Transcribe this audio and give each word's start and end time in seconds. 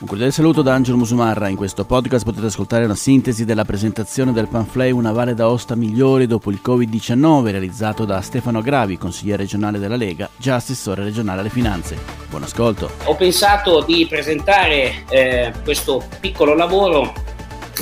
Un 0.00 0.06
cordiale 0.06 0.30
saluto 0.30 0.62
da 0.62 0.74
Angelo 0.74 0.96
Musumarra. 0.96 1.48
In 1.48 1.56
questo 1.56 1.84
podcast 1.84 2.24
potete 2.24 2.46
ascoltare 2.46 2.84
una 2.84 2.94
sintesi 2.94 3.44
della 3.44 3.64
presentazione 3.64 4.32
del 4.32 4.46
pamphlet 4.46 4.92
Una 4.92 5.10
Valle 5.10 5.34
d'Aosta 5.34 5.74
migliore 5.74 6.28
dopo 6.28 6.52
il 6.52 6.60
Covid-19 6.64 7.50
realizzato 7.50 8.04
da 8.04 8.20
Stefano 8.20 8.62
Gravi, 8.62 8.96
consigliere 8.96 9.38
regionale 9.38 9.80
della 9.80 9.96
Lega, 9.96 10.30
già 10.36 10.54
assessore 10.54 11.02
regionale 11.02 11.40
alle 11.40 11.48
finanze. 11.48 11.98
Buon 12.30 12.44
ascolto. 12.44 12.88
Ho 13.06 13.16
pensato 13.16 13.82
di 13.82 14.06
presentare 14.08 15.02
eh, 15.08 15.52
questo 15.64 16.04
piccolo 16.20 16.54
lavoro 16.54 17.12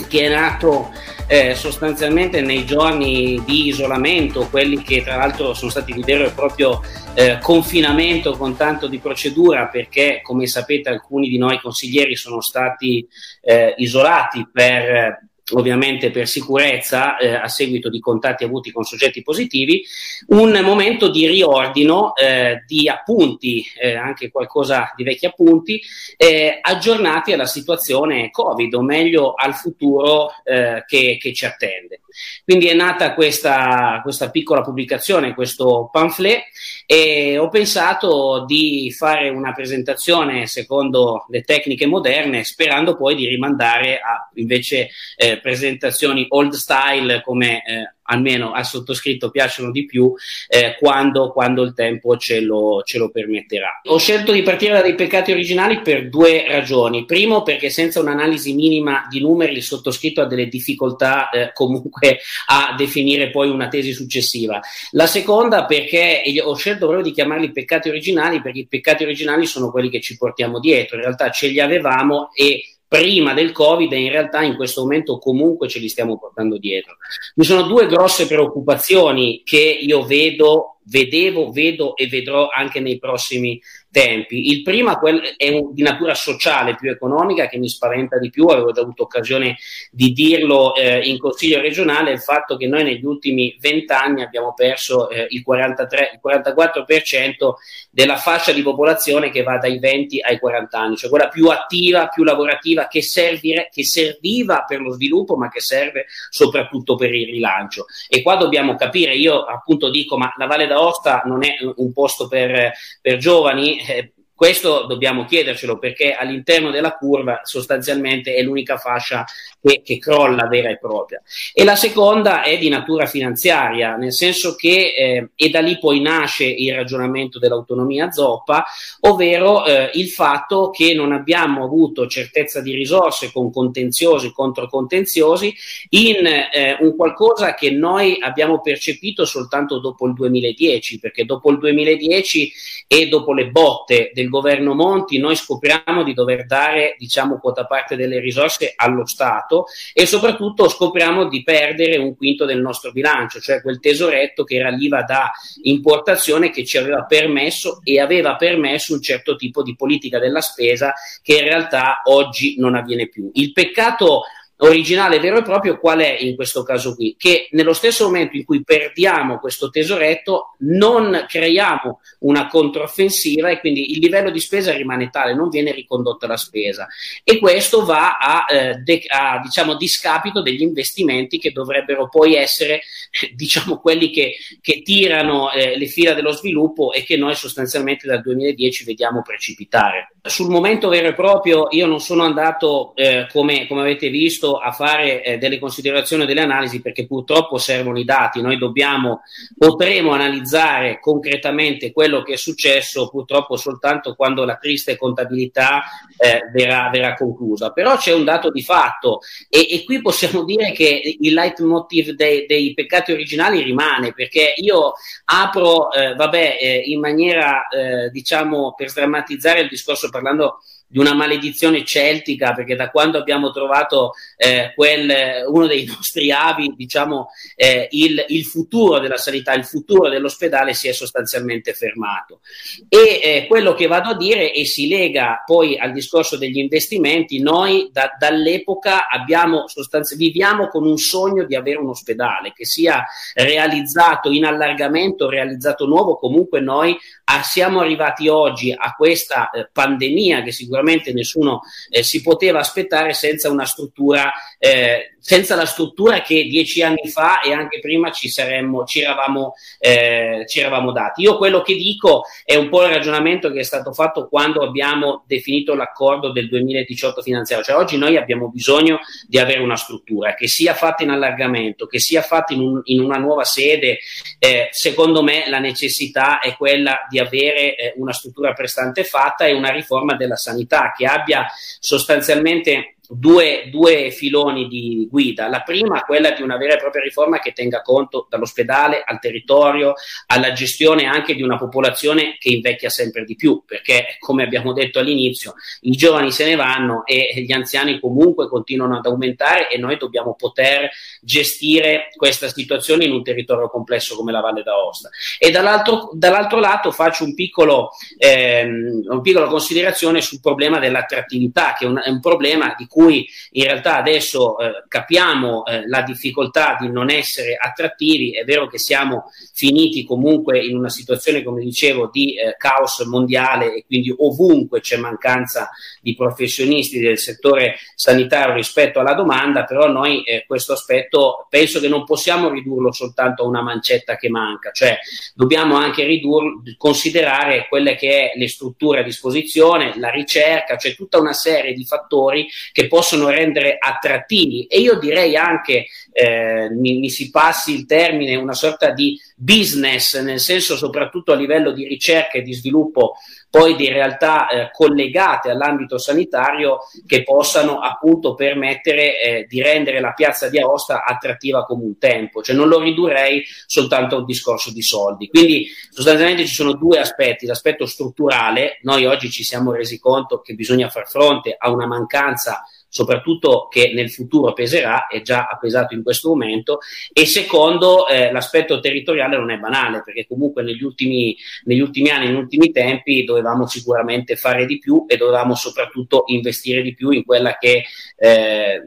che 0.09 0.21
è 0.23 0.35
nato 0.35 0.89
eh, 1.27 1.55
sostanzialmente 1.55 2.41
nei 2.41 2.65
giorni 2.65 3.43
di 3.45 3.67
isolamento, 3.67 4.49
quelli 4.49 4.83
che 4.83 5.03
tra 5.03 5.17
l'altro 5.17 5.55
sono 5.55 5.71
stati 5.71 5.93
di 5.93 6.03
vero 6.03 6.25
e 6.25 6.31
proprio 6.31 6.81
eh, 7.15 7.39
confinamento 7.41 8.37
con 8.37 8.57
tanto 8.57 8.87
di 8.87 8.99
procedura, 8.99 9.67
perché 9.67 10.21
come 10.23 10.47
sapete 10.47 10.89
alcuni 10.89 11.29
di 11.29 11.39
noi 11.39 11.61
consiglieri 11.61 12.15
sono 12.17 12.41
stati 12.41 13.07
eh, 13.41 13.75
isolati 13.79 14.49
per 14.51 15.26
ovviamente 15.53 16.11
per 16.11 16.27
sicurezza 16.27 17.17
eh, 17.17 17.35
a 17.35 17.49
seguito 17.49 17.89
di 17.89 18.01
contatti 18.01 18.45
avuti 18.45 18.73
con 18.73 18.85
soggetti 18.85 19.23
positivi, 19.23 19.85
un 20.29 20.59
momento 20.65 21.09
di 21.09 21.27
riordino 21.27 22.15
eh, 22.17 22.65
di 22.67 22.89
appunti, 22.89 23.65
eh, 23.81 23.95
anche 23.95 24.31
qualcosa 24.31 24.93
di 24.97 25.05
vecchi 25.05 25.27
appunti, 25.27 25.81
eh, 26.17 26.59
aggiornati 26.61 27.33
alla 27.33 27.47
situazione 27.47 28.31
Covid, 28.31 28.75
o 28.75 28.83
meglio 28.83 29.35
al 29.35 29.55
futuro 29.55 30.31
eh, 30.43 30.83
che, 30.87 31.17
che, 31.21 31.33
ci 31.33 31.45
attende. 31.45 32.01
Quindi 32.45 32.67
è 32.67 32.75
nata 32.75 33.15
questa, 33.15 34.01
questa 34.03 34.31
piccola 34.31 34.63
pubblicazione, 34.63 35.35
questo 35.35 35.89
pamphlet, 35.91 36.45
e 36.87 37.39
ho 37.39 37.49
pensato 37.49 38.45
di 38.47 38.93
fare 38.97 39.29
una 39.29 39.53
presentazione 39.53 40.47
secondo 40.47 41.27
le 41.29 41.43
tecniche 41.43 41.87
moderne, 41.87 42.45
sperando 42.45 42.97
poi 42.97 43.15
di 43.15 43.27
rimandare 43.27 43.99
a 43.99 44.31
invece 44.35 44.91
eh, 45.17 45.39
presentazioni 45.41 46.27
old 46.29 46.53
style 46.53 47.23
come 47.23 47.63
eh, 47.65 47.96
almeno 48.07 48.53
al 48.53 48.65
sottoscritto 48.65 49.31
piacciono 49.31 49.71
di 49.71 49.85
più 49.85 50.13
eh, 50.49 50.77
quando, 50.79 51.33
quando, 51.33 51.63
il 51.63 51.75
tempo 51.75 52.17
ce 52.17 52.41
lo, 52.41 52.83
ce 52.85 52.99
lo, 52.99 53.11
permetterà. 53.11 53.81
Ho 53.85 53.99
scelto 53.99 54.33
di 54.33 54.43
partire 54.43 54.81
dai 54.81 54.95
peccati 54.95 55.33
originali 55.33 55.81
per 55.81 56.09
due 56.09 56.45
ragioni. 56.49 57.05
Primo 57.05 57.43
perché 57.43 57.71
senza 57.71 58.01
un'analisi 58.01 58.55
minima 58.55 59.07
di 59.09 59.21
numeri 59.21 59.55
il 59.55 59.63
sottoscritto 59.63 60.21
ha 60.21 60.27
delle 60.27 60.49
difficoltà 60.49 61.31
eh, 61.31 61.53
comunque 61.53 62.19
a 62.49 62.75
definire 62.77 63.31
poi 63.31 63.49
una 63.49 63.69
tesi 63.69 63.93
successiva. 63.93 64.61
La 64.93 65.07
seconda 65.07 65.65
perché 65.65 66.23
ho 66.43 66.55
scelto 66.55 66.87
proprio 66.87 67.05
di 67.05 67.13
chiamarli 67.13 67.53
peccati 67.53 67.89
originali 67.89 68.41
perché 68.41 68.61
i 68.61 68.67
peccati 68.67 69.05
originali 69.05 69.47
sono 69.47 69.71
quelli 69.71 69.91
che 69.91 70.01
ci 70.01 70.17
portiamo 70.17 70.61
dietro. 70.61 70.97
In 70.97 71.03
realtà 71.03 71.31
ce 71.31 71.49
li 71.49 71.61
avevamo 71.61 72.31
e 72.35 72.76
prima 72.89 73.35
del 73.35 73.53
Covid 73.53 73.93
e 73.93 74.01
in 74.01 74.11
realtà 74.11 74.43
in 74.43 74.57
questo 74.57 74.83
momento 74.83 75.19
comunque 75.19 75.69
ce 75.69 75.79
li 75.79 75.89
stiamo 75.89 76.19
portando 76.19 76.59
dietro. 76.59 76.97
Vi 77.35 77.45
sono 77.45 77.63
due 77.63 77.87
grosse 77.87 78.27
preoccupazioni 78.27 79.43
che 79.45 79.59
io 79.59 80.05
vedo, 80.05 80.79
vedevo, 80.85 81.51
vedo 81.51 81.97
e 81.97 82.07
vedrò 82.07 82.49
anche 82.49 82.81
nei 82.81 82.99
prossimi 82.99 83.61
tempi. 83.97 84.51
Il 84.51 84.61
primo 84.61 84.91
è 85.39 85.59
di 85.73 85.83
natura 85.83 86.13
sociale, 86.13 86.75
più 86.75 86.91
economica, 86.91 87.49
che 87.49 87.57
mi 87.57 87.71
spaventa 87.71 88.19
di 88.19 88.29
più, 88.29 88.45
avevo 88.45 88.71
già 88.71 88.83
avuto 88.83 89.05
occasione 89.05 89.57
di 89.91 90.13
dirlo 90.13 90.75
eh, 90.75 91.09
in 91.09 91.19
Consiglio 91.19 91.63
regionale, 91.63 92.11
il 92.11 92.21
fatto 92.21 92.59
che 92.59 92.67
noi 92.67 92.85
negli 92.85 93.07
ultimi 93.07 93.57
vent'anni 93.59 94.21
abbiamo 94.23 94.53
perso 94.53 95.09
eh, 95.09 95.27
il, 95.31 95.43
43, 95.43 96.11
il 96.13 96.21
44% 96.23 97.55
della 97.91 98.19
fascia 98.19 98.53
di 98.53 98.61
popolazione 98.61 99.31
che 99.31 99.43
va 99.43 99.57
dai 99.57 99.79
20 99.79 100.21
ai 100.21 100.39
40 100.39 100.79
anni, 100.79 100.97
cioè 100.99 101.09
quella 101.09 101.29
più 101.29 101.49
attiva, 101.49 102.09
più 102.09 102.23
lavorativa, 102.23 102.89
che, 102.89 103.01
servire, 103.01 103.71
che 103.73 103.83
serviva 103.83 104.67
per 104.69 104.81
lo 104.81 104.93
sviluppo, 104.93 105.37
ma 105.37 105.49
che 105.49 105.61
serve 105.61 106.05
soprattutto 106.29 106.97
per 106.97 107.15
il 107.15 107.29
rilancio. 107.29 107.87
E 108.11 108.21
qua 108.21 108.37
dobbiamo 108.37 108.75
capire, 108.75 109.15
io 109.15 109.45
appunto 109.45 109.89
dico, 109.89 110.19
ma 110.19 110.35
la 110.37 110.45
Valle 110.45 110.67
d'Aosta 110.67 111.23
non 111.25 111.43
è 111.43 111.57
un 111.77 111.93
posto 111.95 112.29
per, 112.29 112.73
per 113.01 113.17
giovani, 113.17 113.85
eh, 113.89 114.13
questo 114.37 114.85
dobbiamo 114.85 115.25
chiedercelo 115.25 115.79
perché 115.79 116.13
all'interno 116.13 116.71
della 116.71 116.93
curva 116.93 117.41
sostanzialmente 117.45 118.35
è 118.35 118.43
l'unica 118.43 118.77
fascia 118.77 119.25
che, 119.67 119.83
che, 119.83 119.99
crolla 119.99 120.47
vera 120.47 120.71
e 120.71 120.79
propria. 120.79 121.21
E 121.53 121.65
la 121.65 121.75
seconda 121.75 122.45
è 122.45 122.57
di 122.57 122.69
natura 122.69 123.07
finanziaria, 123.07 123.97
nel 123.97 124.13
senso 124.13 124.55
che, 124.55 124.95
eh, 124.97 125.29
e 125.35 125.51
da 125.51 125.61
lì 125.61 125.79
poi 125.79 126.01
nasce 126.01 126.45
il 126.45 126.73
ragionamento 126.73 127.41
dell'autonomia 127.41 128.13
zoppa, 128.13 128.65
ovvero 129.01 129.65
eh, 129.65 129.91
il 129.95 130.09
fatto 130.09 130.71
che 130.71 130.95
non 130.95 131.11
abbiamo 131.13 131.65
avuto 131.65 132.07
certezza 132.07 132.61
di 132.61 132.75
risorse 132.75 133.33
con 133.33 133.51
contenziosi, 133.51 134.33
contro 134.33 134.69
contenziosi, 134.69 135.53
in 135.91 136.25
eh, 136.25 136.77
un 136.81 136.95
qualcosa 136.95 137.55
che 137.55 137.71
noi 137.71 138.19
abbiamo 138.21 138.61
percepito 138.61 139.25
soltanto 139.25 139.81
dopo 139.81 140.07
il 140.07 140.15
2010, 140.15 141.01
perché 141.01 141.25
dopo 141.25 141.51
il 141.51 141.59
2010 141.59 142.53
e 142.87 143.09
dopo 143.09 143.33
le 143.33 143.49
botte 143.49 144.13
del 144.15 144.29
governo 144.29 144.75
Monti 144.75 145.19
noi 145.19 145.35
scopriamo 145.35 146.05
di 146.05 146.15
dover 146.15 146.47
dare, 146.47 146.95
diciamo, 146.99 147.41
quota 147.41 147.65
parte 147.67 147.97
delle 147.97 148.21
risorse 148.21 148.73
allo 148.77 149.07
Stato 149.07 149.56
Stato 149.57 149.67
e 149.95 150.07
soprattutto 150.07 150.69
scopriamo 150.69 151.29
di 151.29 151.43
perdere 151.43 151.97
un 151.97 152.17
quinto 152.17 152.45
del 152.45 152.61
nostro 152.61 152.93
bilancio, 152.93 153.41
cioè 153.41 153.63
quel 153.63 153.81
tesoretto 153.81 154.45
che 154.45 154.57
era 154.57 154.69
l'IVA 154.69 155.03
da 155.03 155.31
importazione 155.63 156.51
che 156.51 156.65
ci 156.65 156.77
aveva 156.77 157.05
permesso 157.05 157.81
e 157.83 158.01
aveva 158.01 158.37
permesso 158.37 158.93
un 158.93 159.01
certo 159.01 159.37
tipo 159.37 159.63
di 159.63 159.75
politica 159.75 160.19
della 160.19 160.41
spesa 160.41 160.93
che 161.23 161.39
in 161.39 161.45
realtà 161.45 162.03
oggi 162.05 162.57
non 162.59 162.75
avviene 162.75 163.09
più. 163.09 163.31
Il 163.35 163.53
peccato 163.53 164.23
originale 164.59 165.21
vero 165.21 165.39
e 165.39 165.43
proprio 165.43 165.79
qual 165.79 165.99
è 165.99 166.17
in 166.21 166.35
questo 166.35 166.63
caso 166.63 166.95
qui? 166.95 167.15
Che 167.19 167.49
nello 167.53 167.75
stesso 167.75 168.05
momento 168.05 168.37
in 168.37 168.45
cui 168.45 168.65
perdiamo 168.65 169.39
questo 169.39 169.69
tesoretto 169.69 170.55
non 170.61 171.27
creiamo 171.29 172.01
una 172.21 172.47
controffensiva 172.47 173.51
e 173.51 173.61
quindi 173.61 173.93
il 173.93 173.99
livello 173.99 174.31
di 174.31 174.41
spesa 174.41 174.73
rimane 174.73 175.11
tale, 175.11 175.35
non 175.35 175.49
viene 175.51 175.73
ricondotta 175.73 176.27
la 176.27 176.37
spesa 176.37 176.87
e 177.23 177.39
questo 177.39 177.85
va 177.85 178.17
a, 178.17 178.47
eh, 178.49 178.77
de- 178.77 179.05
a 179.09 179.41
diciamo, 179.43 179.77
discapito 179.77 180.41
degli 180.41 180.63
investimenti 180.63 181.39
che 181.39 181.53
dovrebbero 181.53 182.09
poi 182.09 182.35
essere 182.35 182.81
diciamo 183.35 183.79
quelli 183.79 184.11
che, 184.11 184.37
che 184.61 184.83
tirano 184.83 185.53
eh, 185.53 185.77
le 185.77 185.87
fila 185.87 186.15
dello 186.15 186.33
sviluppo 186.33 186.93
e 186.93 187.05
che 187.05 187.17
noi 187.17 187.35
sostanzialmente 187.35 188.07
dal 188.07 188.23
2010 188.23 188.85
vediamo 188.85 189.23
precipitare. 189.23 190.13
Sul 190.23 190.51
momento 190.51 190.89
vero 190.89 191.09
e 191.09 191.15
proprio 191.15 191.69
io 191.71 191.87
non 191.87 192.01
sono 192.01 192.25
andato 192.25 192.95
eh, 192.97 193.29
come, 193.31 193.67
come 193.67 193.83
avete 193.83 194.09
visto 194.09 194.46
visto 194.47 194.59
a 194.59 194.71
fare 194.71 195.23
eh, 195.23 195.39
delle 195.39 195.59
considerazioni 195.59 196.23
e 196.23 196.27
delle 196.27 196.43
analisi 196.43 196.81
perché 196.81 197.07
purtroppo 197.07 197.59
servono 197.59 197.99
i 197.99 198.05
dati, 198.05 198.41
noi 198.41 198.57
dobbiamo, 198.57 199.23
potremo 199.57 200.13
analizzare 200.13 201.01
concretamente 201.01 201.93
quello 201.93 202.23
che 202.23 202.35
è 202.35 202.37
successo 202.37 203.09
purtroppo 203.09 203.57
soltanto 203.57 204.15
quando 204.15 204.45
la 204.45 204.57
triste 204.57 204.97
contabilità 204.97 205.83
eh, 206.17 206.49
verrà, 206.53 206.89
verrà, 206.91 207.15
conclusa, 207.15 207.71
però 207.71 207.97
c'è 207.97 208.13
un 208.13 208.25
dato 208.25 208.51
di 208.51 208.63
fatto 208.63 209.21
e, 209.49 209.67
e 209.71 209.85
qui 209.85 210.01
possiamo 210.01 210.45
dire 210.45 210.73
che 210.73 211.17
il 211.19 211.33
leitmotiv 211.33 212.11
dei, 212.11 212.47
dei, 212.47 212.75
peccati 212.75 213.13
originali 213.13 213.63
rimane 213.63 214.13
perché 214.13 214.55
io 214.57 214.93
apro, 215.25 215.91
eh, 215.93 216.15
vabbè, 216.15 216.59
eh, 216.61 216.83
in 216.87 217.01
maniera 217.01 217.67
eh, 217.69 218.11
diciamo 218.11 218.75
per 218.77 218.91
sdrammatizzare 218.91 219.61
il 219.61 219.69
discorso 219.69 220.11
parlando 220.11 220.59
di 220.89 220.99
una 220.99 221.15
maledizione 221.15 221.85
celtica, 221.85 222.53
perché 222.55 222.77
da 222.77 222.91
quando 222.91 223.19
abbiamo 223.19 223.51
trovato 223.51 224.13
eh, 224.37 224.73
quel, 224.75 225.45
uno 225.49 225.67
dei 225.67 225.85
nostri 225.91 226.31
avi, 226.31 226.75
diciamo, 226.77 227.29
eh, 227.57 227.89
il, 227.91 228.25
il, 228.29 228.45
futuro 228.45 228.99
della 228.99 229.17
sanità, 229.17 229.53
il 229.55 229.65
futuro 229.65 230.09
dell'ospedale 230.09 230.75
si 230.75 230.89
è 230.89 230.93
sostanzialmente 230.93 231.73
fermato. 231.73 232.41
E 232.89 233.21
eh, 233.23 233.47
quello 233.49 233.75
che 233.75 233.87
vado 233.87 234.11
a 234.11 234.17
dire, 234.17 234.53
e 234.53 234.65
si 234.65 234.89
lega 234.89 235.43
poi 235.45 235.77
al 235.77 235.93
discorso 235.93 236.37
degli 236.37 236.59
investimenti, 236.59 237.41
noi 237.41 237.91
da, 237.93 238.11
dall'epoca 238.19 239.09
abbiamo 239.09 239.67
sostanzi- 239.67 240.17
viviamo 240.17 240.69
con 240.69 240.87
un 240.87 240.99
sogno 240.99 241.45
di 241.45 241.57
avere 241.57 241.79
un 241.79 241.89
ospedale 241.89 242.53
che 242.53 242.65
sia 242.65 243.05
realizzato 243.35 244.31
in 244.31 244.45
allargamento, 244.45 245.29
realizzato 245.29 245.87
nuovo, 245.87 246.17
comunque 246.17 246.61
noi 246.61 246.97
ah, 247.27 247.43
siamo 247.43 247.81
arrivati 247.81 248.29
oggi 248.29 248.73
a 248.73 248.95
questa 248.95 249.51
eh, 249.51 249.69
pandemia 249.73 250.43
che 250.43 250.53
sicuramente 250.53 251.13
nessuno 251.13 251.63
eh, 251.91 252.03
si 252.03 252.23
poteva 252.23 252.61
aspettare 252.61 253.13
senza 253.13 253.51
una 253.51 253.65
struttura 253.65 254.33
eh, 254.59 255.16
senza 255.27 255.57
la 255.57 255.67
struttura 255.67 256.23
che 256.23 256.45
dieci 256.45 256.85
anni 256.85 257.09
fa 257.11 257.41
e 257.41 257.53
anche 257.53 257.81
prima 257.81 258.13
ci, 258.13 258.29
saremmo, 258.29 258.85
ci, 258.85 259.01
eravamo, 259.01 259.55
eh, 259.81 260.45
ci 260.47 260.61
eravamo 260.61 260.93
dati. 260.93 261.23
Io 261.23 261.37
quello 261.37 261.63
che 261.63 261.75
dico 261.75 262.23
è 262.45 262.55
un 262.55 262.69
po' 262.69 262.85
il 262.85 262.91
ragionamento 262.91 263.51
che 263.51 263.59
è 263.59 263.65
stato 263.65 263.93
fatto 263.93 264.29
quando 264.29 264.63
abbiamo 264.63 265.25
definito 265.27 265.75
l'accordo 265.75 266.31
del 266.31 266.49
2018 266.49 267.23
finanziario, 267.23 267.65
cioè 267.65 267.75
oggi 267.75 267.99
noi 267.99 268.17
abbiamo 268.17 268.51
bisogno 268.51 269.01
di 269.27 269.37
avere 269.37 269.59
una 269.59 269.75
struttura 269.75 270.35
che 270.35 270.47
sia 270.47 270.75
fatta 270.75 271.03
in 271.03 271.11
allargamento, 271.11 271.87
che 271.87 271.99
sia 271.99 272.23
fatta 272.23 272.55
in, 272.55 272.61
un, 272.61 272.81
in 272.85 273.01
una 273.01 273.19
nuova 273.19 273.43
sede, 273.43 273.99
eh, 274.39 274.69
secondo 274.71 275.25
me 275.25 275.49
la 275.49 275.59
necessità 275.59 276.39
è 276.39 276.55
quella 276.55 277.05
di 277.11 277.19
avere 277.19 277.75
eh, 277.75 277.95
una 277.97 278.13
struttura 278.13 278.53
prestante 278.53 279.03
fatta 279.03 279.45
e 279.45 279.55
una 279.55 279.71
riforma 279.71 280.15
della 280.15 280.37
sanità 280.37 280.93
che 280.97 281.05
abbia 281.05 281.49
sostanzialmente 281.81 282.95
due, 283.09 283.69
due, 283.71 284.11
filoni 284.11 284.69
di 284.69 285.07
guida. 285.11 285.49
La 285.49 285.63
prima, 285.63 286.03
quella 286.03 286.31
di 286.31 286.43
una 286.43 286.57
vera 286.57 286.75
e 286.75 286.79
propria 286.79 287.03
riforma 287.03 287.39
che 287.39 287.53
tenga 287.53 287.83
conto 287.83 288.27
dall'ospedale 288.29 289.03
al 289.05 289.21
territorio, 289.21 289.95
alla 290.27 290.53
gestione 290.53 291.07
anche 291.07 291.35
di 291.35 291.43
una 291.43 291.57
popolazione 291.57 292.37
che 292.39 292.51
invecchia 292.51 292.89
sempre 292.89 293.25
di 293.25 293.37
più, 293.37 293.63
perché 293.67 294.17
come 294.19 294.43
abbiamo 294.43 294.73
detto 294.73 294.99
all'inizio, 294.99 295.55
i 295.83 295.93
giovani 295.93 296.33
se 296.33 296.45
ne 296.45 296.57
vanno 296.57 297.05
e 297.05 297.43
gli 297.43 297.53
anziani 297.53 298.01
comunque 298.01 298.49
continuano 298.49 298.97
ad 298.97 299.07
aumentare 299.07 299.71
e 299.71 299.79
noi 299.79 299.97
dobbiamo 299.97 300.35
poter 300.35 300.91
gestire 301.21 302.09
questa 302.17 302.49
situazione 302.49 303.05
in 303.05 303.13
un 303.13 303.23
territorio 303.23 303.69
complesso 303.69 304.17
come 304.17 304.33
la 304.33 304.41
Valle 304.41 304.63
d'Aosta. 304.63 305.11
E 305.39 305.51
dall'altro, 305.51 306.11
dall'altro 306.13 306.59
lato 306.59 306.91
faccio 306.91 307.25
un 307.25 307.35
piccolo, 307.35 307.91
ehm, 308.19 309.05
una 309.09 309.21
piccola 309.21 309.47
considerazione 309.47 310.21
sul 310.21 310.41
problema 310.41 310.79
dell'attrattività, 310.79 311.75
che 311.77 311.85
è 311.85 311.89
un, 311.89 312.01
è 312.03 312.09
un 312.09 312.21
problema 312.21 312.75
di 312.77 312.87
cui 312.97 313.29
in 313.51 313.65
realtà 313.65 313.99
adesso 313.99 314.59
eh, 314.59 314.85
capiamo 314.89 315.67
eh, 315.67 315.87
la 315.87 316.01
difficoltà 316.01 316.79
di 316.81 316.89
non 316.89 317.11
essere 317.11 317.55
attrattivi, 317.61 318.31
è 318.31 318.45
vero 318.45 318.69
che 318.69 318.79
siamo 318.79 319.25
finiti 319.53 320.03
comunque 320.07 320.65
in 320.65 320.79
una 320.79 320.89
situazione, 320.89 321.43
come 321.43 321.63
dicevo, 321.63 322.09
di 322.11 322.39
eh, 322.39 322.57
caos 322.57 323.01
mondiale 323.01 323.75
e 323.75 323.85
quindi 323.87 324.15
ovunque 324.17 324.81
c'è 324.81 324.97
mancanza 324.97 325.69
di 326.01 326.15
professionisti 326.15 326.99
del 326.99 327.19
settore 327.19 327.77
sanitario 327.95 328.55
rispetto 328.55 328.99
alla 328.99 329.13
domanda, 329.13 329.65
però 329.65 329.89
noi 329.89 330.23
eh, 330.23 330.47
questo 330.47 330.73
aspetto 330.73 331.47
penso 331.51 331.81
che 331.81 331.89
non 331.89 332.05
possiamo 332.05 332.49
ridurlo 332.49 332.93
soltanto 332.93 333.43
a 333.43 333.47
una 333.47 333.61
mancetta 333.61 334.17
che 334.17 334.31
manca, 334.31 334.71
cioè 334.71 334.97
dobbiamo 335.35 335.77
anche 335.77 336.03
ridurlo, 336.05 336.63
considerare 336.79 337.67
quelle 337.69 337.95
che 337.95 338.31
è 338.31 338.39
le 338.39 338.49
strutture 338.49 339.01
a 339.01 339.05
disposizione, 339.05 339.93
la 339.99 340.09
ricerca, 340.09 340.79
cioè 340.79 340.95
tutta 340.95 341.19
una 341.19 341.35
serie 341.35 341.75
di 341.75 341.85
fattori 341.85 342.49
che 342.73 342.85
possono 342.89 343.29
rendere 343.29 343.77
attrattivi 343.79 344.67
e 344.67 344.81
io 344.81 344.99
direi 344.99 345.37
anche, 345.37 345.87
eh, 346.13 346.69
mi, 346.71 346.99
mi 346.99 347.11
si 347.11 347.31
passi 347.31 347.75
il 347.75 347.87
termine, 347.87 348.37
una 348.37 348.55
sorta 348.55 348.91
di 348.91 349.21
business, 349.37 350.19
nel 350.21 350.41
senso 350.41 350.77
soprattutto 350.77 351.33
a 351.33 351.37
livello 351.37 351.73
di 351.73 351.87
ricerca 351.87 352.39
e 352.39 352.43
di 352.43 352.55
sviluppo 352.55 353.15
poi 353.57 353.75
di 353.75 353.89
realtà 353.89 354.49
eh, 354.49 354.71
collegate 354.71 355.49
all'ambito 355.49 355.97
sanitario 355.97 356.81
che 357.07 357.23
possano 357.23 357.79
appunto 357.79 358.35
permettere 358.35 359.21
eh, 359.21 359.47
di 359.49 359.63
rendere 359.63 360.01
la 360.01 360.13
piazza 360.13 360.49
di 360.49 360.59
Aosta 360.59 361.05
attrattiva 361.05 361.65
come 361.65 361.85
un 361.85 361.99
tempo, 361.99 362.43
cioè 362.43 362.55
non 362.55 362.69
lo 362.69 362.81
ridurrei 362.81 363.43
soltanto 363.67 364.17
a 364.17 364.19
un 364.19 364.25
discorso 364.27 364.73
di 364.73 364.83
soldi. 364.83 365.29
Quindi 365.29 365.69
sostanzialmente 365.91 366.45
ci 366.45 366.55
sono 366.55 366.75
due 366.75 366.99
aspetti, 366.99 367.47
l'aspetto 367.47 367.87
strutturale, 367.87 368.79
noi 368.83 369.07
oggi 369.07 369.31
ci 369.31 369.43
siamo 369.43 369.73
resi 369.73 369.99
conto 369.99 370.41
che 370.41 370.55
bisogna 370.55 370.91
far 370.91 371.09
fronte 371.09 371.57
a 371.59 371.71
una 371.71 371.87
mancanza 371.87 372.63
soprattutto 372.89 373.69
che 373.71 373.93
nel 373.95 374.11
futuro 374.11 374.53
peserà, 374.53 375.07
è 375.07 375.21
già 375.23 375.47
ha 375.51 375.59
pesato 375.59 375.95
in 375.95 376.03
questo 376.03 376.29
momento, 376.29 376.79
e 377.13 377.27
secondo 377.27 378.07
eh, 378.09 378.33
l'aspetto 378.33 378.81
territoriale 378.81 379.37
non 379.37 379.51
è 379.51 379.59
banale, 379.59 380.03
perché 380.05 380.27
comunque 380.27 380.63
negli 380.63 380.83
ultimi, 380.83 381.37
negli 381.65 381.81
ultimi 381.81 382.11
anni, 382.11 382.27
negli 382.27 382.37
ultimi 382.37 382.71
tempi 382.71 383.25
dovevamo 383.25 383.67
sicuramente 383.67 384.37
fare 384.37 384.67
di 384.67 384.79
più 384.79 385.05
e 385.07 385.17
dovevamo 385.17 385.55
soprattutto 385.55 386.25
investire 386.27 386.83
di 386.83 386.95
più 386.95 387.11
in 387.11 387.25
quella 387.25 387.57
che... 387.59 387.85
Eh, 388.17 388.83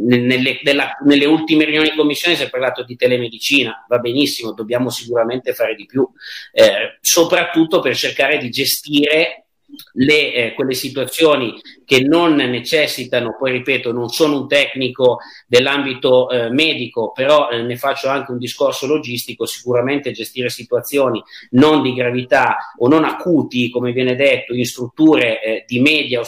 nelle, 0.00 0.60
della, 0.62 0.96
nelle, 1.04 1.24
ultime 1.24 1.64
riunioni 1.64 1.90
di 1.90 1.96
commissione 1.96 2.36
si 2.36 2.44
è 2.44 2.50
parlato 2.50 2.84
di 2.84 2.94
telemedicina, 2.94 3.84
va 3.88 3.98
benissimo, 3.98 4.52
dobbiamo 4.52 4.90
sicuramente 4.90 5.54
fare 5.54 5.74
di 5.74 5.86
più, 5.86 6.08
eh, 6.52 6.98
soprattutto 7.00 7.80
per 7.80 7.96
cercare 7.96 8.38
di 8.38 8.48
gestire 8.48 9.46
le, 9.94 10.32
eh, 10.34 10.52
quelle 10.54 10.74
situazioni 10.74 11.60
che 11.88 12.02
non 12.02 12.34
necessitano, 12.34 13.34
poi 13.38 13.50
ripeto, 13.50 13.92
non 13.92 14.10
sono 14.10 14.42
un 14.42 14.46
tecnico 14.46 15.20
dell'ambito 15.46 16.28
eh, 16.28 16.50
medico, 16.50 17.12
però 17.12 17.48
eh, 17.48 17.62
ne 17.62 17.76
faccio 17.76 18.10
anche 18.10 18.30
un 18.30 18.36
discorso 18.36 18.86
logistico, 18.86 19.46
sicuramente 19.46 20.12
gestire 20.12 20.50
situazioni 20.50 21.22
non 21.52 21.80
di 21.80 21.94
gravità 21.94 22.58
o 22.76 22.88
non 22.88 23.04
acuti, 23.04 23.70
come 23.70 23.92
viene 23.92 24.16
detto, 24.16 24.52
in 24.52 24.66
strutture 24.66 25.42
eh, 25.42 25.64
di 25.66 25.80
media 25.80 26.20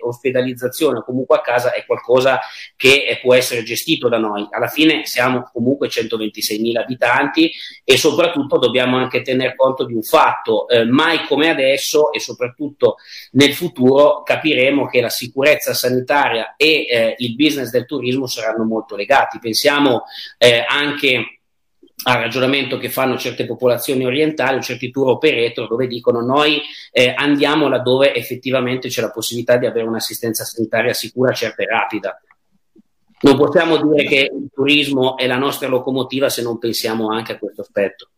ospedalizzazione 0.00 0.98
o 0.98 1.04
comunque 1.04 1.36
a 1.36 1.42
casa 1.42 1.72
è 1.74 1.86
qualcosa 1.86 2.40
che 2.74 3.04
eh, 3.08 3.20
può 3.22 3.34
essere 3.34 3.62
gestito 3.62 4.08
da 4.08 4.18
noi. 4.18 4.48
Alla 4.50 4.66
fine 4.66 5.02
siamo 5.04 5.48
comunque 5.52 5.86
126.000 5.86 6.76
abitanti 6.76 7.52
e 7.84 7.96
soprattutto 7.96 8.58
dobbiamo 8.58 8.96
anche 8.96 9.22
tener 9.22 9.54
conto 9.54 9.84
di 9.84 9.94
un 9.94 10.02
fatto, 10.02 10.66
eh, 10.66 10.84
mai 10.84 11.24
come 11.28 11.50
adesso 11.50 12.10
e 12.10 12.18
soprattutto 12.18 12.96
nel 13.34 13.54
futuro 13.54 14.24
capiremo 14.24 14.86
che 14.88 15.00
la 15.00 15.08
sicurezza 15.08 15.74
sanitaria 15.74 16.54
e 16.56 16.86
eh, 16.88 17.14
il 17.18 17.34
business 17.34 17.70
del 17.70 17.86
turismo 17.86 18.26
saranno 18.26 18.64
molto 18.64 18.96
legati. 18.96 19.38
Pensiamo 19.38 20.04
eh, 20.36 20.64
anche 20.66 21.38
al 22.04 22.18
ragionamento 22.18 22.78
che 22.78 22.90
fanno 22.90 23.16
certe 23.16 23.44
popolazioni 23.44 24.04
orientali 24.04 24.58
o 24.58 24.62
certi 24.62 24.90
tour 24.90 25.08
operator 25.08 25.66
dove 25.66 25.88
dicono 25.88 26.20
noi 26.20 26.60
eh, 26.92 27.12
andiamo 27.16 27.68
laddove 27.68 28.14
effettivamente 28.14 28.88
c'è 28.88 29.00
la 29.00 29.10
possibilità 29.10 29.56
di 29.56 29.66
avere 29.66 29.86
un'assistenza 29.86 30.44
sanitaria 30.44 30.92
sicura, 30.92 31.32
certa 31.32 31.62
e 31.62 31.66
rapida. 31.66 32.20
Non 33.20 33.36
possiamo 33.36 33.76
dire 33.82 34.04
che 34.04 34.30
il 34.32 34.48
turismo 34.54 35.16
è 35.16 35.26
la 35.26 35.38
nostra 35.38 35.66
locomotiva 35.66 36.28
se 36.28 36.42
non 36.42 36.58
pensiamo 36.58 37.10
anche 37.10 37.32
a 37.32 37.38
questo 37.38 37.62
aspetto. 37.62 38.10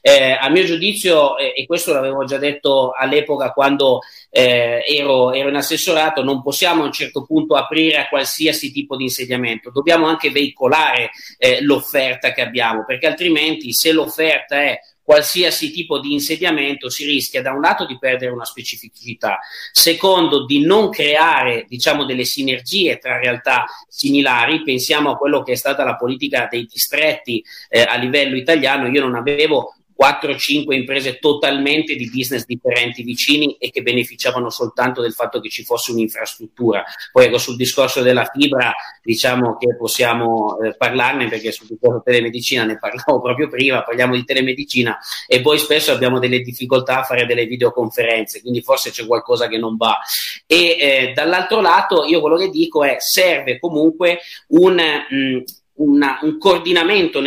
Eh, 0.00 0.32
a 0.32 0.48
mio 0.48 0.64
giudizio, 0.64 1.36
eh, 1.36 1.52
e 1.56 1.66
questo 1.66 1.92
l'avevo 1.92 2.24
già 2.24 2.38
detto 2.38 2.92
all'epoca 2.92 3.52
quando 3.52 4.00
eh, 4.30 4.84
ero, 4.86 5.32
ero, 5.32 5.48
in 5.48 5.56
assessorato, 5.56 6.22
non 6.22 6.42
possiamo 6.42 6.82
a 6.82 6.86
un 6.86 6.92
certo 6.92 7.24
punto 7.24 7.54
aprire 7.54 7.98
a 7.98 8.08
qualsiasi 8.08 8.72
tipo 8.72 8.96
di 8.96 9.04
insediamento, 9.04 9.70
dobbiamo 9.70 10.06
anche 10.06 10.30
veicolare 10.30 11.10
eh, 11.38 11.62
l'offerta 11.62 12.32
che 12.32 12.40
abbiamo, 12.40 12.84
perché 12.84 13.06
altrimenti 13.06 13.72
se 13.72 13.92
l'offerta 13.92 14.62
è 14.62 14.78
qualsiasi 15.10 15.72
tipo 15.72 15.98
di 15.98 16.12
insediamento 16.12 16.88
si 16.88 17.04
rischia 17.04 17.42
da 17.42 17.50
un 17.50 17.60
lato 17.60 17.84
di 17.84 17.98
perdere 17.98 18.30
una 18.30 18.44
specificità, 18.44 19.40
secondo 19.72 20.46
di 20.46 20.64
non 20.64 20.88
creare 20.88 21.64
diciamo 21.66 22.04
delle 22.04 22.24
sinergie 22.24 22.96
tra 22.98 23.18
realtà 23.18 23.64
similari, 23.88 24.62
pensiamo 24.62 25.10
a 25.10 25.16
quello 25.16 25.42
che 25.42 25.50
è 25.50 25.56
stata 25.56 25.82
la 25.82 25.96
politica 25.96 26.46
dei 26.48 26.64
distretti 26.64 27.44
eh, 27.68 27.82
a 27.82 27.96
livello 27.96 28.36
italiano, 28.36 28.86
io 28.86 29.00
non 29.00 29.16
avevo 29.16 29.74
4-5 30.00 30.72
imprese 30.72 31.18
totalmente 31.18 31.94
di 31.94 32.08
business 32.08 32.46
differenti 32.46 33.02
vicini 33.02 33.56
e 33.58 33.70
che 33.70 33.82
beneficiavano 33.82 34.48
soltanto 34.48 35.02
del 35.02 35.12
fatto 35.12 35.40
che 35.40 35.50
ci 35.50 35.62
fosse 35.62 35.92
un'infrastruttura. 35.92 36.82
Poi 37.12 37.26
ecco, 37.26 37.36
sul 37.36 37.56
discorso 37.56 38.00
della 38.00 38.24
fibra 38.24 38.72
diciamo 39.02 39.58
che 39.58 39.76
possiamo 39.76 40.58
eh, 40.60 40.74
parlarne 40.74 41.28
perché 41.28 41.52
sul 41.52 41.66
discorso 41.66 42.00
telemedicina 42.02 42.64
ne 42.64 42.78
parlavo 42.78 43.20
proprio 43.22 43.48
prima, 43.48 43.82
parliamo 43.82 44.14
di 44.14 44.24
telemedicina 44.24 44.98
e 45.26 45.42
poi 45.42 45.58
spesso 45.58 45.92
abbiamo 45.92 46.18
delle 46.18 46.40
difficoltà 46.40 47.00
a 47.00 47.04
fare 47.04 47.26
delle 47.26 47.44
videoconferenze, 47.44 48.40
quindi 48.40 48.62
forse 48.62 48.90
c'è 48.90 49.04
qualcosa 49.04 49.48
che 49.48 49.58
non 49.58 49.76
va. 49.76 49.98
E 50.46 50.76
eh, 50.80 51.12
dall'altro 51.14 51.60
lato 51.60 52.04
io 52.04 52.20
quello 52.20 52.36
che 52.36 52.48
dico 52.48 52.84
è 52.84 52.96
serve 53.00 53.58
comunque 53.58 54.20
un... 54.48 54.76
Mh, 54.76 55.58
una, 55.80 56.18
un 56.22 56.38
coordinamento 56.38 57.22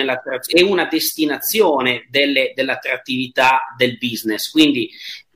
e 0.47 0.63
una 0.63 0.85
destinazione 0.85 2.05
delle, 2.09 2.53
dell'attrattività 2.55 3.73
del 3.75 3.97
business. 3.97 4.49
Quindi 4.49 4.89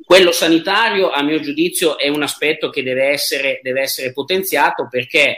quello 0.03 0.31
sanitario, 0.31 1.09
a 1.09 1.21
mio 1.21 1.39
giudizio, 1.39 1.97
è 1.97 2.07
un 2.07 2.23
aspetto 2.23 2.69
che 2.69 2.83
deve 2.83 3.07
essere, 3.07 3.59
deve 3.61 3.81
essere 3.81 4.13
potenziato 4.13 4.87
perché 4.89 5.37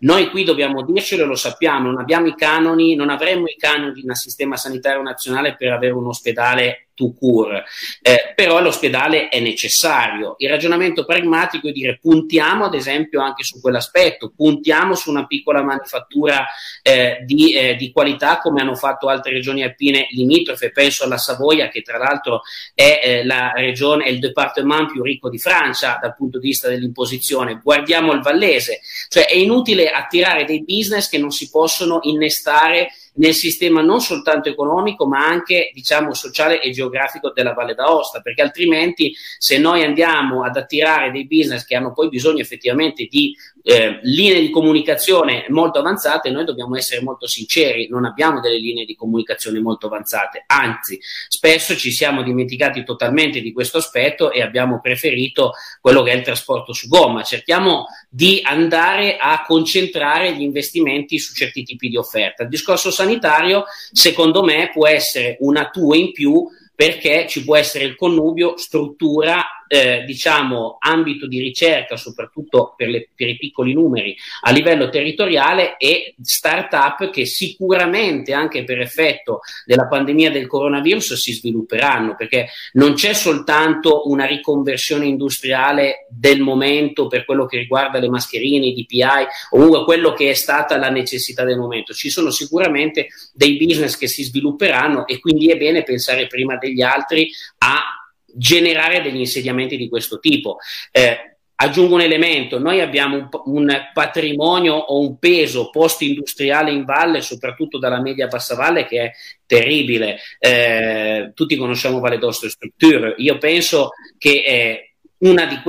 noi 0.00 0.30
qui 0.30 0.44
dobbiamo 0.44 0.84
dircelo 0.84 1.24
lo 1.24 1.34
sappiamo, 1.34 1.90
non 1.90 2.00
abbiamo 2.00 2.26
i 2.26 2.34
canoni, 2.34 2.94
non 2.94 3.10
avremmo 3.10 3.46
i 3.46 3.56
canoni 3.56 4.02
nel 4.04 4.16
sistema 4.16 4.56
sanitario 4.56 5.02
nazionale 5.02 5.56
per 5.56 5.72
avere 5.72 5.92
un 5.92 6.06
ospedale 6.06 6.87
to 6.98 7.14
cure, 7.14 7.64
eh, 8.02 8.32
però 8.34 8.60
l'ospedale 8.60 9.28
è 9.28 9.38
necessario. 9.38 10.34
Il 10.38 10.48
ragionamento 10.48 11.04
pragmatico 11.04 11.68
è 11.68 11.72
dire 11.72 11.96
puntiamo 12.02 12.64
ad 12.64 12.74
esempio 12.74 13.22
anche 13.22 13.44
su 13.44 13.60
quell'aspetto, 13.60 14.32
puntiamo 14.34 14.96
su 14.96 15.08
una 15.10 15.24
piccola 15.26 15.62
manifattura 15.62 16.44
eh, 16.82 17.22
di, 17.24 17.54
eh, 17.54 17.76
di, 17.76 17.92
qualità 17.92 18.40
come 18.40 18.60
hanno 18.60 18.74
fatto 18.74 19.06
altre 19.08 19.32
regioni 19.32 19.62
alpine 19.62 20.08
limitrofe, 20.10 20.72
penso 20.72 21.04
alla 21.04 21.18
Savoia 21.18 21.68
che 21.68 21.82
tra 21.82 21.98
l'altro 21.98 22.42
è 22.74 23.00
eh, 23.02 23.24
la 23.24 23.52
regione, 23.54 24.04
è 24.04 24.08
il 24.08 24.18
departement 24.18 24.90
più 24.90 25.02
ricco 25.02 25.30
di 25.30 25.38
Francia 25.38 25.98
dal 26.02 26.16
punto 26.16 26.40
di 26.40 26.48
vista 26.48 26.68
dell'imposizione, 26.68 27.60
guardiamo 27.62 28.12
il 28.12 28.22
Vallese, 28.22 28.80
cioè 29.08 29.26
è 29.26 29.36
inutile 29.36 29.90
attirare 29.90 30.44
dei 30.44 30.64
business 30.64 31.08
che 31.08 31.18
non 31.18 31.30
si 31.30 31.48
possono 31.48 32.00
innestare 32.02 32.88
nel 33.18 33.34
sistema 33.34 33.80
non 33.80 34.00
soltanto 34.00 34.48
economico 34.48 35.06
ma 35.06 35.26
anche 35.26 35.70
diciamo 35.72 36.14
sociale 36.14 36.60
e 36.60 36.70
geografico 36.70 37.30
della 37.32 37.52
Valle 37.52 37.74
d'Aosta 37.74 38.20
perché 38.20 38.42
altrimenti 38.42 39.14
se 39.38 39.58
noi 39.58 39.84
andiamo 39.84 40.44
ad 40.44 40.56
attirare 40.56 41.10
dei 41.10 41.26
business 41.26 41.64
che 41.64 41.76
hanno 41.76 41.92
poi 41.92 42.08
bisogno 42.08 42.40
effettivamente 42.40 43.06
di 43.06 43.34
eh, 43.62 44.00
linee 44.02 44.40
di 44.40 44.50
comunicazione 44.50 45.44
molto 45.48 45.78
avanzate, 45.78 46.30
noi 46.30 46.44
dobbiamo 46.44 46.76
essere 46.76 47.02
molto 47.02 47.26
sinceri, 47.26 47.88
non 47.88 48.04
abbiamo 48.04 48.40
delle 48.40 48.58
linee 48.58 48.84
di 48.84 48.94
comunicazione 48.94 49.60
molto 49.60 49.86
avanzate, 49.86 50.44
anzi 50.46 50.98
spesso 51.28 51.76
ci 51.76 51.90
siamo 51.90 52.22
dimenticati 52.22 52.84
totalmente 52.84 53.40
di 53.40 53.52
questo 53.52 53.78
aspetto 53.78 54.30
e 54.30 54.42
abbiamo 54.42 54.80
preferito 54.80 55.52
quello 55.80 56.02
che 56.02 56.12
è 56.12 56.16
il 56.16 56.22
trasporto 56.22 56.72
su 56.72 56.88
gomma. 56.88 57.22
Cerchiamo 57.22 57.86
di 58.08 58.40
andare 58.42 59.16
a 59.16 59.44
concentrare 59.46 60.34
gli 60.34 60.42
investimenti 60.42 61.18
su 61.18 61.34
certi 61.34 61.62
tipi 61.62 61.88
di 61.88 61.96
offerta. 61.96 62.44
Il 62.44 62.48
discorso 62.48 62.90
sanitario, 62.90 63.64
secondo 63.92 64.42
me, 64.42 64.70
può 64.72 64.86
essere 64.86 65.36
una 65.40 65.68
tua 65.68 65.96
in 65.96 66.12
più 66.12 66.46
perché 66.74 67.26
ci 67.28 67.42
può 67.42 67.56
essere 67.56 67.84
il 67.84 67.96
connubio 67.96 68.56
struttura 68.56 69.44
eh, 69.68 70.02
diciamo, 70.04 70.78
ambito 70.80 71.26
di 71.26 71.40
ricerca, 71.40 71.96
soprattutto 71.96 72.74
per, 72.76 72.88
le, 72.88 73.08
per, 73.14 73.28
i 73.28 73.36
piccoli 73.36 73.74
numeri, 73.74 74.16
a 74.42 74.50
livello 74.50 74.88
territoriale 74.88 75.76
e 75.76 76.14
start-up 76.20 77.10
che 77.10 77.26
sicuramente 77.26 78.32
anche 78.32 78.64
per 78.64 78.80
effetto 78.80 79.40
della 79.64 79.86
pandemia 79.86 80.30
del 80.30 80.46
coronavirus 80.46 81.14
si 81.14 81.32
svilupperanno, 81.32 82.16
perché 82.16 82.48
non 82.72 82.94
c'è 82.94 83.12
soltanto 83.12 84.08
una 84.08 84.24
riconversione 84.24 85.06
industriale 85.06 86.06
del 86.10 86.40
momento 86.40 87.06
per 87.06 87.24
quello 87.24 87.46
che 87.46 87.58
riguarda 87.58 87.98
le 87.98 88.08
mascherine, 88.08 88.66
i 88.66 88.74
DPI, 88.74 89.26
o 89.50 89.84
quello 89.84 90.12
che 90.14 90.30
è 90.30 90.34
stata 90.34 90.76
la 90.78 90.90
necessità 90.90 91.44
del 91.44 91.58
momento. 91.58 91.92
Ci 91.92 92.10
sono 92.10 92.30
sicuramente 92.30 93.08
dei 93.34 93.56
business 93.56 93.96
che 93.96 94.08
si 94.08 94.24
svilupperanno 94.24 95.06
e 95.06 95.20
quindi 95.20 95.50
è 95.50 95.56
bene 95.56 95.82
pensare 95.82 96.26
prima 96.26 96.56
degli 96.56 96.82
altri 96.82 97.30
a 97.58 97.97
generare 98.34 99.00
degli 99.02 99.20
insediamenti 99.20 99.76
di 99.76 99.88
questo 99.88 100.18
tipo. 100.18 100.58
Eh, 100.90 101.36
aggiungo 101.60 101.94
un 101.94 102.02
elemento, 102.02 102.58
noi 102.60 102.80
abbiamo 102.80 103.16
un, 103.16 103.28
un, 103.46 103.88
patrimonio 103.92 104.74
o 104.74 105.00
un 105.00 105.18
peso 105.18 105.70
post-industriale 105.70 106.70
in 106.70 106.84
valle, 106.84 107.20
soprattutto 107.20 107.78
dalla 107.78 108.00
media 108.00 108.28
bassa 108.28 108.54
valle, 108.54 108.86
che 108.86 109.00
è 109.00 109.10
terribile. 109.44 110.18
Eh, 110.38 111.32
tutti 111.34 111.56
conosciamo 111.56 111.98
Valle 111.98 112.18
d'Osto 112.18 112.46
e 112.46 112.50
Structure. 112.50 113.14
Io 113.18 113.38
penso 113.38 113.90
che 114.18 114.42
eh, 114.46 114.87
uno 115.18 115.46
di, 115.46 115.60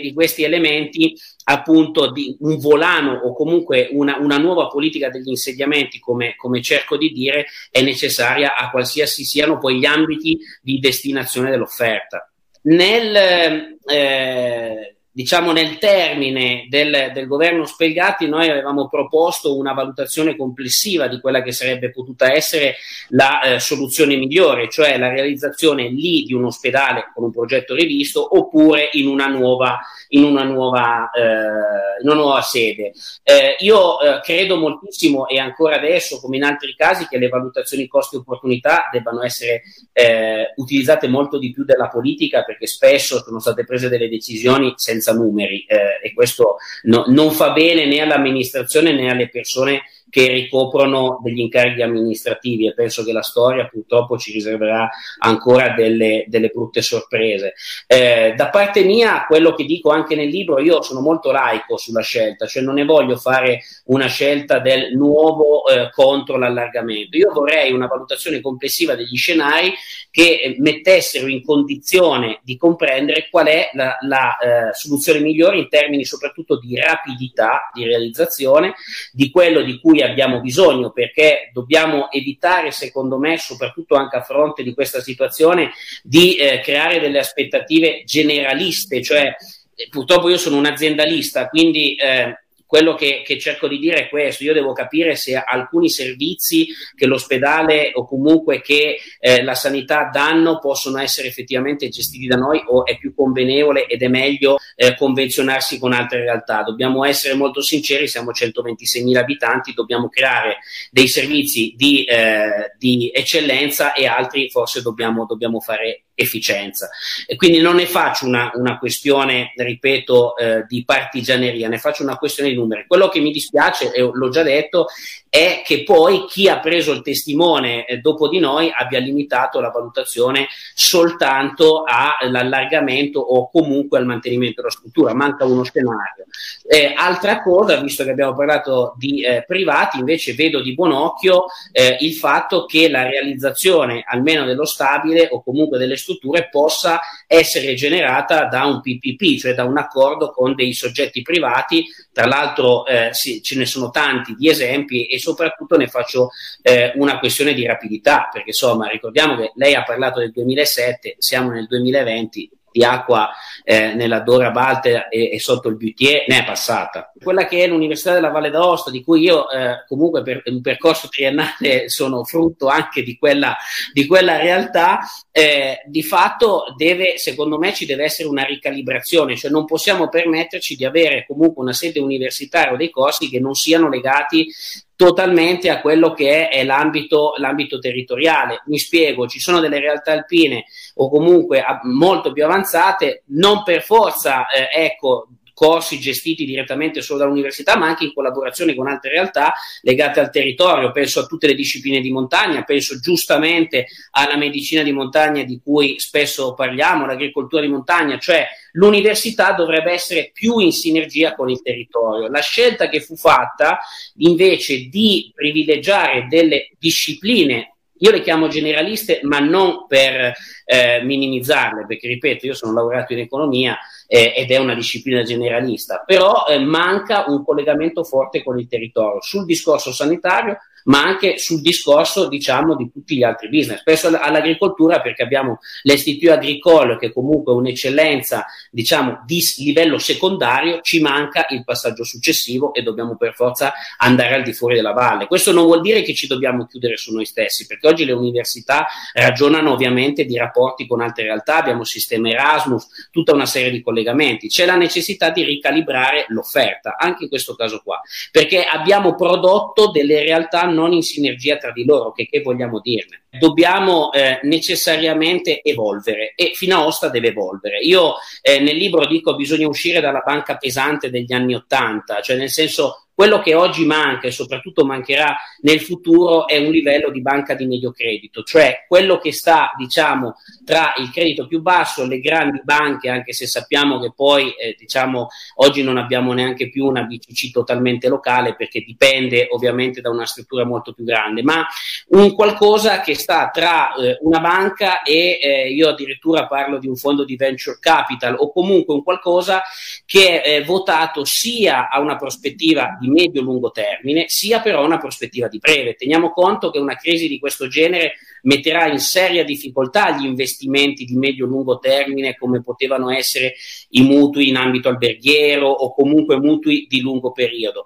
di 0.00 0.12
questi 0.12 0.42
elementi 0.42 1.14
appunto 1.44 2.10
di 2.10 2.36
un 2.40 2.58
volano 2.58 3.20
o 3.24 3.34
comunque 3.34 3.88
una, 3.92 4.16
una 4.18 4.38
nuova 4.38 4.68
politica 4.68 5.10
degli 5.10 5.28
insediamenti, 5.28 5.98
come, 5.98 6.34
come, 6.36 6.62
cerco 6.62 6.96
di 6.96 7.10
dire, 7.10 7.46
è 7.70 7.82
necessaria 7.82 8.56
a 8.56 8.70
qualsiasi 8.70 9.24
siano 9.24 9.58
poi 9.58 9.78
gli 9.78 9.84
ambiti 9.84 10.38
di 10.62 10.78
destinazione 10.78 11.50
dell'offerta. 11.50 12.30
Nel, 12.62 13.76
eh, 13.84 14.93
diciamo 15.14 15.52
nel 15.52 15.78
termine 15.78 16.66
del, 16.68 17.12
del, 17.14 17.28
governo 17.28 17.64
Spelgatti 17.66 18.26
noi 18.26 18.48
avevamo 18.48 18.88
proposto 18.88 19.56
una 19.56 19.72
valutazione 19.72 20.34
complessiva 20.34 21.06
di 21.06 21.20
quella 21.20 21.40
che 21.40 21.52
sarebbe 21.52 21.92
potuta 21.92 22.32
essere 22.32 22.74
la 23.10 23.40
eh, 23.42 23.60
soluzione 23.60 24.16
migliore, 24.16 24.68
cioè 24.68 24.98
la 24.98 25.08
realizzazione 25.08 25.88
lì 25.88 26.24
di 26.24 26.34
un 26.34 26.46
ospedale 26.46 27.12
con 27.14 27.22
un 27.22 27.30
progetto 27.30 27.76
rivisto 27.76 28.36
oppure 28.36 28.88
in 28.94 29.06
una 29.06 29.28
nuova, 29.28 29.78
in 30.08 30.24
una 30.24 30.42
nuova, 30.42 31.08
eh, 31.12 32.02
in 32.02 32.08
una 32.08 32.14
nuova 32.14 32.42
sede. 32.42 32.92
Eh, 33.22 33.54
io 33.60 34.00
eh, 34.00 34.20
credo 34.20 34.56
moltissimo 34.56 35.28
e 35.28 35.38
ancora 35.38 35.76
adesso, 35.76 36.18
come 36.18 36.38
in 36.38 36.42
altri 36.42 36.74
casi, 36.74 37.06
che 37.06 37.18
le 37.18 37.28
valutazioni 37.28 37.86
costi-opportunità 37.86 38.88
debbano 38.90 39.22
essere 39.22 39.62
eh, 39.92 40.52
utilizzate 40.56 41.06
molto 41.06 41.38
di 41.38 41.52
più 41.52 41.64
della 41.64 41.86
politica 41.86 42.42
perché 42.42 42.66
spesso 42.66 43.22
sono 43.22 43.38
state 43.38 43.64
prese 43.64 43.88
delle 43.88 44.08
decisioni 44.08 44.72
senza 44.74 45.03
senza 45.04 45.12
numeri 45.12 45.64
eh, 45.68 46.00
e 46.02 46.14
questo 46.14 46.56
no, 46.84 47.04
non 47.08 47.30
fa 47.30 47.52
bene 47.52 47.84
né 47.84 48.00
all'amministrazione 48.00 48.92
né 48.92 49.10
alle 49.10 49.28
persone 49.28 49.82
che 50.14 50.28
ricoprono 50.28 51.18
degli 51.24 51.40
incarichi 51.40 51.82
amministrativi 51.82 52.68
e 52.68 52.72
penso 52.72 53.02
che 53.02 53.10
la 53.10 53.22
storia 53.22 53.66
purtroppo 53.66 54.16
ci 54.16 54.30
riserverà 54.30 54.88
ancora 55.18 55.70
delle, 55.70 56.24
delle 56.28 56.52
brutte 56.54 56.82
sorprese. 56.82 57.54
Eh, 57.88 58.32
da 58.36 58.48
parte 58.48 58.84
mia, 58.84 59.24
quello 59.26 59.54
che 59.54 59.64
dico 59.64 59.90
anche 59.90 60.14
nel 60.14 60.28
libro, 60.28 60.60
io 60.60 60.82
sono 60.82 61.00
molto 61.00 61.32
laico 61.32 61.76
sulla 61.76 62.00
scelta, 62.00 62.46
cioè 62.46 62.62
non 62.62 62.74
ne 62.74 62.84
voglio 62.84 63.16
fare 63.16 63.62
una 63.86 64.06
scelta 64.06 64.60
del 64.60 64.94
nuovo 64.94 65.66
eh, 65.66 65.90
contro 65.90 66.38
l'allargamento. 66.38 67.16
Io 67.16 67.32
vorrei 67.32 67.72
una 67.72 67.88
valutazione 67.88 68.40
complessiva 68.40 68.94
degli 68.94 69.16
scenari 69.16 69.72
che 70.12 70.40
eh, 70.40 70.54
mettessero 70.60 71.26
in 71.26 71.42
condizione 71.42 72.38
di 72.44 72.56
comprendere 72.56 73.26
qual 73.32 73.46
è 73.46 73.70
la, 73.72 73.96
la 74.02 74.36
eh, 74.36 74.74
soluzione 74.74 75.18
migliore 75.18 75.58
in 75.58 75.68
termini 75.68 76.04
soprattutto 76.04 76.60
di 76.60 76.76
rapidità 76.76 77.68
di 77.72 77.82
realizzazione, 77.82 78.74
di 79.10 79.28
quello 79.32 79.62
di 79.62 79.80
cui 79.80 80.02
abbiamo 80.04 80.40
bisogno 80.40 80.90
perché 80.90 81.50
dobbiamo 81.52 82.10
evitare, 82.10 82.70
secondo 82.70 83.18
me, 83.18 83.38
soprattutto 83.38 83.94
anche 83.94 84.16
a 84.16 84.22
fronte 84.22 84.62
di 84.62 84.74
questa 84.74 85.00
situazione, 85.00 85.72
di 86.02 86.36
eh, 86.36 86.60
creare 86.60 87.00
delle 87.00 87.18
aspettative 87.18 88.04
generaliste, 88.04 89.02
cioè 89.02 89.34
eh, 89.74 89.88
purtroppo 89.90 90.28
io 90.28 90.38
sono 90.38 90.56
un 90.56 90.66
aziendalista, 90.66 91.48
quindi 91.48 91.94
eh, 91.94 92.43
quello 92.74 92.96
che, 92.96 93.22
che, 93.24 93.38
cerco 93.38 93.68
di 93.68 93.78
dire 93.78 93.98
è 93.98 94.08
questo, 94.08 94.42
io 94.42 94.52
devo 94.52 94.72
capire 94.72 95.14
se 95.14 95.36
alcuni 95.36 95.88
servizi 95.88 96.66
che 96.96 97.06
l'ospedale 97.06 97.92
o 97.94 98.04
comunque 98.04 98.60
che 98.60 98.98
eh, 99.20 99.44
la 99.44 99.54
sanità 99.54 100.10
danno 100.12 100.58
possono 100.58 100.98
essere 100.98 101.28
effettivamente 101.28 101.88
gestiti 101.88 102.26
da 102.26 102.34
noi 102.34 102.60
o 102.66 102.84
è 102.84 102.98
più 102.98 103.14
convenevole 103.14 103.86
ed 103.86 104.02
è 104.02 104.08
meglio 104.08 104.56
eh, 104.74 104.96
convenzionarsi 104.96 105.78
con 105.78 105.92
altre 105.92 106.22
realtà. 106.22 106.64
Dobbiamo 106.64 107.04
essere 107.04 107.34
molto 107.34 107.62
sinceri, 107.62 108.08
siamo 108.08 108.32
126.000 108.32 109.18
abitanti, 109.18 109.72
dobbiamo 109.72 110.08
creare 110.08 110.58
dei 110.90 111.06
servizi 111.06 111.74
di, 111.76 112.02
eh, 112.02 112.72
di 112.76 113.08
eccellenza 113.14 113.92
e 113.92 114.08
altri 114.08 114.50
forse 114.50 114.82
dobbiamo, 114.82 115.26
dobbiamo 115.26 115.60
fare 115.60 116.06
efficienza. 116.14 116.88
E 117.26 117.36
quindi 117.36 117.60
non 117.60 117.76
ne 117.76 117.86
faccio 117.86 118.26
una, 118.26 118.50
una 118.54 118.78
questione, 118.78 119.52
ripeto, 119.56 120.36
eh, 120.36 120.64
di 120.68 120.84
partigianeria, 120.84 121.68
ne 121.68 121.78
faccio 121.78 122.02
una 122.02 122.16
questione 122.16 122.50
di 122.50 122.56
numeri. 122.56 122.86
Quello 122.86 123.08
che 123.08 123.20
mi 123.20 123.32
dispiace, 123.32 123.92
e 123.92 124.00
l'ho 124.00 124.28
già 124.28 124.42
detto, 124.42 124.86
è 125.28 125.62
che 125.64 125.82
poi 125.82 126.26
chi 126.28 126.48
ha 126.48 126.60
preso 126.60 126.92
il 126.92 127.02
testimone 127.02 127.86
eh, 127.86 127.98
dopo 127.98 128.28
di 128.28 128.38
noi 128.38 128.70
abbia 128.72 129.00
limitato 129.00 129.58
la 129.58 129.70
valutazione 129.70 130.46
soltanto 130.74 131.82
all'allargamento 131.84 133.18
o 133.18 133.50
comunque 133.50 133.98
al 133.98 134.06
mantenimento 134.06 134.60
della 134.60 134.72
struttura, 134.72 135.12
manca 135.12 135.44
uno 135.44 135.64
scenario. 135.64 136.26
Eh, 136.66 136.92
altra 136.96 137.42
cosa, 137.42 137.80
visto 137.80 138.04
che 138.04 138.10
abbiamo 138.10 138.34
parlato 138.34 138.94
di 138.96 139.24
eh, 139.24 139.44
privati, 139.44 139.98
invece 139.98 140.34
vedo 140.34 140.62
di 140.62 140.74
buon 140.74 140.92
occhio 140.92 141.46
eh, 141.72 141.96
il 142.00 142.14
fatto 142.14 142.64
che 142.64 142.88
la 142.88 143.02
realizzazione 143.02 144.04
almeno 144.06 144.44
dello 144.44 144.64
stabile 144.64 145.28
o 145.32 145.42
comunque 145.42 145.78
delle 145.78 145.96
strutture 145.96 146.03
possa 146.50 147.00
essere 147.26 147.74
generata 147.74 148.46
da 148.46 148.64
un 148.64 148.80
PPP, 148.80 149.38
cioè 149.38 149.54
da 149.54 149.64
un 149.64 149.78
accordo 149.78 150.30
con 150.30 150.54
dei 150.54 150.72
soggetti 150.72 151.22
privati. 151.22 151.84
Tra 152.12 152.26
l'altro 152.26 152.86
eh, 152.86 153.08
sì, 153.12 153.42
ce 153.42 153.56
ne 153.56 153.66
sono 153.66 153.90
tanti 153.90 154.34
di 154.34 154.48
esempi 154.48 155.06
e 155.06 155.18
soprattutto 155.18 155.76
ne 155.76 155.88
faccio 155.88 156.30
eh, 156.62 156.92
una 156.96 157.18
questione 157.18 157.54
di 157.54 157.66
rapidità, 157.66 158.28
perché 158.32 158.50
insomma 158.50 158.88
ricordiamo 158.88 159.36
che 159.36 159.52
lei 159.54 159.74
ha 159.74 159.82
parlato 159.82 160.20
del 160.20 160.30
2007, 160.32 161.16
siamo 161.18 161.50
nel 161.50 161.66
2020, 161.66 162.50
di 162.74 162.82
acqua 162.82 163.30
eh, 163.62 163.94
nella 163.94 164.18
Dora 164.18 164.50
Baltea 164.50 165.06
e, 165.06 165.30
e, 165.30 165.38
sotto 165.38 165.68
il 165.68 165.76
Butier 165.76 166.24
ne 166.26 166.40
è 166.40 166.44
passata. 166.44 167.12
Quella 167.22 167.46
che 167.46 167.62
è 167.62 167.68
l'Università 167.68 168.12
della 168.12 168.30
Valle 168.30 168.50
d'Aosta, 168.50 168.90
di 168.90 169.04
cui 169.04 169.20
io 169.20 169.48
eh, 169.48 169.84
comunque 169.86 170.24
per 170.24 170.42
un 170.46 170.60
percorso 170.60 171.06
triennale 171.08 171.88
sono 171.88 172.24
frutto 172.24 172.66
anche 172.66 173.04
di 173.04 173.16
quella, 173.16 173.56
di 173.92 174.06
quella 174.06 174.38
realtà, 174.38 174.98
eh, 175.30 175.82
di 175.86 176.02
fatto 176.02 176.64
deve, 176.76 177.16
secondo 177.16 177.58
me, 177.58 177.72
ci 177.72 177.86
deve 177.86 178.02
essere 178.02 178.28
una 178.28 178.42
ricalibrazione, 178.42 179.36
cioè 179.36 179.52
non 179.52 179.66
possiamo 179.66 180.08
permetterci 180.08 180.74
di 180.74 180.84
avere 180.84 181.24
comunque 181.24 181.62
una 181.62 181.72
sede 181.72 182.00
universitaria 182.00 182.72
o 182.72 182.76
dei 182.76 182.90
corsi 182.90 183.28
che 183.28 183.38
non 183.38 183.54
siano 183.54 183.88
legati 183.88 184.48
totalmente 184.96 185.70
a 185.70 185.80
quello 185.80 186.12
che 186.12 186.48
è, 186.48 186.58
è 186.58 186.64
l'ambito, 186.64 187.34
l'ambito, 187.36 187.78
territoriale. 187.78 188.62
Mi 188.66 188.78
spiego, 188.78 189.26
ci 189.26 189.40
sono 189.40 189.60
delle 189.60 189.80
realtà 189.80 190.12
alpine 190.12 190.64
o 190.94 191.08
comunque 191.08 191.64
molto 191.82 192.32
più 192.32 192.44
avanzate, 192.44 193.24
non 193.26 193.62
per 193.62 193.82
forza, 193.82 194.46
eh, 194.46 194.68
ecco, 194.72 195.28
corsi 195.54 196.00
gestiti 196.00 196.44
direttamente 196.44 197.00
solo 197.00 197.20
dall'università, 197.20 197.78
ma 197.78 197.86
anche 197.86 198.04
in 198.04 198.12
collaborazione 198.12 198.74
con 198.74 198.88
altre 198.88 199.10
realtà 199.10 199.54
legate 199.82 200.20
al 200.20 200.30
territorio. 200.30 200.90
Penso 200.90 201.20
a 201.20 201.26
tutte 201.26 201.46
le 201.46 201.54
discipline 201.54 202.00
di 202.00 202.10
montagna, 202.10 202.64
penso 202.64 202.98
giustamente 202.98 203.86
alla 204.10 204.36
medicina 204.36 204.82
di 204.82 204.92
montagna 204.92 205.44
di 205.44 205.60
cui 205.62 205.98
spesso 206.00 206.54
parliamo, 206.54 207.06
l'agricoltura 207.06 207.62
di 207.62 207.68
montagna, 207.68 208.18
cioè 208.18 208.46
l'università 208.72 209.52
dovrebbe 209.52 209.92
essere 209.92 210.30
più 210.34 210.58
in 210.58 210.72
sinergia 210.72 211.34
con 211.34 211.48
il 211.48 211.62
territorio. 211.62 212.28
La 212.28 212.40
scelta 212.40 212.88
che 212.88 213.00
fu 213.00 213.16
fatta 213.16 213.78
invece 214.16 214.88
di 214.88 215.32
privilegiare 215.34 216.26
delle 216.28 216.70
discipline 216.78 217.73
io 217.98 218.10
le 218.10 218.20
chiamo 218.20 218.48
generaliste, 218.48 219.20
ma 219.22 219.38
non 219.38 219.86
per 219.86 220.32
eh, 220.64 221.02
minimizzarle, 221.02 221.86
perché 221.86 222.08
ripeto, 222.08 222.46
io 222.46 222.54
sono 222.54 222.72
laureato 222.72 223.12
in 223.12 223.20
economia 223.20 223.78
eh, 224.06 224.32
ed 224.36 224.50
è 224.50 224.56
una 224.56 224.74
disciplina 224.74 225.22
generalista, 225.22 226.02
però 226.04 226.44
eh, 226.48 226.58
manca 226.58 227.24
un 227.28 227.44
collegamento 227.44 228.02
forte 228.04 228.42
con 228.42 228.58
il 228.58 228.66
territorio. 228.66 229.20
Sul 229.22 229.44
discorso 229.44 229.92
sanitario 229.92 230.58
ma 230.84 231.02
anche 231.02 231.38
sul 231.38 231.60
discorso 231.60 232.28
diciamo 232.28 232.74
di 232.76 232.90
tutti 232.90 233.16
gli 233.16 233.22
altri 233.22 233.48
business. 233.48 233.82
Penso 233.82 234.08
all'agricoltura 234.08 235.00
perché 235.00 235.22
abbiamo 235.22 235.58
l'Institut 235.82 236.30
Agricole 236.30 236.98
che 236.98 237.12
comunque 237.12 237.52
è 237.52 237.56
un'eccellenza 237.56 238.46
diciamo 238.70 239.22
di 239.24 239.42
livello 239.58 239.98
secondario, 239.98 240.80
ci 240.80 241.00
manca 241.00 241.46
il 241.50 241.64
passaggio 241.64 242.04
successivo 242.04 242.72
e 242.74 242.82
dobbiamo 242.82 243.16
per 243.16 243.34
forza 243.34 243.72
andare 243.98 244.34
al 244.34 244.42
di 244.42 244.52
fuori 244.52 244.74
della 244.74 244.92
valle. 244.92 245.26
Questo 245.26 245.52
non 245.52 245.64
vuol 245.64 245.80
dire 245.80 246.02
che 246.02 246.14
ci 246.14 246.26
dobbiamo 246.26 246.66
chiudere 246.66 246.96
su 246.96 247.12
noi 247.12 247.24
stessi, 247.24 247.66
perché 247.66 247.86
oggi 247.86 248.04
le 248.04 248.12
università 248.12 248.86
ragionano 249.12 249.72
ovviamente 249.72 250.24
di 250.24 250.36
rapporti 250.36 250.86
con 250.86 251.00
altre 251.00 251.24
realtà, 251.24 251.56
abbiamo 251.56 251.84
sistema 251.84 252.28
Erasmus, 252.28 253.08
tutta 253.10 253.32
una 253.32 253.46
serie 253.46 253.70
di 253.70 253.82
collegamenti. 253.82 254.48
C'è 254.48 254.66
la 254.66 254.76
necessità 254.76 255.30
di 255.30 255.42
ricalibrare 255.42 256.26
l'offerta, 256.28 256.96
anche 256.98 257.24
in 257.24 257.28
questo 257.28 257.54
caso 257.54 257.80
qua, 257.82 258.00
perché 258.30 258.64
abbiamo 258.64 259.14
prodotto 259.14 259.90
delle 259.90 260.22
realtà 260.22 260.64
non 260.74 260.92
in 260.92 261.02
sinergia 261.02 261.56
tra 261.56 261.72
di 261.72 261.84
loro, 261.84 262.12
che, 262.12 262.26
che 262.26 262.42
vogliamo 262.42 262.80
dirne. 262.80 263.22
Dobbiamo 263.30 264.12
eh, 264.12 264.40
necessariamente 264.42 265.62
evolvere 265.62 266.34
e 266.36 266.52
Finaosta 266.54 267.08
deve 267.08 267.28
evolvere. 267.28 267.78
Io 267.78 268.14
eh, 268.42 268.60
nel 268.60 268.76
libro 268.76 269.06
dico 269.06 269.34
bisogna 269.34 269.66
uscire 269.66 270.00
dalla 270.00 270.22
banca 270.24 270.56
pesante 270.56 271.10
degli 271.10 271.32
anni 271.32 271.54
Ottanta, 271.54 272.20
cioè 272.20 272.36
nel 272.36 272.50
senso 272.50 273.03
quello 273.14 273.40
che 273.40 273.54
oggi 273.54 273.86
manca 273.86 274.26
e 274.26 274.32
soprattutto 274.32 274.84
mancherà 274.84 275.36
nel 275.60 275.80
futuro 275.80 276.48
è 276.48 276.58
un 276.58 276.72
livello 276.72 277.10
di 277.10 277.20
banca 277.22 277.54
di 277.54 277.66
medio 277.66 277.92
credito, 277.92 278.42
cioè 278.42 278.84
quello 278.88 279.18
che 279.18 279.32
sta, 279.32 279.70
diciamo, 279.76 280.34
tra 280.64 280.94
il 280.96 281.10
credito 281.10 281.46
più 281.46 281.60
basso, 281.60 282.06
le 282.06 282.18
grandi 282.18 282.60
banche, 282.64 283.08
anche 283.08 283.32
se 283.32 283.46
sappiamo 283.46 284.00
che 284.00 284.12
poi, 284.14 284.50
eh, 284.54 284.74
diciamo, 284.76 285.28
oggi 285.56 285.82
non 285.82 285.96
abbiamo 285.96 286.32
neanche 286.32 286.68
più 286.68 286.86
una 286.86 287.02
BCC 287.02 287.52
totalmente 287.52 288.08
locale 288.08 288.56
perché 288.56 288.80
dipende 288.80 289.46
ovviamente 289.50 290.00
da 290.00 290.10
una 290.10 290.26
struttura 290.26 290.64
molto 290.64 290.92
più 290.92 291.04
grande, 291.04 291.42
ma 291.42 291.64
un 292.08 292.34
qualcosa 292.34 293.00
che 293.00 293.14
sta 293.14 293.50
tra 293.50 293.94
eh, 293.94 294.18
una 294.22 294.40
banca 294.40 295.02
e 295.02 295.38
eh, 295.40 295.68
io 295.72 295.88
addirittura 295.88 296.46
parlo 296.46 296.78
di 296.78 296.88
un 296.88 296.96
fondo 296.96 297.24
di 297.24 297.36
venture 297.36 297.78
capital 297.78 298.34
o 298.38 298.50
comunque 298.50 298.94
un 298.94 299.02
qualcosa 299.04 299.62
che 300.04 300.42
è 300.42 300.64
votato 300.64 301.24
sia 301.24 301.88
a 301.88 302.00
una 302.00 302.16
prospettiva 302.16 302.96
di 303.04 303.10
medio-lungo 303.10 303.70
termine, 303.70 304.24
sia 304.28 304.60
però 304.60 304.84
una 304.84 304.98
prospettiva 304.98 305.48
di 305.48 305.58
breve. 305.58 305.94
Teniamo 305.94 306.30
conto 306.30 306.70
che 306.70 306.78
una 306.78 306.96
crisi 306.96 307.28
di 307.28 307.38
questo 307.38 307.68
genere 307.68 308.14
metterà 308.42 308.86
in 308.88 308.98
seria 308.98 309.44
difficoltà 309.44 310.16
gli 310.16 310.24
investimenti 310.24 311.04
di 311.04 311.16
medio-lungo 311.16 311.78
termine 311.78 312.36
come 312.36 312.62
potevano 312.62 313.10
essere 313.10 313.54
i 313.90 314.02
mutui 314.02 314.48
in 314.48 314.56
ambito 314.56 314.88
alberghiero 314.88 315.68
o 315.68 315.92
comunque 315.94 316.38
mutui 316.38 316.86
di 316.88 317.00
lungo 317.00 317.32
periodo 317.32 317.84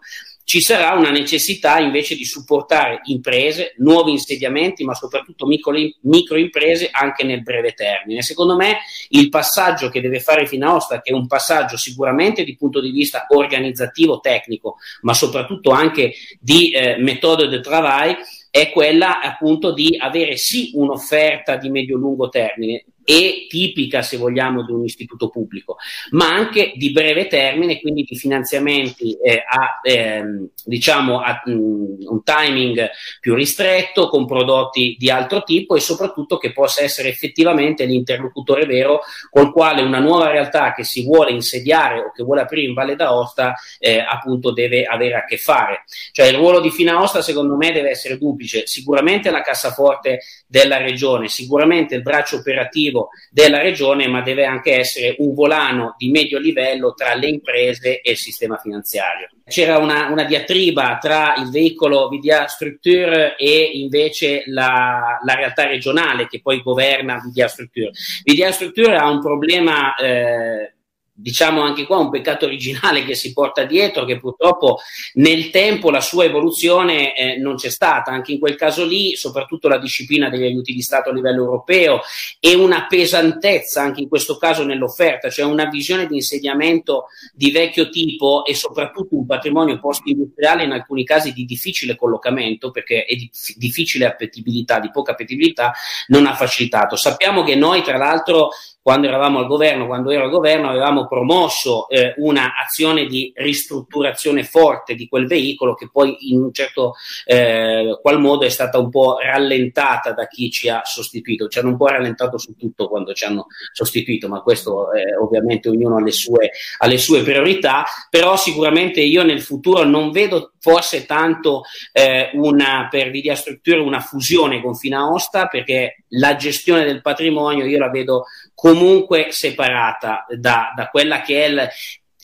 ci 0.48 0.62
sarà 0.62 0.94
una 0.94 1.10
necessità 1.10 1.78
invece 1.78 2.16
di 2.16 2.24
supportare 2.24 3.02
imprese, 3.04 3.74
nuovi 3.80 4.12
insediamenti, 4.12 4.82
ma 4.82 4.94
soprattutto 4.94 5.44
micro, 5.44 5.74
micro 6.00 6.38
imprese 6.38 6.88
anche 6.90 7.22
nel 7.22 7.42
breve 7.42 7.74
termine. 7.74 8.22
Secondo 8.22 8.56
me 8.56 8.78
il 9.10 9.28
passaggio 9.28 9.90
che 9.90 10.00
deve 10.00 10.20
fare 10.20 10.46
Finaosta, 10.46 11.02
che 11.02 11.10
è 11.10 11.14
un 11.14 11.26
passaggio 11.26 11.76
sicuramente 11.76 12.44
di 12.44 12.56
punto 12.56 12.80
di 12.80 12.90
vista 12.90 13.26
organizzativo, 13.28 14.20
tecnico, 14.20 14.76
ma 15.02 15.12
soprattutto 15.12 15.68
anche 15.68 16.14
di 16.40 16.70
eh, 16.70 16.96
metodo 16.96 17.46
de 17.46 17.60
travail, 17.60 18.16
è 18.50 18.70
quella 18.70 19.20
appunto 19.20 19.74
di 19.74 19.98
avere 20.00 20.38
sì 20.38 20.70
un'offerta 20.72 21.56
di 21.56 21.68
medio-lungo 21.68 22.30
termine, 22.30 22.86
e 23.10 23.46
tipica, 23.48 24.02
se 24.02 24.18
vogliamo, 24.18 24.66
di 24.66 24.72
un 24.72 24.84
istituto 24.84 25.30
pubblico, 25.30 25.78
ma 26.10 26.28
anche 26.28 26.74
di 26.76 26.92
breve 26.92 27.26
termine, 27.26 27.80
quindi 27.80 28.02
di 28.02 28.14
finanziamenti 28.14 29.16
eh, 29.16 29.42
a, 29.48 29.80
ehm, 29.82 30.50
diciamo, 30.62 31.22
a 31.22 31.40
mh, 31.42 31.50
mm, 31.50 31.84
un 32.02 32.22
timing 32.22 32.90
più 33.18 33.34
ristretto, 33.34 34.10
con 34.10 34.26
prodotti 34.26 34.94
di 34.98 35.08
altro 35.08 35.42
tipo 35.42 35.74
e 35.74 35.80
soprattutto 35.80 36.36
che 36.36 36.52
possa 36.52 36.82
essere 36.82 37.08
effettivamente 37.08 37.86
l'interlocutore 37.86 38.66
vero 38.66 39.00
col 39.30 39.52
quale 39.52 39.80
una 39.80 40.00
nuova 40.00 40.30
realtà 40.30 40.74
che 40.74 40.84
si 40.84 41.02
vuole 41.02 41.30
insediare 41.30 42.00
o 42.00 42.12
che 42.12 42.22
vuole 42.22 42.42
aprire 42.42 42.66
in 42.66 42.74
Valle 42.74 42.94
d'Aosta 42.94 43.54
eh, 43.78 44.00
appunto 44.00 44.52
deve 44.52 44.84
avere 44.84 45.14
a 45.14 45.24
che 45.24 45.38
fare. 45.38 45.84
Cioè 46.12 46.26
il 46.26 46.36
ruolo 46.36 46.60
di 46.60 46.70
Finaosta 46.70 47.22
secondo 47.22 47.56
me 47.56 47.72
deve 47.72 47.88
essere 47.88 48.18
duplice, 48.18 48.66
sicuramente 48.66 49.30
la 49.30 49.40
cassaforte 49.40 50.20
della 50.46 50.76
regione, 50.76 51.28
sicuramente 51.28 51.94
il 51.94 52.02
braccio 52.02 52.36
operativo 52.36 52.96
operativo 52.98 53.08
della 53.30 53.60
regione, 53.60 54.08
ma 54.08 54.22
deve 54.22 54.44
anche 54.44 54.76
essere 54.78 55.14
un 55.18 55.34
volano 55.34 55.94
di 55.96 56.10
medio 56.10 56.38
livello 56.38 56.94
tra 56.94 57.14
le 57.14 57.28
imprese 57.28 58.00
e 58.00 58.12
il 58.12 58.16
sistema 58.16 58.56
finanziario. 58.56 59.28
C'era 59.46 59.78
una, 59.78 60.08
una 60.08 60.24
diatriba 60.24 60.98
tra 61.00 61.34
il 61.36 61.50
veicolo 61.50 62.08
VDA 62.08 62.46
Structure 62.46 63.36
e 63.36 63.70
invece 63.74 64.42
la, 64.46 65.18
la, 65.22 65.34
realtà 65.34 65.66
regionale 65.66 66.26
che 66.26 66.40
poi 66.42 66.62
governa 66.62 67.18
VDA 67.18 67.48
Structure. 67.48 67.90
VDA 68.24 68.52
Structure 68.52 68.96
ha 68.96 69.08
un 69.08 69.20
problema 69.20 69.94
eh, 69.94 70.74
diciamo 71.20 71.62
anche 71.62 71.84
qua 71.84 71.98
un 71.98 72.10
peccato 72.10 72.46
originale 72.46 73.04
che 73.04 73.16
si 73.16 73.32
porta 73.32 73.64
dietro, 73.64 74.04
che 74.04 74.18
purtroppo 74.18 74.78
nel 75.14 75.50
tempo 75.50 75.90
la 75.90 76.00
sua 76.00 76.24
evoluzione 76.24 77.16
eh, 77.16 77.36
non 77.38 77.56
c'è 77.56 77.70
stata, 77.70 78.12
anche 78.12 78.32
in 78.32 78.38
quel 78.38 78.54
caso 78.54 78.86
lì, 78.86 79.16
soprattutto 79.16 79.66
la 79.68 79.78
disciplina 79.78 80.28
degli 80.28 80.44
aiuti 80.44 80.72
di 80.72 80.80
Stato 80.80 81.10
a 81.10 81.12
livello 81.12 81.42
europeo 81.42 82.00
e 82.38 82.54
una 82.54 82.86
pesantezza 82.86 83.82
anche 83.82 84.00
in 84.00 84.08
questo 84.08 84.36
caso 84.36 84.64
nell'offerta, 84.64 85.28
cioè 85.28 85.44
una 85.44 85.64
visione 85.66 86.06
di 86.06 86.14
insediamento 86.14 87.06
di 87.32 87.50
vecchio 87.50 87.88
tipo 87.88 88.44
e 88.44 88.54
soprattutto 88.54 89.16
un 89.16 89.26
patrimonio 89.26 89.80
post-industriale 89.80 90.62
in 90.62 90.70
alcuni 90.70 91.04
casi 91.04 91.32
di 91.32 91.44
difficile 91.44 91.96
collocamento, 91.96 92.70
perché 92.70 93.04
è 93.04 93.14
di 93.16 93.28
difficile 93.56 94.06
appetibilità, 94.06 94.78
di 94.78 94.90
poca 94.90 95.12
appetibilità, 95.12 95.72
non 96.08 96.26
ha 96.26 96.34
facilitato. 96.34 96.94
Sappiamo 96.94 97.42
che 97.42 97.56
noi, 97.56 97.82
tra 97.82 97.96
l'altro, 97.96 98.50
quando 98.88 99.06
eravamo 99.06 99.40
al 99.40 99.46
governo, 99.46 99.84
quando 99.84 100.10
ero 100.10 100.24
al 100.24 100.30
governo, 100.30 100.70
avevamo 100.70 101.06
promosso 101.06 101.90
eh, 101.90 102.14
un'azione 102.16 103.04
di 103.04 103.30
ristrutturazione 103.36 104.44
forte 104.44 104.94
di 104.94 105.06
quel 105.08 105.26
veicolo 105.26 105.74
che 105.74 105.90
poi 105.92 106.16
in 106.30 106.40
un 106.40 106.54
certo 106.54 106.94
eh, 107.26 107.98
qual 108.00 108.18
modo 108.18 108.46
è 108.46 108.48
stata 108.48 108.78
un 108.78 108.88
po' 108.88 109.18
rallentata 109.18 110.12
da 110.12 110.26
chi 110.26 110.50
ci 110.50 110.70
ha 110.70 110.80
sostituito. 110.86 111.48
Ci 111.48 111.58
hanno 111.58 111.68
un 111.68 111.76
po' 111.76 111.88
rallentato 111.88 112.38
su 112.38 112.56
tutto 112.56 112.88
quando 112.88 113.12
ci 113.12 113.26
hanno 113.26 113.48
sostituito, 113.72 114.26
ma 114.26 114.40
questo 114.40 114.90
eh, 114.94 115.14
ovviamente 115.16 115.68
ognuno 115.68 115.96
ha 115.96 116.00
le, 116.00 116.10
sue, 116.10 116.50
ha 116.78 116.86
le 116.86 116.96
sue 116.96 117.22
priorità, 117.22 117.84
però 118.08 118.38
sicuramente 118.38 119.02
io 119.02 119.22
nel 119.22 119.42
futuro 119.42 119.84
non 119.84 120.12
vedo 120.12 120.52
forse 120.60 121.04
tanto 121.04 121.62
eh, 121.92 122.30
una, 122.34 122.88
per 122.90 123.10
Vidia 123.10 123.34
Structure 123.34 123.80
una 123.80 124.00
fusione 124.00 124.62
con 124.62 124.74
Finaosta 124.74 125.46
perché 125.46 126.04
la 126.10 126.36
gestione 126.36 126.84
del 126.84 127.02
patrimonio 127.02 127.64
io 127.64 127.78
la 127.78 127.90
vedo 127.90 128.24
comunque 128.54 129.28
separata 129.30 130.26
da, 130.28 130.72
da 130.74 130.88
quella 130.88 131.20
che 131.22 131.44
è 131.44 131.48
il, 131.48 131.68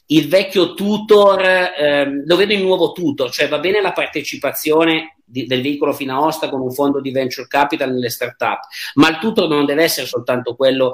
il 0.06 0.28
vecchio 0.28 0.74
tutor, 0.74 1.40
ehm, 1.42 2.24
lo 2.26 2.36
vedo 2.36 2.52
in 2.52 2.60
nuovo 2.60 2.92
tutor, 2.92 3.30
cioè 3.30 3.48
va 3.48 3.58
bene 3.58 3.80
la 3.80 3.92
partecipazione 3.92 5.16
di, 5.24 5.46
del 5.46 5.62
veicolo 5.62 5.92
Finaosta 5.92 6.48
con 6.48 6.60
un 6.60 6.70
fondo 6.70 7.00
di 7.00 7.10
venture 7.10 7.46
capital 7.46 7.92
nelle 7.92 8.10
start-up, 8.10 8.60
ma 8.94 9.08
il 9.08 9.18
tutor 9.18 9.48
non 9.48 9.64
deve 9.64 9.84
essere 9.84 10.06
soltanto 10.06 10.54
quello 10.54 10.92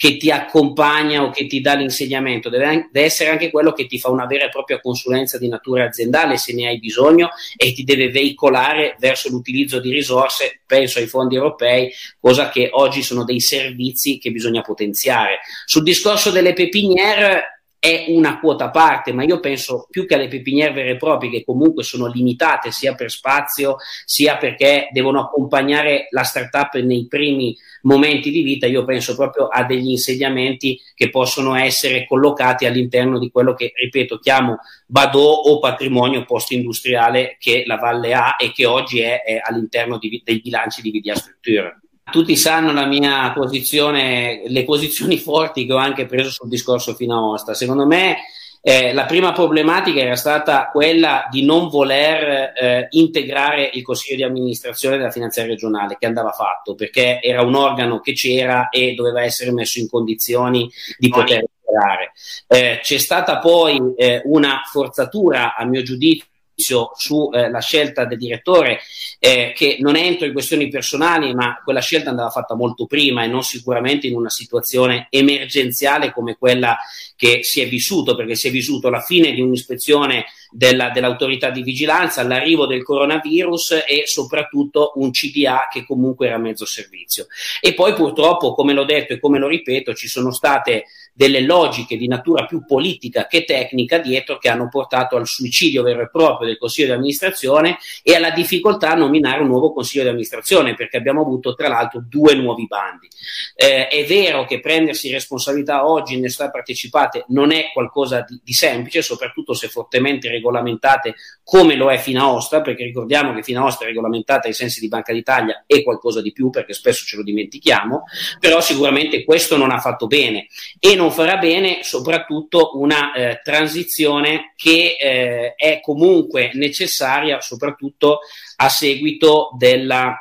che 0.00 0.16
ti 0.16 0.30
accompagna 0.30 1.22
o 1.22 1.28
che 1.28 1.46
ti 1.46 1.60
dà 1.60 1.74
l'insegnamento, 1.74 2.48
deve, 2.48 2.88
deve, 2.90 3.04
essere 3.04 3.28
anche 3.28 3.50
quello 3.50 3.74
che 3.74 3.84
ti 3.84 3.98
fa 3.98 4.08
una 4.08 4.24
vera 4.24 4.46
e 4.46 4.48
propria 4.48 4.80
consulenza 4.80 5.36
di 5.36 5.46
natura 5.46 5.84
aziendale 5.84 6.38
se 6.38 6.54
ne 6.54 6.68
hai 6.68 6.78
bisogno 6.78 7.28
e 7.54 7.74
ti 7.74 7.84
deve 7.84 8.08
veicolare 8.08 8.96
verso 8.98 9.28
l'utilizzo 9.28 9.78
di 9.78 9.92
risorse, 9.92 10.62
penso 10.64 11.00
ai 11.00 11.06
fondi 11.06 11.34
europei, 11.34 11.92
cosa 12.18 12.48
che 12.48 12.70
oggi 12.72 13.02
sono 13.02 13.24
dei 13.24 13.40
servizi 13.40 14.16
che 14.16 14.30
bisogna 14.30 14.62
potenziare. 14.62 15.40
Sul 15.66 15.82
discorso 15.82 16.30
delle 16.30 16.54
pepiniere 16.54 17.59
è 17.80 18.04
una 18.08 18.38
quota 18.38 18.66
a 18.66 18.70
parte, 18.70 19.14
ma 19.14 19.24
io 19.24 19.40
penso 19.40 19.86
più 19.90 20.06
che 20.06 20.14
alle 20.14 20.28
pepiniere 20.28 20.74
vere 20.74 20.90
e 20.90 20.96
proprie, 20.96 21.30
che 21.30 21.44
comunque 21.44 21.82
sono 21.82 22.06
limitate 22.08 22.70
sia 22.70 22.94
per 22.94 23.10
spazio, 23.10 23.76
sia 24.04 24.36
perché 24.36 24.88
devono 24.92 25.20
accompagnare 25.20 26.06
la 26.10 26.22
startup 26.22 26.74
nei 26.74 27.06
primi 27.08 27.56
momenti 27.82 28.30
di 28.30 28.42
vita, 28.42 28.66
io 28.66 28.84
penso 28.84 29.16
proprio 29.16 29.46
a 29.46 29.64
degli 29.64 29.88
insediamenti 29.88 30.78
che 30.94 31.08
possono 31.08 31.54
essere 31.54 32.06
collocati 32.06 32.66
all'interno 32.66 33.18
di 33.18 33.30
quello 33.30 33.54
che, 33.54 33.72
ripeto, 33.74 34.18
chiamo 34.18 34.58
Badò 34.84 35.18
o 35.18 35.58
patrimonio 35.58 36.24
post-industriale 36.24 37.36
che 37.38 37.62
la 37.64 37.76
Valle 37.76 38.12
ha 38.12 38.36
e 38.38 38.52
che 38.52 38.66
oggi 38.66 39.00
è, 39.00 39.22
è 39.22 39.40
all'interno 39.42 39.96
di, 39.96 40.20
dei 40.22 40.40
bilanci 40.40 40.82
di 40.82 40.90
Vidia 40.90 41.14
Strutture. 41.14 41.80
Tutti 42.10 42.36
sanno 42.36 42.72
la 42.72 42.86
mia 42.86 43.32
posizione, 43.32 44.42
le 44.46 44.64
posizioni 44.64 45.16
forti 45.18 45.66
che 45.66 45.72
ho 45.72 45.78
anche 45.78 46.06
preso 46.06 46.30
sul 46.30 46.48
discorso 46.48 46.94
Finaosta. 46.94 47.54
Secondo 47.54 47.86
me 47.86 48.16
Eh, 48.62 48.92
la 48.92 49.06
prima 49.06 49.32
problematica 49.32 50.00
era 50.00 50.16
stata 50.16 50.68
quella 50.70 51.26
di 51.30 51.42
non 51.42 51.68
voler 51.70 52.52
eh, 52.54 52.88
integrare 52.90 53.70
il 53.72 53.82
consiglio 53.82 54.16
di 54.16 54.22
amministrazione 54.22 54.98
della 54.98 55.10
finanza 55.10 55.42
regionale, 55.46 55.96
che 55.98 56.04
andava 56.04 56.30
fatto 56.32 56.74
perché 56.74 57.20
era 57.22 57.40
un 57.40 57.54
organo 57.54 58.00
che 58.00 58.12
c'era 58.12 58.68
e 58.68 58.92
doveva 58.92 59.22
essere 59.22 59.50
messo 59.50 59.78
in 59.78 59.88
condizioni 59.88 60.70
di 60.98 61.08
poter 61.08 61.42
integrare. 61.42 62.12
Eh, 62.48 62.80
c'è 62.82 62.98
stata 62.98 63.38
poi 63.38 63.80
eh, 63.96 64.20
una 64.26 64.60
forzatura, 64.70 65.56
a 65.56 65.64
mio 65.64 65.82
giudizio, 65.82 66.26
sulla 66.60 67.58
eh, 67.58 67.60
scelta 67.60 68.04
del 68.04 68.18
direttore, 68.18 68.80
eh, 69.18 69.52
che 69.54 69.78
non 69.80 69.96
entro 69.96 70.26
in 70.26 70.32
questioni 70.32 70.68
personali, 70.68 71.34
ma 71.34 71.60
quella 71.64 71.80
scelta 71.80 72.10
andava 72.10 72.30
fatta 72.30 72.54
molto 72.54 72.86
prima 72.86 73.24
e 73.24 73.26
non 73.26 73.42
sicuramente 73.42 74.06
in 74.06 74.14
una 74.14 74.30
situazione 74.30 75.08
emergenziale 75.10 76.12
come 76.12 76.36
quella 76.36 76.78
che 77.16 77.42
si 77.42 77.60
è 77.60 77.68
vissuto, 77.68 78.14
perché 78.14 78.34
si 78.34 78.48
è 78.48 78.50
vissuto 78.50 78.88
la 78.88 79.00
fine 79.00 79.32
di 79.32 79.40
un'ispezione 79.40 80.26
della, 80.50 80.90
dell'autorità 80.90 81.50
di 81.50 81.62
vigilanza, 81.62 82.22
l'arrivo 82.22 82.66
del 82.66 82.82
coronavirus 82.82 83.84
e 83.86 84.02
soprattutto 84.06 84.92
un 84.96 85.10
CDA 85.10 85.68
che 85.70 85.84
comunque 85.84 86.26
era 86.26 86.38
mezzo 86.38 86.64
servizio. 86.64 87.26
E 87.60 87.74
poi 87.74 87.94
purtroppo, 87.94 88.54
come 88.54 88.72
l'ho 88.72 88.84
detto 88.84 89.12
e 89.12 89.20
come 89.20 89.38
lo 89.38 89.48
ripeto, 89.48 89.94
ci 89.94 90.08
sono 90.08 90.32
state 90.32 90.86
delle 91.12 91.40
logiche 91.40 91.96
di 91.96 92.08
natura 92.08 92.46
più 92.46 92.64
politica 92.64 93.26
che 93.26 93.44
tecnica 93.44 93.98
dietro 93.98 94.38
che 94.38 94.48
hanno 94.48 94.68
portato 94.68 95.16
al 95.16 95.26
suicidio 95.26 95.82
vero 95.82 96.02
e 96.02 96.10
proprio 96.10 96.48
del 96.48 96.58
Consiglio 96.58 96.88
di 96.88 96.92
amministrazione 96.94 97.78
e 98.02 98.14
alla 98.14 98.30
difficoltà 98.30 98.90
a 98.90 98.94
nominare 98.96 99.42
un 99.42 99.48
nuovo 99.48 99.72
Consiglio 99.72 100.02
di 100.02 100.08
amministrazione 100.08 100.74
perché 100.74 100.96
abbiamo 100.96 101.20
avuto 101.20 101.54
tra 101.54 101.68
l'altro 101.68 102.02
due 102.06 102.34
nuovi 102.34 102.66
bandi. 102.66 103.08
Eh, 103.54 103.88
è 103.88 104.04
vero 104.06 104.44
che 104.44 104.60
prendersi 104.60 105.10
responsabilità 105.10 105.86
oggi 105.86 106.14
in 106.14 106.20
nessuno 106.20 106.50
partecipate 106.50 107.24
non 107.28 107.52
è 107.52 107.70
qualcosa 107.72 108.24
di, 108.26 108.40
di 108.42 108.52
semplice, 108.52 109.02
soprattutto 109.02 109.54
se 109.54 109.68
fortemente 109.68 110.28
regolamentate 110.28 111.14
come 111.42 111.74
lo 111.74 111.90
è 111.90 111.98
Finaostra, 111.98 112.60
perché 112.60 112.84
ricordiamo 112.84 113.34
che 113.34 113.42
Finaostra 113.42 113.84
è 113.84 113.88
regolamentata 113.88 114.48
ai 114.48 114.54
sensi 114.54 114.80
di 114.80 114.88
Banca 114.88 115.12
d'Italia 115.12 115.64
e 115.66 115.82
qualcosa 115.82 116.20
di 116.20 116.32
più, 116.32 116.50
perché 116.50 116.72
spesso 116.72 117.04
ce 117.04 117.16
lo 117.16 117.22
dimentichiamo, 117.22 118.04
però 118.38 118.60
sicuramente 118.60 119.24
questo 119.24 119.56
non 119.56 119.70
ha 119.70 119.78
fatto 119.78 120.06
bene 120.06 120.46
e 120.78 120.94
non 121.00 121.10
farà 121.10 121.38
bene 121.38 121.82
soprattutto 121.82 122.78
una 122.78 123.12
eh, 123.12 123.40
transizione 123.42 124.52
che 124.54 124.96
eh, 125.00 125.54
è 125.54 125.80
comunque 125.80 126.50
necessaria 126.54 127.40
soprattutto 127.40 128.20
a 128.56 128.68
seguito 128.68 129.50
della, 129.56 130.14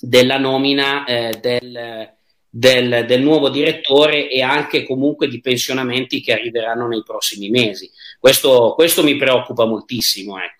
della 0.00 0.38
nomina 0.38 1.04
eh, 1.04 1.38
del 1.40 2.18
del, 2.52 3.04
del, 3.06 3.22
nuovo 3.22 3.48
direttore 3.48 4.28
e 4.28 4.42
anche 4.42 4.84
comunque 4.84 5.28
di 5.28 5.40
pensionamenti 5.40 6.20
che 6.20 6.32
arriveranno 6.32 6.88
nei 6.88 7.04
prossimi 7.04 7.48
mesi. 7.48 7.88
Questo, 8.18 8.72
questo 8.74 9.04
mi 9.04 9.16
preoccupa 9.16 9.66
moltissimo. 9.66 10.36
Ecco. 10.36 10.59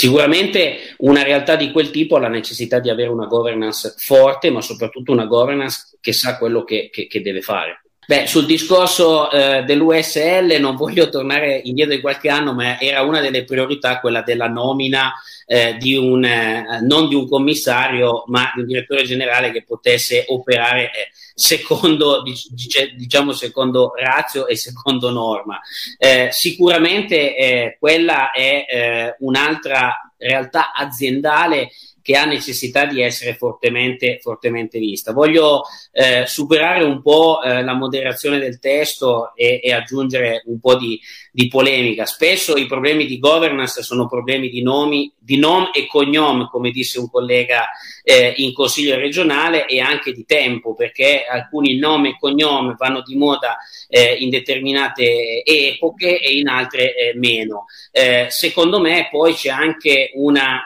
Sicuramente 0.00 0.94
una 0.98 1.24
realtà 1.24 1.56
di 1.56 1.72
quel 1.72 1.90
tipo 1.90 2.14
ha 2.14 2.20
la 2.20 2.28
necessità 2.28 2.78
di 2.78 2.88
avere 2.88 3.08
una 3.08 3.26
governance 3.26 3.94
forte, 3.96 4.48
ma 4.48 4.60
soprattutto 4.60 5.10
una 5.10 5.24
governance 5.24 5.98
che 6.00 6.12
sa 6.12 6.38
quello 6.38 6.62
che, 6.62 6.88
che, 6.92 7.08
che 7.08 7.20
deve 7.20 7.40
fare. 7.40 7.82
Beh, 8.06 8.28
sul 8.28 8.46
discorso 8.46 9.28
eh, 9.28 9.64
dell'USL 9.64 10.56
non 10.60 10.76
voglio 10.76 11.08
tornare 11.08 11.60
indietro 11.64 11.96
di 11.96 12.00
qualche 12.00 12.28
anno, 12.28 12.54
ma 12.54 12.78
era 12.78 13.02
una 13.02 13.20
delle 13.20 13.42
priorità 13.42 13.98
quella 13.98 14.22
della 14.22 14.46
nomina 14.46 15.12
eh, 15.44 15.76
di 15.80 15.96
un, 15.96 16.24
eh, 16.24 16.78
non 16.82 17.08
di 17.08 17.16
un 17.16 17.28
commissario, 17.28 18.22
ma 18.28 18.52
di 18.54 18.60
un 18.60 18.66
direttore 18.66 19.02
generale 19.02 19.50
che 19.50 19.64
potesse 19.64 20.26
operare 20.28 20.92
eh, 21.38 21.40
secondo, 21.40 22.22
diciamo, 22.96 23.32
secondo 23.32 23.92
razio 23.94 24.46
e 24.46 24.56
secondo 24.56 25.10
norma. 25.10 25.60
Eh, 25.96 26.28
sicuramente 26.32 27.36
eh, 27.36 27.76
quella 27.78 28.32
è 28.32 29.14
un'altra 29.20 30.12
realtà 30.16 30.72
aziendale 30.72 31.70
che 32.08 32.16
ha 32.16 32.24
necessità 32.24 32.86
di 32.86 33.02
essere 33.02 33.34
fortemente, 33.34 34.18
fortemente 34.22 34.78
vista. 34.78 35.12
Voglio 35.12 35.64
eh, 35.92 36.24
superare 36.26 36.82
un 36.82 37.02
po' 37.02 37.42
eh, 37.42 37.62
la 37.62 37.74
moderazione 37.74 38.38
del 38.38 38.58
testo 38.58 39.34
e, 39.34 39.60
e 39.62 39.74
aggiungere 39.74 40.42
un 40.46 40.58
po' 40.58 40.76
di, 40.76 40.98
di, 41.30 41.48
polemica. 41.48 42.06
Spesso 42.06 42.56
i 42.56 42.64
problemi 42.64 43.04
di 43.04 43.18
governance 43.18 43.82
sono 43.82 44.08
problemi 44.08 44.48
di 44.48 44.62
nomi, 44.62 45.12
di 45.18 45.36
nom 45.36 45.68
e 45.70 45.86
cognome, 45.86 46.48
come 46.50 46.70
disse 46.70 46.98
un 46.98 47.10
collega 47.10 47.68
eh, 48.02 48.32
in 48.38 48.54
consiglio 48.54 48.96
regionale, 48.96 49.66
e 49.66 49.78
anche 49.78 50.14
di 50.14 50.24
tempo, 50.24 50.74
perché 50.74 51.26
alcuni 51.30 51.76
nomi 51.76 52.08
e 52.08 52.16
cognome 52.18 52.74
vanno 52.78 53.02
di 53.02 53.16
moda 53.16 53.58
eh, 53.86 54.14
in 54.14 54.30
determinate 54.30 55.44
epoche 55.44 56.18
e 56.18 56.38
in 56.38 56.48
altre 56.48 56.94
eh, 56.94 57.12
meno. 57.14 57.66
Eh, 57.92 58.28
secondo 58.30 58.80
me 58.80 59.08
poi 59.10 59.34
c'è 59.34 59.50
anche 59.50 60.10
una 60.14 60.62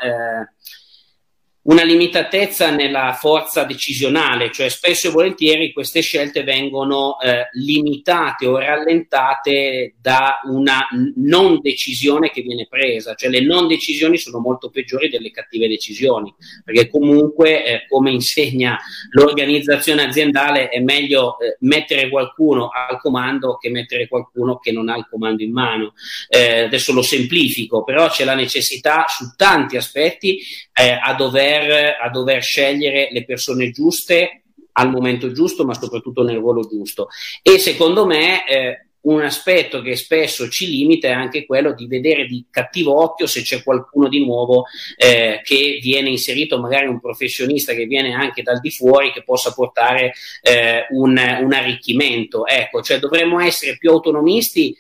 una 1.63 1.85
limitatezza 1.85 2.71
nella 2.71 3.13
forza 3.13 3.63
decisionale, 3.65 4.51
cioè 4.51 4.69
spesso 4.69 5.09
e 5.09 5.11
volentieri 5.11 5.73
queste 5.73 6.01
scelte 6.01 6.43
vengono 6.43 7.21
eh, 7.21 7.49
limitate 7.53 8.47
o 8.47 8.59
rallentate 8.59 9.95
da 10.01 10.41
una 10.45 10.89
non 11.17 11.61
decisione 11.61 12.31
che 12.31 12.43
viene 12.43 12.67
presa, 12.69 13.15
cioè 13.15 13.31
le 13.31 13.43
non 13.43 13.69
decisioni 13.69 14.19
sono 14.19 14.41
molto 14.41 14.71
peggiori 14.71 15.09
delle 15.09 15.31
cattive 15.31 15.69
decisioni, 15.69 16.35
perché 16.65 16.89
comunque, 16.89 17.65
eh, 17.65 17.87
come 17.89 18.11
insegna 18.11 18.79
l'organizzazione 19.11 20.03
aziendale, 20.03 20.69
è 20.69 20.81
meglio 20.81 21.39
eh, 21.39 21.57
mettere 21.61 22.09
qualcuno 22.09 22.71
al 22.71 23.01
comando 23.01 23.57
che 23.57 23.71
mettere 23.71 24.09
qualcuno 24.09 24.59
che 24.59 24.73
non 24.73 24.89
ha 24.89 24.97
il 24.97 25.07
comando 25.09 25.43
in 25.45 25.53
mano. 25.53 25.95
Eh, 26.29 26.63
adesso 26.63 26.93
lo 26.93 27.03
semplifico, 27.03 27.85
però 27.85 28.09
c'è 28.09 28.25
la 28.25 28.35
necessità 28.35 29.05
su 29.09 29.35
tanti 29.37 29.77
aspetti 29.77 30.41
eh, 30.75 30.99
a 31.01 31.15
dover 31.15 31.97
a 32.01 32.09
dover 32.11 32.43
scegliere 32.43 33.09
le 33.11 33.25
persone 33.25 33.71
giuste 33.71 34.43
al 34.73 34.91
momento 34.91 35.33
giusto, 35.33 35.65
ma 35.65 35.75
soprattutto 35.75 36.23
nel 36.23 36.39
ruolo 36.39 36.67
giusto. 36.67 37.09
E 37.43 37.59
secondo 37.59 38.07
me 38.07 38.47
eh, 38.47 38.87
un 39.03 39.21
aspetto 39.23 39.83
che 39.83 39.97
spesso 39.97 40.49
ci 40.49 40.69
limita 40.69 41.09
è 41.09 41.13
anche 41.13 41.45
quello 41.45 41.75
di 41.75 41.87
vedere 41.87 42.27
di 42.27 42.45
cattivo 42.51 43.03
occhio 43.03 43.27
se 43.27 43.43
c'è 43.43 43.63
qualcuno 43.63 44.09
di 44.09 44.25
nuovo 44.25 44.65
eh, 44.97 45.41
che 45.43 45.79
viene 45.83 46.09
inserito, 46.09 46.61
magari 46.61 46.87
un 46.87 47.01
professionista 47.01 47.73
che 47.73 47.87
viene 47.87 48.13
anche 48.13 48.43
dal 48.43 48.61
di 48.61 48.71
fuori, 48.71 49.13
che 49.13 49.25
possa 49.25 49.53
portare 49.53 50.13
eh, 50.41 50.87
un, 50.91 51.11
un 51.11 51.53
arricchimento. 51.53 52.47
Ecco, 52.47 52.81
cioè 52.83 52.99
dovremmo 52.99 53.41
essere 53.41 53.77
più 53.77 53.91
autonomisti 53.91 54.77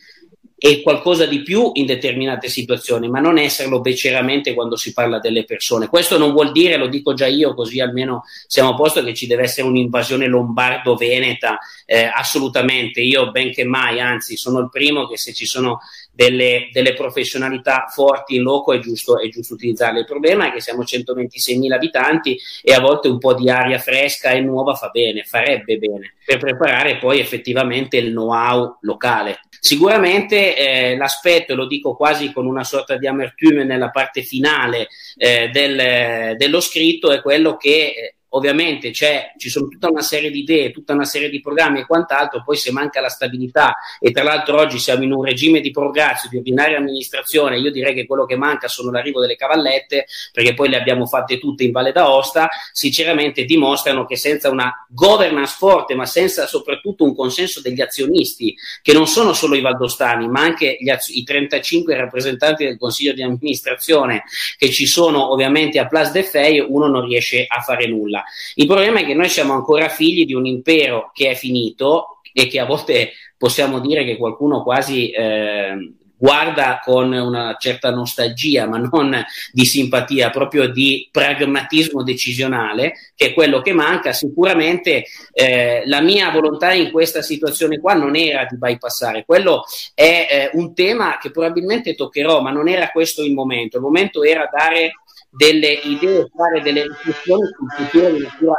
e 0.64 0.81
qualcosa 0.81 1.27
di 1.27 1.42
più 1.42 1.72
in 1.72 1.87
determinate 1.87 2.48
situazioni, 2.48 3.09
ma 3.09 3.18
non 3.18 3.37
esserlo 3.37 3.81
beceramente 3.81 4.55
quando 4.55 4.77
si 4.77 4.92
parla 4.92 5.18
delle 5.18 5.42
persone. 5.42 5.88
Questo 5.88 6.18
non 6.18 6.31
vuol 6.31 6.53
dire, 6.53 6.77
lo 6.77 6.87
dico 6.87 7.14
già 7.14 7.27
io, 7.27 7.53
così 7.53 7.81
almeno 7.81 8.22
siamo 8.46 8.68
a 8.70 8.75
posto, 8.77 9.03
che 9.03 9.12
ci 9.12 9.27
deve 9.27 9.42
essere 9.42 9.66
un'invasione 9.66 10.29
lombardo-veneta, 10.29 11.59
eh, 11.85 12.05
assolutamente. 12.05 13.01
Io 13.01 13.33
benché 13.33 13.64
mai, 13.64 13.98
anzi, 13.98 14.37
sono 14.37 14.61
il 14.61 14.68
primo 14.70 15.09
che 15.09 15.16
se 15.16 15.33
ci 15.33 15.46
sono 15.46 15.81
delle, 16.12 16.68
delle, 16.72 16.92
professionalità 16.92 17.87
forti 17.88 18.37
in 18.37 18.42
loco 18.42 18.72
è 18.72 18.79
giusto, 18.79 19.18
è 19.18 19.29
giusto 19.29 19.55
utilizzarle. 19.55 20.01
Il 20.01 20.07
problema 20.07 20.48
è 20.48 20.53
che 20.53 20.61
siamo 20.61 20.83
126.000 20.83 21.72
abitanti 21.72 22.38
e 22.62 22.72
a 22.75 22.81
volte 22.81 23.09
un 23.09 23.18
po' 23.18 23.35
di 23.35 23.48
aria 23.48 23.79
fresca 23.79 24.31
e 24.31 24.40
nuova 24.40 24.75
fa 24.75 24.88
bene, 24.88 25.25
farebbe 25.25 25.79
bene, 25.79 26.14
per 26.25 26.38
preparare 26.38 26.98
poi 26.98 27.18
effettivamente 27.18 27.96
il 27.96 28.11
know-how 28.11 28.77
locale. 28.83 29.40
Sicuramente 29.59 30.57
eh, 30.57 30.96
l'aspetto, 30.96 31.55
lo 31.55 31.66
dico 31.66 31.94
quasi 31.96 32.33
con 32.33 32.46
una 32.46 32.64
sorta 32.64 32.96
di 32.96 33.07
amertume 33.07 33.64
nella 33.64 33.90
parte 33.90 34.22
finale 34.22 34.88
eh, 35.16 35.48
del, 35.51 36.37
dello 36.37 36.61
scritto, 36.61 37.12
è 37.12 37.22
quello 37.22 37.57
che 37.57 37.70
eh, 37.70 38.14
ovviamente 38.35 38.92
ci 38.92 39.49
sono 39.49 39.68
tutta 39.68 39.90
una 39.90 40.03
serie 40.03 40.31
di 40.31 40.40
idee, 40.40 40.71
tutta 40.71 40.92
una 40.92 41.05
serie 41.05 41.29
di 41.29 41.40
programmi 41.40 41.81
e 41.81 41.87
quant'altro, 41.87 42.42
poi 42.45 42.57
se 42.57 42.73
manca 42.73 43.01
la 43.01 43.09
stabilità 43.09 43.77
e 43.99 44.11
tra 44.11 44.23
l'altro 44.23 44.59
oggi 44.59 44.79
siamo 44.79 45.05
in 45.05 45.12
un 45.12 45.25
regime 45.25 45.61
di 45.61 45.71
prograzio, 45.71 46.29
di 46.29 46.37
ordinaria 46.37 46.79
amministrazione, 46.79 47.59
io 47.59 47.71
direi 47.71 47.95
che 47.95 48.07
quello 48.07 48.25
che 48.25 48.37
manca 48.37 48.68
sono 48.68 48.90
l'arrivo 48.90 49.21
delle 49.21 49.37
cavallette, 49.37 50.07
perché 50.33 50.55
poi 50.55 50.68
le 50.68 50.77
abbiamo 50.77 51.07
fatte 51.07 51.38
tutte 51.38 51.64
in 51.64 51.73
Valle 51.73 51.92
d'Aosta, 51.92 52.49
sinceramente 52.73 53.45
dimostrano 53.45 54.07
che 54.07 54.16
senza 54.16 54.51
una 54.51 54.87
governance 54.88 55.55
forte, 55.59 55.95
ma 55.95 56.07
senza 56.07 56.47
soprattutto 56.47 57.05
un 57.05 57.14
consenso 57.14 57.61
degli 57.61 57.81
azionisti, 57.81 58.57
che 58.81 58.92
non 58.92 59.07
sono 59.07 59.33
solo 59.33 59.55
i 59.55 59.61
valdostani, 59.61 60.29
ma 60.29 60.40
anche 60.40 60.79
az- 60.90 61.09
i 61.09 61.23
35 61.23 61.97
rappresentanti 61.97 62.64
del 62.64 62.79
Consiglio 62.79 63.12
di 63.12 63.23
amministrazione 63.23 64.25
che 64.57 64.71
ci 64.71 64.87
sono 64.87 65.33
ovviamente 65.33 65.79
a 65.79 65.87
Place 65.87 66.12
de 66.12 66.23
Fey, 66.23 66.59
uno 66.61 66.87
non 66.87 67.07
riesce 67.07 67.45
a 67.47 67.61
fare 67.61 67.87
nulla. 67.87 68.21
Il 68.54 68.66
problema 68.66 69.00
è 69.00 69.04
che 69.04 69.14
noi 69.14 69.28
siamo 69.28 69.52
ancora 69.52 69.88
figli 69.88 70.24
di 70.24 70.35
un 70.35 70.46
impero 70.46 71.11
che 71.12 71.30
è 71.30 71.35
finito 71.35 72.20
e 72.32 72.46
che 72.46 72.61
a 72.61 72.64
volte 72.64 73.12
possiamo 73.37 73.80
dire 73.80 74.04
che 74.04 74.16
qualcuno 74.16 74.62
quasi 74.62 75.11
eh, 75.11 75.76
guarda 76.22 76.80
con 76.85 77.12
una 77.12 77.56
certa 77.58 77.90
nostalgia, 77.90 78.68
ma 78.68 78.78
non 78.78 79.24
di 79.50 79.64
simpatia, 79.64 80.30
proprio 80.30 80.68
di 80.68 81.08
pragmatismo 81.11 82.04
decisionale, 82.04 82.92
che 83.16 83.26
è 83.26 83.35
quello 83.35 83.61
che 83.61 83.72
manca. 83.72 84.12
Sicuramente 84.12 85.04
eh, 85.32 85.82
la 85.87 86.00
mia 86.00 86.30
volontà 86.30 86.72
in 86.74 86.92
questa 86.92 87.22
situazione 87.22 87.80
qua 87.80 87.94
non 87.94 88.14
era 88.14 88.46
di 88.48 88.56
bypassare, 88.56 89.24
quello 89.26 89.64
è 89.94 90.28
eh, 90.30 90.50
un 90.56 90.72
tema 90.74 91.18
che 91.20 91.32
probabilmente 91.32 91.96
toccherò, 91.96 92.40
ma 92.40 92.52
non 92.52 92.68
era 92.68 92.90
questo 92.90 93.24
il 93.24 93.32
momento. 93.32 93.78
Il 93.78 93.82
momento 93.82 94.22
era 94.22 94.48
dare 94.48 94.92
delle 95.33 95.73
idee, 95.73 96.31
fare 96.37 96.61
delle 96.61 96.83
riflessioni 96.83 97.42
sul 97.57 97.71
futuro 97.71 98.11
di 98.12 98.23
natura 98.23 98.57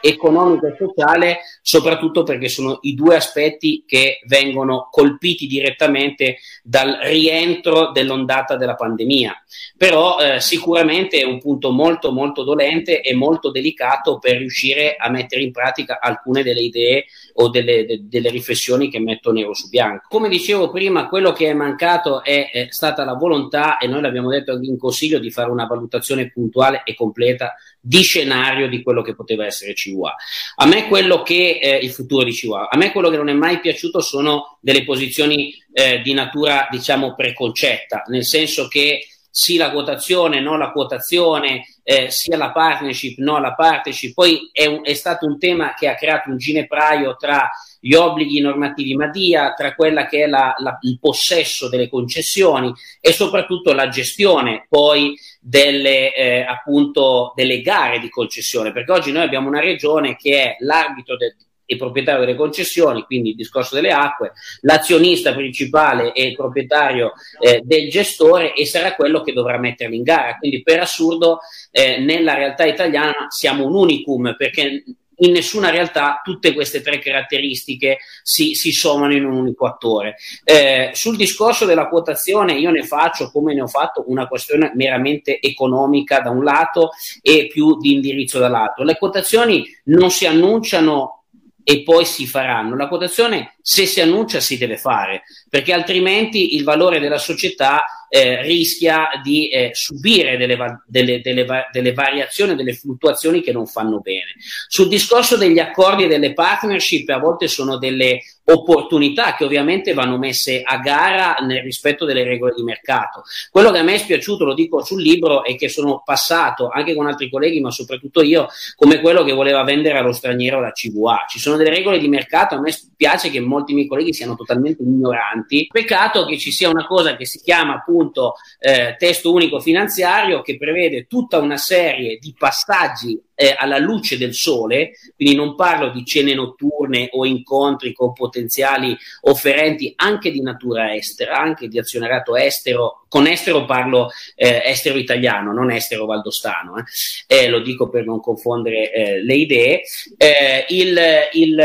economica 0.00 0.68
e 0.68 0.76
sociale, 0.78 1.38
soprattutto 1.60 2.22
perché 2.22 2.48
sono 2.48 2.78
i 2.82 2.94
due 2.94 3.16
aspetti 3.16 3.84
che 3.86 4.20
vengono 4.26 4.88
colpiti 4.90 5.46
direttamente 5.46 6.38
dal 6.62 6.98
rientro 7.02 7.90
dell'ondata 7.90 8.56
della 8.56 8.76
pandemia. 8.76 9.34
Però 9.76 10.18
eh, 10.18 10.40
sicuramente 10.40 11.20
è 11.20 11.24
un 11.24 11.40
punto 11.40 11.70
molto 11.70 12.12
molto 12.12 12.44
dolente 12.44 13.00
e 13.00 13.14
molto 13.14 13.50
delicato 13.50 14.18
per 14.18 14.36
riuscire 14.36 14.96
a 14.96 15.10
mettere 15.10 15.42
in 15.42 15.50
pratica 15.50 15.98
alcune 16.00 16.42
delle 16.42 16.60
idee 16.60 17.06
o 17.34 17.48
delle, 17.48 17.84
de, 17.84 18.00
delle 18.04 18.30
riflessioni 18.30 18.88
che 18.88 19.00
metto 19.00 19.32
nero 19.32 19.54
su 19.54 19.68
bianco. 19.68 20.06
Come 20.08 20.28
dicevo 20.28 20.70
prima, 20.70 21.08
quello 21.08 21.32
che 21.32 21.48
è 21.48 21.54
mancato 21.54 22.22
è, 22.22 22.50
è 22.52 22.66
stata 22.70 23.04
la 23.04 23.14
volontà, 23.14 23.78
e 23.78 23.86
noi 23.86 24.00
l'abbiamo 24.00 24.30
detto 24.30 24.52
anche 24.52 24.66
in 24.66 24.78
consiglio, 24.78 25.18
di 25.18 25.30
fare 25.30 25.50
una 25.50 25.66
valutazione 25.66 26.30
puntuale 26.30 26.82
e 26.84 26.94
completa 26.94 27.54
di 27.80 28.02
scenario 28.02 28.68
di 28.68 28.82
quello 28.82 29.02
che 29.02 29.14
poteva 29.14 29.44
essere 29.44 29.63
CUA. 29.72 30.14
A 30.56 30.66
me 30.66 30.86
quello 30.88 31.22
che 31.22 31.58
eh, 31.62 31.76
il 31.76 31.90
futuro 31.90 32.24
di 32.24 32.38
CUA, 32.38 32.68
a 32.68 32.76
me 32.76 32.92
quello 32.92 33.08
che 33.08 33.16
non 33.16 33.28
è 33.28 33.32
mai 33.32 33.60
piaciuto 33.60 34.00
sono 34.00 34.58
delle 34.60 34.84
posizioni 34.84 35.54
eh, 35.72 36.00
di 36.02 36.12
natura, 36.12 36.68
diciamo, 36.70 37.14
preconcetta, 37.14 38.04
nel 38.08 38.24
senso 38.24 38.68
che 38.68 39.06
sì 39.30 39.56
la 39.56 39.72
quotazione, 39.72 40.40
no 40.40 40.56
la 40.56 40.70
quotazione, 40.70 41.66
eh, 41.82 42.08
sia 42.08 42.36
la 42.36 42.52
partnership, 42.52 43.18
no 43.18 43.40
la 43.40 43.54
partnership. 43.54 44.14
Poi 44.14 44.48
è, 44.52 44.66
un, 44.66 44.80
è, 44.84 44.94
stato 44.94 45.26
un 45.26 45.40
tema 45.40 45.74
che 45.74 45.88
ha 45.88 45.96
creato 45.96 46.30
un 46.30 46.36
ginepraio 46.36 47.16
tra 47.16 47.50
gli 47.86 47.92
obblighi 47.92 48.40
normativi 48.40 48.94
Madia, 48.94 49.52
tra 49.52 49.74
quella 49.74 50.06
che 50.06 50.24
è 50.24 50.26
la, 50.26 50.54
la, 50.56 50.78
il 50.80 50.98
possesso 50.98 51.68
delle 51.68 51.90
concessioni 51.90 52.72
e 52.98 53.12
soprattutto 53.12 53.74
la 53.74 53.88
gestione 53.88 54.64
poi 54.70 55.14
delle, 55.38 56.14
eh, 56.14 56.40
appunto, 56.40 57.34
delle 57.36 57.60
gare 57.60 57.98
di 57.98 58.08
concessione, 58.08 58.72
perché 58.72 58.90
oggi 58.90 59.12
noi 59.12 59.24
abbiamo 59.24 59.48
una 59.48 59.60
regione 59.60 60.16
che 60.16 60.42
è 60.42 60.56
l'arbitro 60.60 61.18
del, 61.18 61.36
e 61.66 61.76
proprietario 61.76 62.24
delle 62.24 62.36
concessioni, 62.36 63.02
quindi 63.02 63.30
il 63.30 63.36
discorso 63.36 63.74
delle 63.74 63.92
acque, 63.92 64.32
l'azionista 64.62 65.34
principale 65.34 66.12
e 66.12 66.24
il 66.24 66.36
proprietario 66.36 67.12
eh, 67.38 67.60
del 67.64 67.90
gestore 67.90 68.54
e 68.54 68.64
sarà 68.64 68.94
quello 68.94 69.20
che 69.20 69.34
dovrà 69.34 69.58
metterli 69.58 69.96
in 69.96 70.02
gara. 70.02 70.38
Quindi 70.38 70.62
per 70.62 70.80
assurdo 70.80 71.40
eh, 71.70 71.98
nella 71.98 72.32
realtà 72.32 72.64
italiana 72.64 73.26
siamo 73.28 73.66
un 73.66 73.74
unicum 73.74 74.34
perché 74.36 74.84
in 75.24 75.32
nessuna 75.32 75.70
realtà 75.70 76.20
tutte 76.22 76.52
queste 76.52 76.80
tre 76.80 76.98
caratteristiche 76.98 77.98
si, 78.22 78.54
si 78.54 78.72
sommano 78.72 79.14
in 79.14 79.24
un 79.24 79.36
unico 79.36 79.66
attore. 79.66 80.16
Eh, 80.44 80.90
sul 80.94 81.16
discorso 81.16 81.64
della 81.64 81.88
quotazione 81.88 82.54
io 82.54 82.70
ne 82.70 82.82
faccio, 82.82 83.30
come 83.30 83.54
ne 83.54 83.62
ho 83.62 83.66
fatto, 83.66 84.04
una 84.08 84.26
questione 84.26 84.72
meramente 84.74 85.40
economica 85.40 86.20
da 86.20 86.30
un 86.30 86.44
lato 86.44 86.90
e 87.20 87.48
più 87.50 87.78
di 87.78 87.92
indirizzo 87.92 88.38
dall'altro. 88.38 88.84
Le 88.84 88.96
quotazioni 88.96 89.64
non 89.84 90.10
si 90.10 90.26
annunciano 90.26 91.24
e 91.62 91.82
poi 91.82 92.04
si 92.04 92.26
faranno. 92.26 92.76
La 92.76 92.88
quotazione, 92.88 93.53
se 93.66 93.86
si 93.86 94.02
annuncia, 94.02 94.40
si 94.40 94.58
deve 94.58 94.76
fare, 94.76 95.22
perché 95.48 95.72
altrimenti 95.72 96.54
il 96.54 96.64
valore 96.64 97.00
della 97.00 97.16
società 97.16 97.84
eh, 98.10 98.42
rischia 98.42 99.08
di 99.22 99.48
eh, 99.48 99.70
subire 99.72 100.36
delle, 100.36 100.82
delle, 100.86 101.22
delle, 101.22 101.46
delle, 101.72 101.92
variazioni, 101.94 102.54
delle 102.54 102.74
fluttuazioni 102.74 103.40
che 103.40 103.52
non 103.52 103.66
fanno 103.66 104.00
bene. 104.00 104.34
Sul 104.68 104.88
discorso 104.88 105.38
degli 105.38 105.58
accordi 105.58 106.04
e 106.04 106.08
delle 106.08 106.34
partnership, 106.34 107.08
a 107.08 107.18
volte 107.18 107.48
sono 107.48 107.78
delle 107.78 108.20
opportunità 108.44 109.34
che 109.34 109.44
ovviamente 109.44 109.94
vanno 109.94 110.18
messe 110.18 110.62
a 110.62 110.76
gara 110.78 111.36
nel 111.40 111.62
rispetto 111.62 112.04
delle 112.04 112.24
regole 112.24 112.52
di 112.54 112.62
mercato. 112.62 113.22
Quello 113.50 113.70
che 113.70 113.78
a 113.78 113.82
me 113.82 113.94
è 113.94 113.98
spiaciuto, 113.98 114.44
lo 114.44 114.54
dico 114.54 114.84
sul 114.84 115.02
libro, 115.02 115.42
è 115.42 115.56
che 115.56 115.68
sono 115.68 116.02
passato 116.04 116.68
anche 116.68 116.94
con 116.94 117.06
altri 117.06 117.30
colleghi, 117.30 117.60
ma 117.60 117.70
soprattutto 117.70 118.22
io, 118.22 118.46
come 118.76 119.00
quello 119.00 119.24
che 119.24 119.32
voleva 119.32 119.64
vendere 119.64 119.98
allo 119.98 120.12
straniero 120.12 120.60
la 120.60 120.72
CVA. 120.72 121.24
Ci 121.28 121.40
sono 121.40 121.56
delle 121.56 121.70
regole 121.70 121.98
di 121.98 122.08
mercato, 122.08 122.54
a 122.54 122.60
me 122.60 122.70
spiace 122.70 123.30
che 123.30 123.40
molti 123.54 123.74
miei 123.74 123.86
colleghi 123.86 124.12
siano 124.12 124.34
totalmente 124.34 124.82
ignoranti. 124.82 125.68
Peccato 125.70 126.24
che 126.24 126.38
ci 126.38 126.50
sia 126.50 126.68
una 126.68 126.86
cosa 126.86 127.16
che 127.16 127.24
si 127.24 127.40
chiama 127.40 127.74
appunto 127.74 128.34
eh, 128.58 128.96
testo 128.98 129.32
unico 129.32 129.60
finanziario 129.60 130.42
che 130.42 130.58
prevede 130.58 131.06
tutta 131.06 131.38
una 131.38 131.56
serie 131.56 132.18
di 132.18 132.34
passaggi 132.36 133.20
eh, 133.34 133.54
alla 133.56 133.78
luce 133.78 134.16
del 134.16 134.34
sole, 134.34 134.92
quindi 135.16 135.34
non 135.34 135.54
parlo 135.54 135.90
di 135.90 136.04
cene 136.04 136.34
notturne 136.34 137.08
o 137.12 137.24
incontri 137.24 137.92
con 137.92 138.12
potenziali 138.12 138.96
offerenti 139.22 139.92
anche 139.96 140.30
di 140.30 140.40
natura 140.40 140.94
estera, 140.94 141.36
anche 141.38 141.68
di 141.68 141.78
azionariato 141.78 142.36
estero. 142.36 143.04
Con 143.08 143.26
estero 143.26 143.64
parlo 143.64 144.10
eh, 144.34 144.62
estero 144.64 144.98
italiano, 144.98 145.52
non 145.52 145.70
estero 145.70 146.04
valdostano, 146.04 146.78
eh. 146.78 146.84
eh 147.26 147.48
lo 147.48 147.60
dico 147.60 147.88
per 147.88 148.04
non 148.04 148.20
confondere 148.20 148.92
eh, 148.92 149.22
le 149.22 149.34
idee. 149.34 149.82
Eh, 150.16 150.66
il, 150.68 150.98
il 151.32 151.64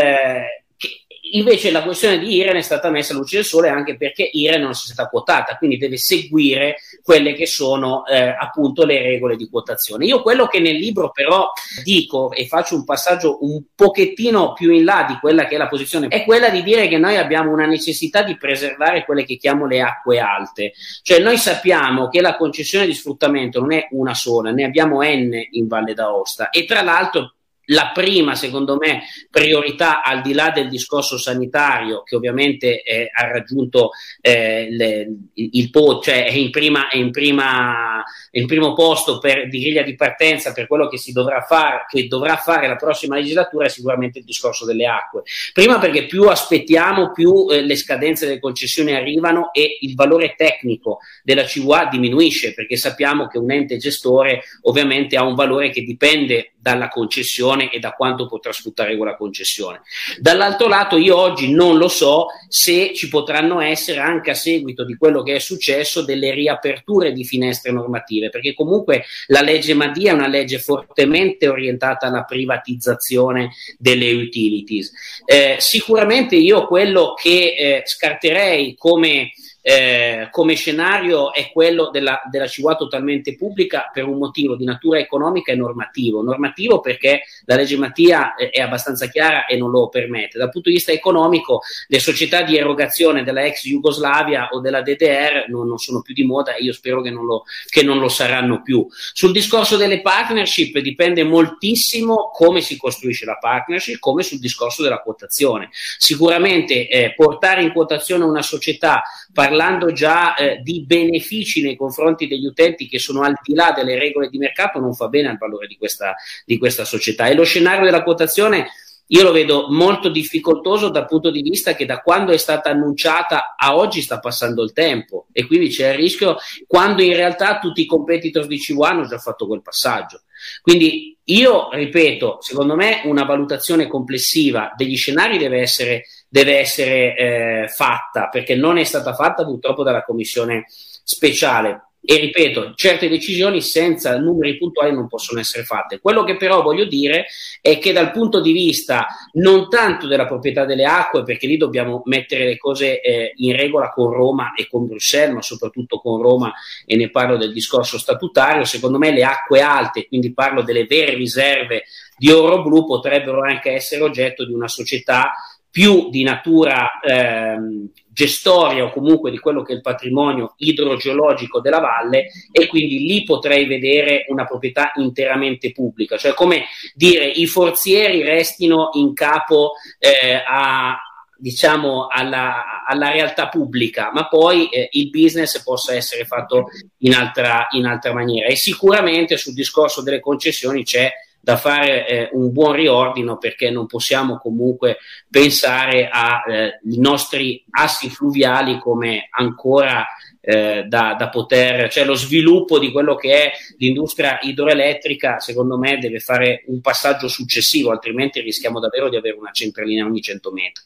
Invece 1.33 1.71
la 1.71 1.83
questione 1.83 2.17
di 2.17 2.33
Iren 2.35 2.55
è 2.55 2.61
stata 2.61 2.89
messa 2.89 3.13
a 3.13 3.17
luce 3.17 3.37
del 3.37 3.45
sole 3.45 3.69
anche 3.69 3.97
perché 3.97 4.29
Iren 4.31 4.61
non 4.61 4.73
si 4.73 4.89
è 4.89 4.93
stata 4.93 5.09
quotata, 5.09 5.57
quindi 5.57 5.77
deve 5.77 5.97
seguire 5.97 6.77
quelle 7.03 7.33
che 7.33 7.45
sono 7.45 8.05
eh, 8.05 8.35
appunto 8.37 8.85
le 8.85 9.01
regole 9.01 9.35
di 9.35 9.49
quotazione. 9.49 10.05
Io 10.05 10.21
quello 10.21 10.47
che 10.47 10.59
nel 10.59 10.75
libro 10.75 11.11
però 11.11 11.51
dico 11.83 12.31
e 12.31 12.47
faccio 12.47 12.75
un 12.75 12.83
passaggio 12.83 13.37
un 13.41 13.61
pochettino 13.75 14.53
più 14.53 14.71
in 14.71 14.83
là 14.83 15.05
di 15.07 15.17
quella 15.19 15.45
che 15.45 15.55
è 15.55 15.57
la 15.57 15.67
posizione, 15.67 16.07
è 16.07 16.23
quella 16.23 16.49
di 16.49 16.63
dire 16.63 16.87
che 16.87 16.97
noi 16.97 17.17
abbiamo 17.17 17.51
una 17.51 17.65
necessità 17.65 18.23
di 18.23 18.37
preservare 18.37 19.05
quelle 19.05 19.25
che 19.25 19.37
chiamo 19.37 19.65
le 19.65 19.81
acque 19.81 20.19
alte. 20.19 20.73
Cioè 21.01 21.19
noi 21.19 21.37
sappiamo 21.37 22.09
che 22.09 22.21
la 22.21 22.35
concessione 22.35 22.85
di 22.85 22.93
sfruttamento 22.93 23.59
non 23.59 23.73
è 23.73 23.87
una 23.91 24.13
sola, 24.13 24.51
ne 24.51 24.63
abbiamo 24.63 25.01
N 25.01 25.31
in 25.51 25.67
Valle 25.67 25.93
d'Aosta 25.93 26.49
e 26.49 26.65
tra 26.65 26.81
l'altro 26.81 27.33
la 27.69 27.91
prima, 27.93 28.35
secondo 28.35 28.77
me, 28.77 29.03
priorità 29.29 30.01
al 30.01 30.21
di 30.21 30.33
là 30.33 30.51
del 30.51 30.69
discorso 30.69 31.17
sanitario, 31.17 32.03
che 32.03 32.15
ovviamente 32.15 32.81
eh, 32.81 33.09
ha 33.11 33.27
raggiunto 33.27 33.91
eh, 34.21 34.67
le, 34.69 35.07
il, 35.33 35.49
il 35.53 35.69
po, 35.69 35.99
cioè 35.99 36.25
è 36.25 36.31
in, 36.31 36.51
prima, 36.51 36.89
è 36.89 36.97
in, 36.97 37.11
prima, 37.11 38.03
in 38.31 38.47
primo 38.47 38.73
posto 38.73 39.19
per, 39.19 39.47
di 39.49 39.59
griglia 39.59 39.83
di 39.83 39.95
partenza 39.95 40.51
per 40.51 40.67
quello 40.67 40.87
che 40.87 40.97
si 40.97 41.11
dovrà 41.11 41.41
fare, 41.41 41.85
che 41.87 42.07
dovrà 42.07 42.37
fare 42.37 42.67
la 42.67 42.75
prossima 42.75 43.15
legislatura, 43.15 43.65
è 43.65 43.69
sicuramente 43.69 44.19
il 44.19 44.25
discorso 44.25 44.65
delle 44.65 44.85
acque. 44.85 45.23
Prima 45.53 45.79
perché 45.79 46.05
più 46.05 46.23
aspettiamo, 46.23 47.11
più 47.11 47.47
eh, 47.49 47.61
le 47.61 47.75
scadenze 47.75 48.25
delle 48.25 48.39
concessioni 48.39 48.93
arrivano 48.93 49.53
e 49.53 49.77
il 49.81 49.95
valore 49.95 50.33
tecnico 50.35 50.99
della 51.23 51.43
CVA 51.43 51.85
diminuisce, 51.85 52.53
perché 52.53 52.77
sappiamo 52.77 53.27
che 53.27 53.37
un 53.37 53.51
ente 53.51 53.77
gestore 53.77 54.41
ovviamente 54.63 55.17
ha 55.17 55.23
un 55.23 55.35
valore 55.35 55.69
che 55.69 55.83
dipende 55.83 56.53
dalla 56.59 56.89
concessione 56.89 57.71
e 57.71 57.79
da 57.79 57.91
quanto 57.91 58.27
potrà 58.27 58.51
sfruttare 58.51 58.97
quella 58.97 59.15
concessione. 59.15 59.81
Dall'altro 60.19 60.67
lato, 60.67 60.97
io 60.97 61.17
oggi 61.17 61.51
non 61.51 61.77
lo 61.77 61.87
so 61.87 62.27
se 62.47 62.93
ci 62.93 63.07
potranno 63.07 63.61
essere 63.61 63.99
anche 63.99 64.31
a 64.31 64.35
seguito 64.35 64.83
di 64.83 64.97
quello 64.97 65.23
che 65.23 65.35
è 65.35 65.39
successo 65.39 66.01
delle 66.03 66.33
riaperture 66.33 67.13
di 67.13 67.23
finestre 67.23 67.71
normative, 67.71 68.29
perché 68.29 68.53
comunque 68.53 69.05
la 69.27 69.41
legge 69.41 69.73
Madia 69.73 70.11
è 70.11 70.15
una 70.15 70.27
legge 70.27 70.59
fortemente 70.59 71.47
orientata 71.47 72.07
alla 72.07 72.23
privatizzazione 72.23 73.51
delle 73.77 74.11
utilities. 74.11 74.91
Eh, 75.25 75.55
sicuramente 75.59 76.35
io 76.35 76.67
quello 76.67 77.13
che 77.13 77.55
eh, 77.57 77.81
scarterei 77.85 78.75
come 78.75 79.31
eh, 79.61 80.29
come 80.31 80.55
scenario 80.55 81.33
è 81.33 81.51
quello 81.51 81.89
della, 81.89 82.21
della 82.29 82.47
CIUA 82.47 82.75
totalmente 82.75 83.35
pubblica 83.35 83.89
per 83.91 84.05
un 84.05 84.17
motivo 84.17 84.55
di 84.55 84.63
natura 84.63 84.99
economica 84.99 85.51
e 85.51 85.55
normativo. 85.55 86.21
Normativo 86.21 86.79
perché 86.79 87.23
la 87.45 87.55
legge 87.55 87.77
Mattia 87.77 88.35
è, 88.35 88.49
è 88.49 88.61
abbastanza 88.61 89.07
chiara 89.07 89.45
e 89.45 89.57
non 89.57 89.69
lo 89.69 89.89
permette. 89.89 90.37
Dal 90.37 90.49
punto 90.49 90.69
di 90.69 90.75
vista 90.75 90.91
economico, 90.91 91.61
le 91.87 91.99
società 91.99 92.43
di 92.43 92.57
erogazione 92.57 93.23
della 93.23 93.43
ex 93.43 93.63
Jugoslavia 93.65 94.49
o 94.51 94.59
della 94.59 94.81
DDR 94.81 95.45
non, 95.49 95.67
non 95.67 95.77
sono 95.77 96.01
più 96.01 96.13
di 96.13 96.23
moda 96.23 96.55
e 96.55 96.63
io 96.63 96.73
spero 96.73 97.01
che 97.01 97.09
non, 97.09 97.25
lo, 97.25 97.43
che 97.67 97.83
non 97.83 97.99
lo 97.99 98.07
saranno 98.07 98.61
più. 98.61 98.85
Sul 99.13 99.31
discorso 99.31 99.77
delle 99.77 100.01
partnership 100.01 100.77
dipende 100.79 101.23
moltissimo 101.23 102.29
come 102.31 102.61
si 102.61 102.77
costruisce 102.77 103.25
la 103.25 103.37
partnership, 103.37 103.99
come 103.99 104.23
sul 104.23 104.39
discorso 104.39 104.83
della 104.83 104.99
quotazione. 104.99 105.69
Sicuramente 105.71 106.87
eh, 106.87 107.13
portare 107.15 107.61
in 107.61 107.71
quotazione 107.71 108.23
una 108.23 108.41
società 108.41 109.01
parlando 109.31 109.91
già 109.91 110.35
eh, 110.35 110.59
di 110.61 110.83
benefici 110.85 111.61
nei 111.61 111.75
confronti 111.75 112.27
degli 112.27 112.45
utenti 112.45 112.87
che 112.87 112.99
sono 112.99 113.21
al 113.21 113.35
di 113.43 113.53
là 113.53 113.71
delle 113.75 113.97
regole 113.97 114.29
di 114.29 114.37
mercato, 114.37 114.79
non 114.79 114.93
fa 114.93 115.07
bene 115.07 115.29
al 115.29 115.37
valore 115.37 115.67
di 115.67 115.77
questa, 115.77 116.15
di 116.45 116.57
questa 116.57 116.85
società. 116.85 117.27
E 117.27 117.35
lo 117.35 117.43
scenario 117.43 117.85
della 117.85 118.03
quotazione 118.03 118.67
io 119.11 119.23
lo 119.23 119.31
vedo 119.31 119.67
molto 119.69 120.09
difficoltoso 120.09 120.89
dal 120.89 121.07
punto 121.07 121.31
di 121.31 121.41
vista 121.41 121.73
che 121.73 121.85
da 121.85 121.99
quando 121.99 122.31
è 122.31 122.37
stata 122.37 122.69
annunciata 122.69 123.55
a 123.57 123.75
oggi 123.75 124.01
sta 124.01 124.19
passando 124.19 124.63
il 124.63 124.71
tempo 124.71 125.27
e 125.31 125.47
quindi 125.47 125.69
c'è 125.69 125.89
il 125.89 125.97
rischio 125.97 126.37
quando 126.67 127.01
in 127.01 127.15
realtà 127.15 127.57
tutti 127.57 127.81
i 127.81 127.87
competitor 127.87 128.45
di 128.45 128.57
C1 128.57 128.83
hanno 128.83 129.07
già 129.07 129.17
fatto 129.17 129.47
quel 129.47 129.63
passaggio. 129.63 130.21
Quindi 130.61 131.17
io 131.23 131.69
ripeto, 131.71 132.37
secondo 132.41 132.75
me 132.75 133.01
una 133.05 133.23
valutazione 133.23 133.87
complessiva 133.87 134.73
degli 134.75 134.95
scenari 134.95 135.37
deve 135.37 135.59
essere, 135.59 136.05
deve 136.29 136.59
essere 136.59 137.15
eh, 137.15 137.67
fatta 137.67 138.29
perché 138.29 138.55
non 138.55 138.77
è 138.77 138.83
stata 138.83 139.13
fatta 139.13 139.43
purtroppo 139.43 139.83
dalla 139.83 140.03
commissione 140.03 140.65
speciale 140.67 141.89
e 142.01 142.15
ripeto, 142.15 142.73
certe 142.75 143.09
decisioni 143.09 143.61
senza 143.61 144.17
numeri 144.17 144.57
puntuali 144.57 144.93
non 144.93 145.07
possono 145.07 145.39
essere 145.39 145.63
fatte. 145.63 145.99
Quello 145.99 146.23
che 146.23 146.37
però 146.37 146.61
voglio 146.61 146.85
dire 146.85 147.25
è 147.61 147.77
che 147.77 147.91
dal 147.91 148.11
punto 148.11 148.41
di 148.41 148.53
vista 148.53 149.07
non 149.33 149.69
tanto 149.69 150.07
della 150.07 150.25
proprietà 150.25 150.65
delle 150.65 150.85
acque, 150.85 151.23
perché 151.23 151.45
lì 151.45 151.57
dobbiamo 151.57 152.01
mettere 152.05 152.45
le 152.45 152.57
cose 152.57 153.01
eh, 153.01 153.33
in 153.35 153.55
regola 153.55 153.89
con 153.89 154.11
Roma 154.11 154.53
e 154.53 154.67
con 154.67 154.87
Bruxelles, 154.87 155.35
ma 155.35 155.41
soprattutto 155.41 155.99
con 155.99 156.21
Roma, 156.21 156.53
e 156.85 156.95
ne 156.95 157.09
parlo 157.09 157.37
del 157.37 157.51
discorso 157.51 157.99
statutario, 157.99 158.63
secondo 158.63 158.97
me 158.97 159.11
le 159.11 159.23
acque 159.23 159.61
alte, 159.61 160.07
quindi 160.07 160.33
parlo 160.33 160.63
delle 160.63 160.85
vere 160.85 161.13
riserve 161.13 161.83
di 162.17 162.31
oro 162.31 162.63
blu, 162.63 162.85
potrebbero 162.85 163.41
anche 163.41 163.71
essere 163.71 164.01
oggetto 164.01 164.45
di 164.45 164.53
una 164.53 164.67
società 164.67 165.33
più 165.71 166.09
di 166.09 166.23
natura 166.23 166.99
ehm, 166.99 167.89
gestoria 168.11 168.83
o 168.83 168.91
comunque 168.91 169.31
di 169.31 169.39
quello 169.39 169.61
che 169.61 169.71
è 169.71 169.75
il 169.75 169.81
patrimonio 169.81 170.55
idrogeologico 170.57 171.61
della 171.61 171.79
valle 171.79 172.31
e 172.51 172.67
quindi 172.67 173.05
lì 173.05 173.23
potrei 173.23 173.65
vedere 173.65 174.25
una 174.27 174.45
proprietà 174.45 174.91
interamente 174.95 175.71
pubblica, 175.71 176.17
cioè 176.17 176.33
come 176.33 176.65
dire 176.95 177.25
i 177.25 177.45
forzieri 177.45 178.23
restino 178.23 178.89
in 178.93 179.13
capo 179.13 179.73
eh, 179.99 180.43
a, 180.45 180.99
diciamo 181.37 182.07
alla, 182.07 182.83
alla, 182.85 183.11
realtà 183.11 183.47
pubblica, 183.47 184.11
ma 184.11 184.27
poi 184.27 184.67
eh, 184.69 184.89
il 184.93 185.09
business 185.09 185.63
possa 185.63 185.93
essere 185.93 186.25
fatto 186.25 186.65
in 186.99 187.13
altra, 187.13 187.67
in 187.71 187.85
altra 187.85 188.11
maniera. 188.11 188.47
E 188.47 188.55
sicuramente 188.55 189.37
sul 189.37 189.53
discorso 189.53 190.01
delle 190.01 190.19
concessioni 190.19 190.83
c'è 190.83 191.09
da 191.39 191.57
fare 191.57 192.07
eh, 192.07 192.29
un 192.33 192.51
buon 192.51 192.73
riordino 192.73 193.37
perché 193.37 193.69
non 193.69 193.85
possiamo 193.85 194.37
comunque 194.37 194.97
pensare 195.29 196.09
ai 196.09 196.41
eh, 196.47 196.79
nostri 196.97 197.63
assi 197.71 198.09
fluviali 198.09 198.79
come 198.79 199.27
ancora 199.31 200.05
eh, 200.41 200.85
da, 200.87 201.15
da, 201.17 201.29
poter, 201.29 201.89
cioè 201.91 202.05
lo 202.05 202.15
sviluppo 202.15 202.79
di 202.79 202.91
quello 202.91 203.15
che 203.15 203.43
è 203.43 203.51
l'industria 203.77 204.39
idroelettrica, 204.41 205.39
secondo 205.39 205.77
me 205.77 205.97
deve 205.97 206.19
fare 206.19 206.63
un 206.67 206.81
passaggio 206.81 207.27
successivo, 207.27 207.91
altrimenti 207.91 208.39
rischiamo 208.41 208.79
davvero 208.79 209.09
di 209.09 209.17
avere 209.17 209.37
una 209.37 209.51
centralina 209.51 210.05
ogni 210.05 210.21
100 210.21 210.51
metri. 210.51 210.83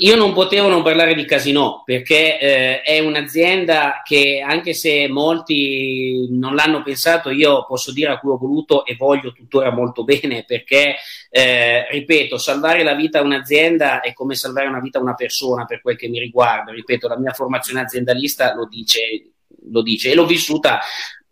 Io 0.00 0.16
non 0.16 0.32
potevo 0.32 0.68
non 0.68 0.82
parlare 0.82 1.14
di 1.14 1.24
Casino 1.24 1.82
perché 1.84 2.38
eh, 2.38 2.82
è 2.82 2.98
un'azienda 2.98 4.02
che 4.04 4.42
anche 4.44 4.74
se 4.74 5.08
molti 5.08 6.26
non 6.30 6.54
l'hanno 6.54 6.82
pensato, 6.82 7.30
io 7.30 7.64
posso 7.66 7.92
dire 7.92 8.10
a 8.10 8.18
cui 8.18 8.30
ho 8.30 8.36
voluto 8.36 8.84
e 8.84 8.96
voglio 8.96 9.32
tuttora 9.32 9.70
molto 9.70 10.02
bene 10.02 10.44
perché, 10.44 10.96
eh, 11.30 11.86
ripeto, 11.88 12.36
salvare 12.36 12.82
la 12.82 12.94
vita 12.94 13.20
a 13.20 13.22
un'azienda 13.22 14.00
è 14.00 14.12
come 14.12 14.34
salvare 14.34 14.66
una 14.66 14.80
vita 14.80 14.98
a 14.98 15.02
una 15.02 15.14
persona 15.14 15.64
per 15.64 15.80
quel 15.80 15.96
che 15.96 16.08
mi 16.08 16.18
riguarda. 16.18 16.72
Ripeto, 16.72 17.06
la 17.06 17.18
mia 17.18 17.32
formazione 17.32 17.80
aziendalista 17.80 18.54
lo 18.54 18.66
dice 18.66 19.30
lo 19.68 19.82
dice 19.82 20.12
e 20.12 20.14
l'ho 20.14 20.26
vissuta 20.26 20.80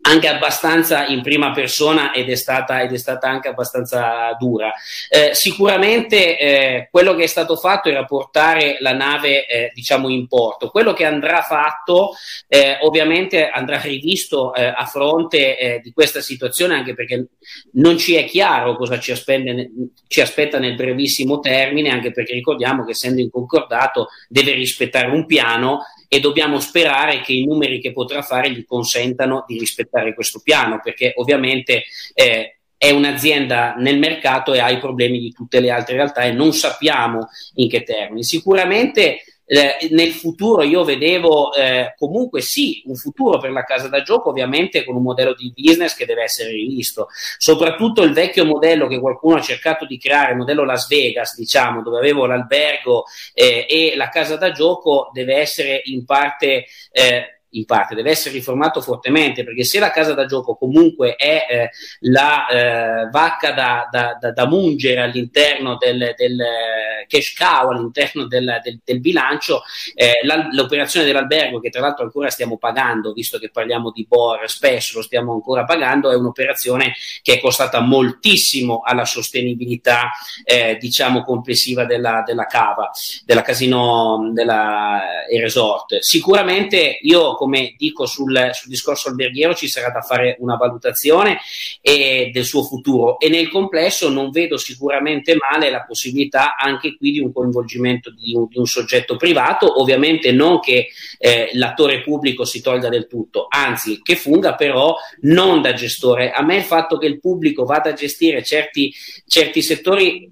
anche 0.07 0.27
abbastanza 0.27 1.05
in 1.07 1.21
prima 1.21 1.51
persona 1.51 2.13
ed 2.13 2.29
è 2.29 2.35
stata, 2.35 2.81
ed 2.81 2.93
è 2.93 2.97
stata 2.97 3.27
anche 3.27 3.47
abbastanza 3.47 4.35
dura. 4.39 4.71
Eh, 5.09 5.33
sicuramente 5.33 6.37
eh, 6.37 6.87
quello 6.91 7.15
che 7.15 7.23
è 7.23 7.27
stato 7.27 7.55
fatto 7.55 7.89
era 7.89 8.05
portare 8.05 8.77
la 8.79 8.93
nave 8.93 9.47
eh, 9.47 9.71
diciamo 9.73 10.09
in 10.09 10.27
porto. 10.27 10.69
Quello 10.69 10.93
che 10.93 11.05
andrà 11.05 11.41
fatto 11.41 12.11
eh, 12.47 12.77
ovviamente 12.81 13.49
andrà 13.49 13.79
rivisto 13.81 14.53
eh, 14.53 14.65
a 14.65 14.85
fronte 14.85 15.57
eh, 15.57 15.79
di 15.81 15.91
questa 15.91 16.21
situazione 16.21 16.75
anche 16.75 16.93
perché 16.93 17.27
non 17.73 17.97
ci 17.97 18.15
è 18.15 18.25
chiaro 18.25 18.75
cosa 18.75 18.99
ci, 18.99 19.11
aspende, 19.11 19.71
ci 20.07 20.21
aspetta 20.21 20.59
nel 20.59 20.75
brevissimo 20.75 21.39
termine 21.39 21.89
anche 21.89 22.11
perché 22.11 22.33
ricordiamo 22.33 22.85
che 22.85 22.91
essendo 22.91 23.21
in 23.21 23.31
concordato 23.31 24.09
deve 24.29 24.51
rispettare 24.51 25.07
un 25.07 25.25
piano 25.25 25.81
e 26.07 26.19
dobbiamo 26.19 26.59
sperare 26.59 27.21
che 27.21 27.33
i 27.33 27.45
numeri 27.45 27.79
che 27.79 27.91
potrà 27.91 28.21
fare 28.21 28.51
gli 28.51 28.65
consentano 28.65 29.45
di 29.47 29.57
rispettare 29.57 30.13
questo 30.13 30.41
piano, 30.43 30.79
perché 30.83 31.13
ovviamente 31.15 31.83
eh, 32.13 32.57
è 32.77 32.91
un'azienda 32.91 33.75
nel 33.77 33.97
mercato 33.97 34.53
e 34.53 34.59
ha 34.59 34.69
i 34.69 34.79
problemi 34.79 35.19
di 35.19 35.31
tutte 35.31 35.59
le 35.59 35.71
altre 35.71 35.95
realtà 35.95 36.21
e 36.21 36.31
non 36.31 36.53
sappiamo 36.53 37.29
in 37.55 37.69
che 37.69 37.83
termini. 37.83 38.23
Sicuramente 38.23 39.21
eh, 39.45 39.89
nel 39.91 40.11
futuro 40.11 40.63
io 40.63 40.83
vedevo 40.83 41.53
eh, 41.53 41.93
comunque 41.97 42.41
sì 42.41 42.81
un 42.85 42.95
futuro 42.95 43.37
per 43.37 43.51
la 43.51 43.63
casa 43.63 43.87
da 43.87 44.01
gioco 44.01 44.29
ovviamente 44.29 44.83
con 44.83 44.95
un 44.95 45.03
modello 45.03 45.33
di 45.33 45.53
business 45.55 45.95
che 45.95 46.05
deve 46.05 46.23
essere 46.23 46.49
rivisto. 46.49 47.07
Soprattutto 47.37 48.01
il 48.01 48.13
vecchio 48.13 48.45
modello 48.45 48.87
che 48.87 48.99
qualcuno 48.99 49.35
ha 49.35 49.41
cercato 49.41 49.85
di 49.85 49.97
creare 49.97 50.31
il 50.31 50.37
modello 50.37 50.63
Las 50.63 50.87
Vegas 50.87 51.35
diciamo 51.35 51.81
dove 51.81 51.97
avevo 51.99 52.25
l'albergo 52.25 53.05
eh, 53.33 53.65
e 53.69 53.93
la 53.95 54.09
casa 54.09 54.35
da 54.35 54.51
gioco 54.51 55.09
deve 55.13 55.35
essere 55.35 55.81
in 55.85 56.05
parte 56.05 56.65
eh, 56.91 57.34
in 57.57 57.65
parte, 57.65 57.95
deve 57.95 58.11
essere 58.11 58.35
riformato 58.35 58.81
fortemente 58.81 59.43
perché 59.43 59.63
se 59.63 59.79
la 59.79 59.91
casa 59.91 60.13
da 60.13 60.25
gioco 60.25 60.55
comunque 60.55 61.15
è 61.15 61.45
eh, 61.49 61.69
la 62.01 62.47
eh, 62.47 63.09
vacca 63.09 63.51
da, 63.51 63.87
da, 63.89 64.17
da, 64.19 64.31
da, 64.31 64.47
mungere 64.47 65.01
all'interno 65.01 65.77
del, 65.77 66.13
del 66.15 66.39
eh, 66.39 67.05
cash 67.07 67.33
cow, 67.33 67.69
all'interno 67.69 68.27
del, 68.27 68.59
del, 68.63 68.79
del 68.83 68.99
bilancio, 68.99 69.63
eh, 69.93 70.19
la, 70.23 70.47
l'operazione 70.51 71.05
dell'albergo 71.05 71.59
che 71.59 71.69
tra 71.69 71.81
l'altro 71.81 72.03
ancora 72.03 72.29
stiamo 72.29 72.57
pagando, 72.57 73.13
visto 73.13 73.37
che 73.37 73.49
parliamo 73.49 73.91
di 73.91 74.05
BOR 74.07 74.49
spesso 74.49 74.97
lo 74.97 75.03
stiamo 75.03 75.33
ancora 75.33 75.63
pagando, 75.63 76.11
è 76.11 76.15
un'operazione 76.15 76.93
che 77.21 77.35
è 77.35 77.39
costata 77.39 77.79
moltissimo 77.79 78.81
alla 78.83 79.05
sostenibilità 79.05 80.11
eh, 80.43 80.77
diciamo 80.79 81.23
complessiva 81.23 81.85
della, 81.85 82.23
della 82.25 82.45
cava, 82.45 82.91
della 83.25 83.41
casino 83.41 84.29
della, 84.33 85.25
e 85.27 85.39
resort. 85.39 85.99
Sicuramente 85.99 86.99
io 87.01 87.35
come 87.45 87.75
dico 87.77 88.07
sul, 88.07 88.49
sul 88.53 88.69
discorso 88.71 89.09
alberghiero, 89.09 89.53
ci 89.53 89.67
sarà 89.67 89.91
da 89.91 90.01
fare 90.01 90.35
una 90.39 90.55
valutazione 90.55 91.37
e, 91.79 92.31
del 92.33 92.43
suo 92.43 92.63
futuro. 92.63 93.19
E 93.19 93.29
nel 93.29 93.49
complesso 93.49 94.09
non 94.09 94.31
vedo 94.31 94.57
sicuramente 94.57 95.37
male 95.37 95.69
la 95.69 95.83
possibilità 95.83 96.55
anche 96.57 96.97
qui 96.97 97.11
di 97.11 97.19
un 97.19 97.31
coinvolgimento 97.31 98.09
di 98.09 98.33
un, 98.33 98.47
di 98.47 98.57
un 98.57 98.65
soggetto 98.65 99.15
privato, 99.15 99.79
ovviamente 99.79 100.31
non 100.31 100.59
che 100.59 100.87
eh, 101.17 101.49
l'attore 101.53 102.01
pubblico 102.01 102.45
si 102.45 102.61
tolga 102.61 102.89
del 102.89 103.07
tutto, 103.07 103.47
anzi 103.49 104.01
che 104.01 104.15
funga 104.15 104.55
però 104.55 104.95
non 105.21 105.61
da 105.61 105.73
gestore. 105.73 106.31
A 106.31 106.43
me 106.43 106.57
il 106.57 106.63
fatto 106.63 106.97
che 106.97 107.07
il 107.07 107.19
pubblico 107.19 107.65
vada 107.65 107.89
a 107.89 107.93
gestire 107.93 108.43
certi, 108.43 108.93
certi 109.25 109.61
settori 109.61 110.29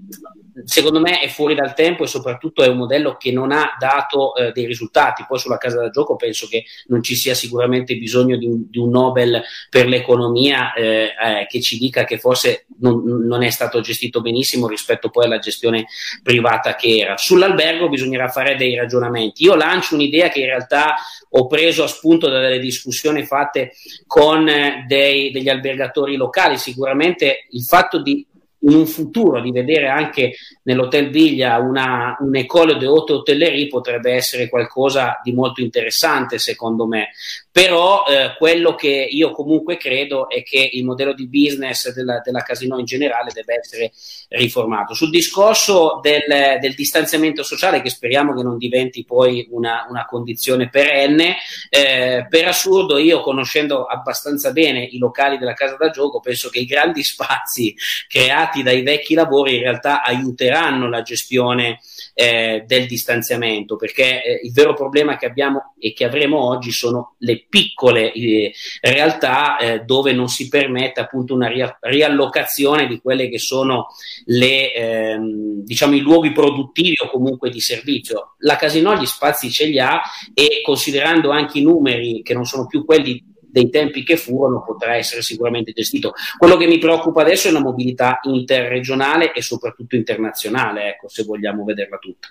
secondo 0.65 0.99
me 0.99 1.19
è 1.19 1.27
fuori 1.27 1.55
dal 1.55 1.73
tempo 1.73 2.03
e 2.03 2.07
soprattutto 2.07 2.63
è 2.63 2.67
un 2.67 2.77
modello 2.77 3.17
che 3.17 3.31
non 3.31 3.51
ha 3.51 3.75
dato 3.77 4.35
eh, 4.35 4.51
dei 4.51 4.65
risultati. 4.65 5.25
Poi 5.27 5.39
sulla 5.39 5.57
casa 5.57 5.81
da 5.81 5.89
gioco 5.89 6.15
penso 6.15 6.47
che 6.47 6.65
non 6.87 7.01
ci 7.01 7.15
sia 7.15 7.33
sicuramente 7.33 7.97
bisogno 7.97 8.37
di 8.37 8.45
un, 8.45 8.69
di 8.69 8.77
un 8.77 8.89
Nobel 8.89 9.41
per 9.69 9.87
l'economia 9.87 10.73
eh, 10.73 10.83
eh, 10.83 11.47
che 11.49 11.61
ci 11.61 11.77
dica 11.77 12.03
che 12.03 12.19
forse 12.19 12.65
non, 12.83 13.25
non, 13.25 13.43
è 13.43 13.49
stato 13.49 13.79
gestito 13.79 14.21
benissimo 14.21 14.67
rispetto 14.67 15.09
poi 15.09 15.25
alla 15.25 15.39
gestione 15.39 15.87
privata 16.21 16.75
che 16.75 16.97
era. 16.97 17.17
Sull'albergo 17.17 17.89
bisognerà 17.89 18.27
fare 18.27 18.55
dei 18.55 18.75
ragionamenti. 18.75 19.43
Io 19.43 19.55
lancio 19.55 19.95
un'idea 19.95 20.29
che 20.29 20.39
in 20.39 20.47
realtà 20.47 20.95
ho 21.29 21.47
preso 21.47 21.83
a 21.83 21.87
spunto 21.87 22.27
dalle 22.27 22.59
discussioni 22.59 23.25
fatte 23.25 23.71
con 24.05 24.47
eh, 24.47 24.83
dei, 24.87 25.31
degli 25.31 25.49
albergatori 25.49 26.15
locali. 26.17 26.57
Sicuramente 26.57 27.47
il 27.49 27.63
fatto 27.63 28.01
di 28.01 28.27
in 28.65 28.75
un 28.75 28.85
futuro 28.85 29.41
di 29.41 29.51
vedere 29.51 29.87
anche 29.87 30.35
nell'Hotel 30.63 31.09
Viglia 31.09 31.57
una, 31.57 32.15
un'école 32.19 32.77
de 32.77 32.85
haute 32.85 33.11
hotellerie 33.11 33.67
potrebbe 33.67 34.13
essere 34.13 34.47
qualcosa 34.47 35.19
di 35.21 35.33
molto 35.33 35.61
interessante 35.61 36.37
secondo 36.37 36.87
me 36.87 37.09
però 37.53 38.03
eh, 38.07 38.33
quello 38.35 38.73
che 38.73 38.89
io 38.89 39.29
comunque 39.29 39.77
credo 39.77 40.27
è 40.27 40.41
che 40.41 40.71
il 40.73 40.83
modello 40.83 41.13
di 41.13 41.27
business 41.27 41.93
della, 41.93 42.19
della 42.19 42.41
Casino 42.41 42.79
in 42.79 42.85
generale 42.85 43.29
deve 43.31 43.59
essere 43.59 43.91
riformato. 44.29 44.95
Sul 44.95 45.11
discorso 45.11 45.99
del, 46.01 46.57
del 46.59 46.73
distanziamento 46.73 47.43
sociale, 47.43 47.83
che 47.83 47.91
speriamo 47.91 48.33
che 48.33 48.41
non 48.41 48.57
diventi 48.57 49.05
poi 49.05 49.47
una, 49.51 49.85
una 49.87 50.03
condizione 50.05 50.69
perenne, 50.69 51.35
eh, 51.69 52.25
per 52.27 52.47
assurdo 52.47 52.97
io 52.97 53.21
conoscendo 53.21 53.85
abbastanza 53.85 54.51
bene 54.51 54.83
i 54.83 54.97
locali 54.97 55.37
della 55.37 55.53
casa 55.53 55.75
da 55.75 55.91
gioco, 55.91 56.21
penso 56.21 56.49
che 56.49 56.57
i 56.57 56.65
grandi 56.65 57.03
spazi 57.03 57.75
creati 58.07 58.63
dai 58.63 58.81
vecchi 58.81 59.13
lavori 59.13 59.57
in 59.57 59.61
realtà 59.61 60.01
aiuteranno 60.01 60.89
la 60.89 61.03
gestione 61.03 61.79
eh, 62.13 62.63
del 62.65 62.85
distanziamento, 62.85 63.75
perché 63.75 64.23
eh, 64.23 64.39
il 64.43 64.51
vero 64.53 64.73
problema 64.73 65.17
che 65.17 65.25
abbiamo 65.25 65.73
e 65.79 65.93
che 65.93 66.05
avremo 66.05 66.43
oggi 66.45 66.71
sono 66.71 67.15
le 67.19 67.45
piccole 67.49 68.11
eh, 68.11 68.53
realtà 68.81 69.57
eh, 69.57 69.79
dove 69.79 70.13
non 70.13 70.29
si 70.29 70.47
permette 70.47 70.99
appunto 70.99 71.33
una 71.33 71.47
ria- 71.47 71.77
riallocazione 71.81 72.87
di 72.87 72.99
quelle 72.99 73.29
che 73.29 73.39
sono 73.39 73.87
le, 74.25 74.73
ehm, 74.73 75.63
diciamo, 75.63 75.95
i 75.95 75.99
luoghi 75.99 76.31
produttivi 76.31 76.97
o 77.01 77.09
comunque 77.09 77.49
di 77.49 77.59
servizio. 77.59 78.35
La 78.39 78.55
Casino 78.55 78.95
gli 78.95 79.05
spazi 79.05 79.51
ce 79.51 79.65
li 79.65 79.79
ha 79.79 80.01
e 80.33 80.61
considerando 80.63 81.31
anche 81.31 81.59
i 81.59 81.63
numeri 81.63 82.21
che 82.21 82.33
non 82.33 82.45
sono 82.45 82.67
più 82.67 82.85
quelli 82.85 83.31
dei 83.53 83.69
tempi 83.69 84.03
che 84.03 84.17
furono 84.17 84.63
potrà 84.63 84.95
essere 84.95 85.21
sicuramente 85.21 85.73
gestito. 85.73 86.13
Quello 86.39 86.57
che 86.57 86.65
mi 86.65 86.79
preoccupa 86.79 87.21
adesso 87.21 87.47
è 87.47 87.51
la 87.51 87.59
mobilità 87.61 88.19
interregionale 88.23 89.31
e 89.31 89.43
soprattutto 89.43 89.95
internazionale, 89.95 90.89
ecco, 90.89 91.07
se 91.07 91.23
vogliamo 91.23 91.63
vederla 91.63 91.97
tutta. 91.97 92.29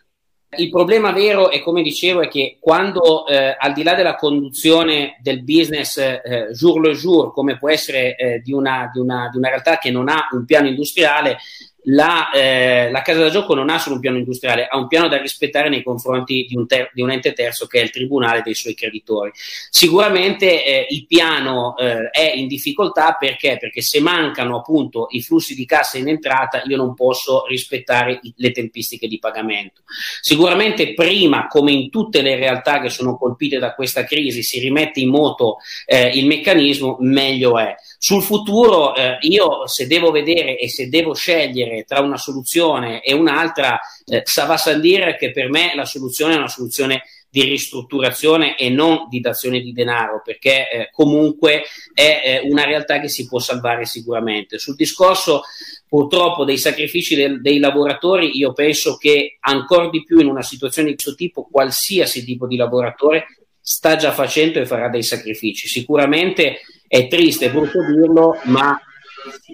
Il 0.55 0.68
problema 0.68 1.12
vero, 1.12 1.51
e 1.51 1.61
come 1.61 1.81
dicevo, 1.81 2.20
è 2.20 2.29
che 2.29 2.59
quando 2.61 3.27
eh, 3.27 3.57
al 3.59 3.73
di 3.73 3.83
là 3.85 3.95
della 3.95 4.16
conduzione 4.16 5.16
del 5.23 5.45
business 5.45 5.97
eh, 5.97 6.49
jour 6.53 6.81
le 6.81 6.93
jour, 6.93 7.33
come 7.33 7.57
può 7.57 7.70
essere 7.70 8.16
eh, 8.16 8.41
di, 8.41 8.53
una, 8.53 8.91
di, 8.93 8.99
una, 8.99 9.31
di 9.31 9.39
una 9.39 9.49
realtà 9.49 9.79
che 9.79 9.91
non 9.91 10.09
ha 10.09 10.29
un 10.33 10.45
piano 10.45 10.66
industriale, 10.66 11.39
la, 11.85 12.30
eh, 12.30 12.91
la, 12.91 13.03
casa 13.03 13.20
da 13.20 13.30
gioco 13.30 13.55
non 13.55 13.68
ha 13.68 13.78
solo 13.78 13.97
un 13.97 14.01
piano 14.01 14.18
industriale, 14.18 14.66
ha 14.66 14.76
un 14.76 14.87
piano 14.87 15.09
da 15.09 15.20
rispettare 15.20 15.68
nei 15.68 15.83
confronti 15.83 16.47
di 16.49 16.57
un, 16.57 16.66
ter- 16.66 16.91
di 16.93 17.03
un 17.03 17.11
ente 17.11 17.33
terzo 17.33 17.66
che 17.66 17.80
è 17.80 17.83
il 17.83 17.91
tribunale 17.91 18.43
dei 18.43 18.55
suoi 18.55 18.74
creditori. 18.74 19.33
Sicuramente 19.35 20.64
eh, 20.64 20.87
il 20.91 21.07
piano 21.07 21.76
eh, 21.76 22.11
è 22.11 22.33
in 22.35 22.47
difficoltà 22.47 23.16
perché? 23.18 23.57
perché 23.59 23.83
se 23.83 24.01
mancano 24.01 24.59
appunto 24.59 25.09
i 25.11 25.22
flussi 25.22 25.55
di 25.55 25.64
cassa 25.64 25.99
in 25.99 26.09
entrata 26.09 26.62
io 26.66 26.76
non 26.76 26.95
posso 26.95 27.47
rispettare 27.47 28.20
i- 28.22 28.33
le 28.37 28.53
tempistiche 28.53 29.09
di 29.09 29.18
pagamento. 29.18 29.83
Sicuramente 30.20 30.95
prima, 30.95 31.49
come 31.49 31.72
in 31.72 31.91
tutte 31.91 32.22
le 32.22 32.37
realtà 32.37 32.80
che 32.80 32.91
sono 32.91 33.16
colpite 33.16 33.59
da 33.59 33.74
questa 33.74 34.05
crisi, 34.05 34.43
si 34.43 34.61
rimette 34.61 35.01
in 35.01 35.09
moto 35.09 35.59
eh, 35.87 36.09
il 36.14 36.26
meccanismo, 36.26 36.97
meglio 37.01 37.59
è. 37.59 37.74
Sul 37.99 38.22
futuro, 38.22 38.95
eh, 38.95 39.18
io 39.22 39.66
se 39.66 39.87
devo 39.87 40.11
vedere 40.11 40.59
e 40.59 40.68
se 40.68 40.89
devo 40.89 41.14
scegliere 41.14 41.72
tra 41.87 42.01
una 42.01 42.16
soluzione 42.16 43.03
e 43.03 43.14
un'altra, 43.14 43.81
eh, 44.05 44.23
va 44.47 44.62
a 44.64 44.79
dire 44.79 45.16
che 45.16 45.31
per 45.33 45.49
me 45.49 45.73
la 45.75 45.85
soluzione 45.85 46.35
è 46.35 46.39
una 46.39 46.49
soluzione 46.49 47.03
di 47.33 47.45
ristrutturazione 47.45 48.59
e 48.59 48.68
non 48.68 49.07
di 49.09 49.18
dazione 49.20 49.61
di 49.61 49.73
denaro, 49.73 50.20
perché 50.23 50.68
eh, 50.68 50.91
comunque 50.93 51.62
è 51.95 52.23
eh, 52.25 52.41
una 52.47 52.64
realtà 52.64 53.01
che 53.01 53.09
si 53.09 53.27
può 53.27 53.39
salvare 53.39 53.87
sicuramente. 53.87 54.59
Sul 54.59 54.77
discorso 54.77 55.41
purtroppo 55.89 56.45
dei 56.45 56.59
sacrifici 56.59 57.14
del, 57.14 57.41
dei 57.41 57.59
lavoratori, 57.59 58.37
io 58.37 58.53
penso 58.53 58.99
che 58.99 59.39
ancora 59.41 59.89
di 59.89 60.05
più 60.05 60.20
in 60.20 60.27
una 60.27 60.43
situazione 60.43 60.91
di 60.91 60.95
questo 60.95 61.14
tipo, 61.14 61.49
qualsiasi 61.51 62.23
tipo 62.23 62.47
di 62.47 62.57
lavoratore 62.57 63.25
sta 63.59 63.97
già 63.97 64.12
facendo 64.12 64.59
e 64.59 64.66
farà 64.66 64.91
dei 64.91 65.03
sacrifici. 65.03 65.68
Sicuramente 65.68 66.61
è 66.87 67.07
triste, 67.09 67.51
brutto 67.51 67.79
dirlo, 67.83 68.39
ma 68.45 68.79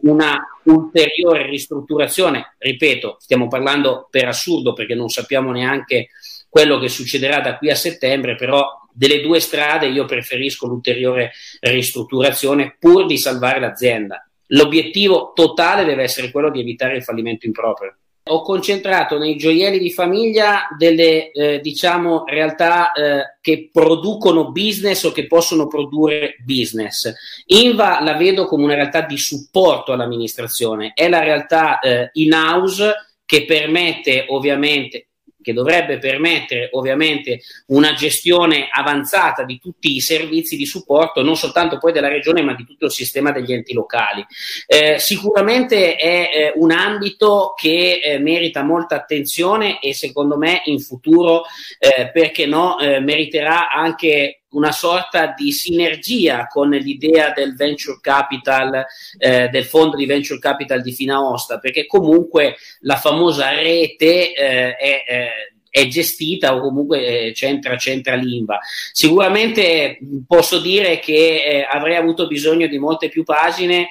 una 0.03 0.39
ulteriore 0.65 1.47
ristrutturazione, 1.47 2.55
ripeto, 2.59 3.17
stiamo 3.21 3.49
parlando 3.49 4.09
per 4.11 4.29
assurdo 4.29 4.73
perché 4.73 4.95
non 4.95 5.09
sappiamo 5.09 5.51
neanche 5.53 6.09
quello 6.49 6.79
che 6.79 6.89
succederà 6.89 7.41
da 7.41 7.59
qui 7.59 7.71
a 7.71 7.75
settembre, 7.75 8.35
però 8.35 8.67
delle 8.93 9.21
due 9.21 9.41
strade 9.41 9.87
io 9.87 10.05
preferisco 10.05 10.67
l'ulteriore 10.67 11.33
ristrutturazione 11.61 12.77
pur 12.79 13.07
di 13.07 13.19
salvare 13.19 13.61
l'azienda. 13.61 14.29
L'obiettivo 14.53 15.33
totale 15.35 15.85
deve 15.85 16.03
essere 16.03 16.31
quello 16.31 16.51
di 16.51 16.61
evitare 16.61 16.97
il 16.97 17.05
fallimento 17.05 17.47
improprio 17.47 17.97
ho 18.29 18.43
concentrato 18.43 19.19
nei 19.19 19.37
gioielli 19.37 19.79
di 19.79 19.91
famiglia 19.91 20.69
delle 20.77 21.31
eh, 21.31 21.61
diciamo 21.61 22.25
realtà 22.27 22.93
eh, 22.93 23.37
che 23.41 23.71
producono 23.73 24.51
business 24.51 25.05
o 25.05 25.13
che 25.13 25.27
possono 25.27 25.67
produrre 25.67 26.37
business. 26.45 27.13
Inva 27.47 28.01
la 28.03 28.15
vedo 28.15 28.47
come 28.47 28.65
una 28.65 28.75
realtà 28.75 29.03
di 29.03 29.17
supporto 29.17 29.93
all'amministrazione, 29.93 30.93
è 30.95 31.09
la 31.09 31.21
realtà 31.21 31.79
eh, 31.81 32.11
in 32.15 32.33
house 32.33 32.95
che 33.25 33.45
permette 33.45 34.25
ovviamente 34.29 35.08
che 35.41 35.53
dovrebbe 35.53 35.99
permettere 35.99 36.69
ovviamente 36.73 37.41
una 37.69 37.95
gestione 37.95 38.69
avanzata 38.71 39.45
di 39.45 39.59
tutti 39.59 39.95
i 39.95 40.01
servizi 40.01 40.57
di 40.57 40.67
supporto, 40.67 41.23
non 41.23 41.37
soltanto 41.37 41.79
poi 41.79 41.93
della 41.93 42.09
regione, 42.09 42.43
ma 42.43 42.55
di 42.55 42.65
tutto 42.65 42.87
il 42.87 42.91
sistema 42.91 43.31
degli 43.31 43.53
enti 43.53 43.73
locali. 43.73 44.25
Eh, 44.67 44.99
sicuramente 44.99 45.97
è 45.97 46.31
eh, 46.33 46.53
un 46.57 46.71
ambito 46.71 47.55
che 47.57 48.01
eh, 48.03 48.19
merita 48.19 48.63
molta 48.63 48.97
attenzione 48.97 49.81
e 49.81 49.95
secondo 49.95 50.37
me 50.37 50.63
in 50.65 50.81
futuro, 50.81 51.45
eh, 51.79 52.11
perché 52.11 52.47
no, 52.47 52.79
eh, 52.79 53.01
meriterà 53.01 53.71
anche 53.71 54.43
una 54.51 54.73
sorta 54.73 55.35
di 55.37 55.53
sinergia 55.53 56.47
con 56.47 56.71
l'idea 56.71 57.33
del 57.33 57.55
venture 57.55 57.99
capital, 58.01 58.85
eh, 59.19 59.49
del 59.49 59.65
fondo 59.65 59.97
di 59.97 60.07
venture 60.07 60.39
capital 60.39 60.81
di 60.81 60.93
Finaosta, 60.93 61.59
perché 61.59 61.87
comunque 61.87 62.57
la 62.81 62.97
famosa 62.97 63.51
rete 63.51 64.33
eh, 64.33 64.77
è, 64.77 65.05
eh, 65.07 65.31
è 65.69 65.87
gestita 65.87 66.55
o 66.55 66.61
comunque 66.61 67.27
eh, 67.27 67.33
c'entra, 67.33 67.77
c'entra 67.77 68.15
l'INVA. 68.15 68.59
Sicuramente 68.93 69.99
posso 70.27 70.61
dire 70.61 70.99
che 70.99 71.43
eh, 71.45 71.67
avrei 71.71 71.97
avuto 71.97 72.27
bisogno 72.27 72.67
di 72.67 72.79
molte 72.79 73.09
più 73.09 73.25
pagine, 73.25 73.89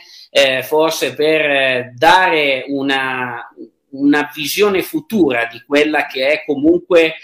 forse 0.61 1.15
per 1.15 1.93
dare 1.95 2.65
una, 2.67 3.49
una 3.91 4.29
visione 4.35 4.83
futura 4.83 5.47
di 5.51 5.63
quella 5.65 6.05
che 6.05 6.27
è 6.27 6.43
comunque 6.45 7.15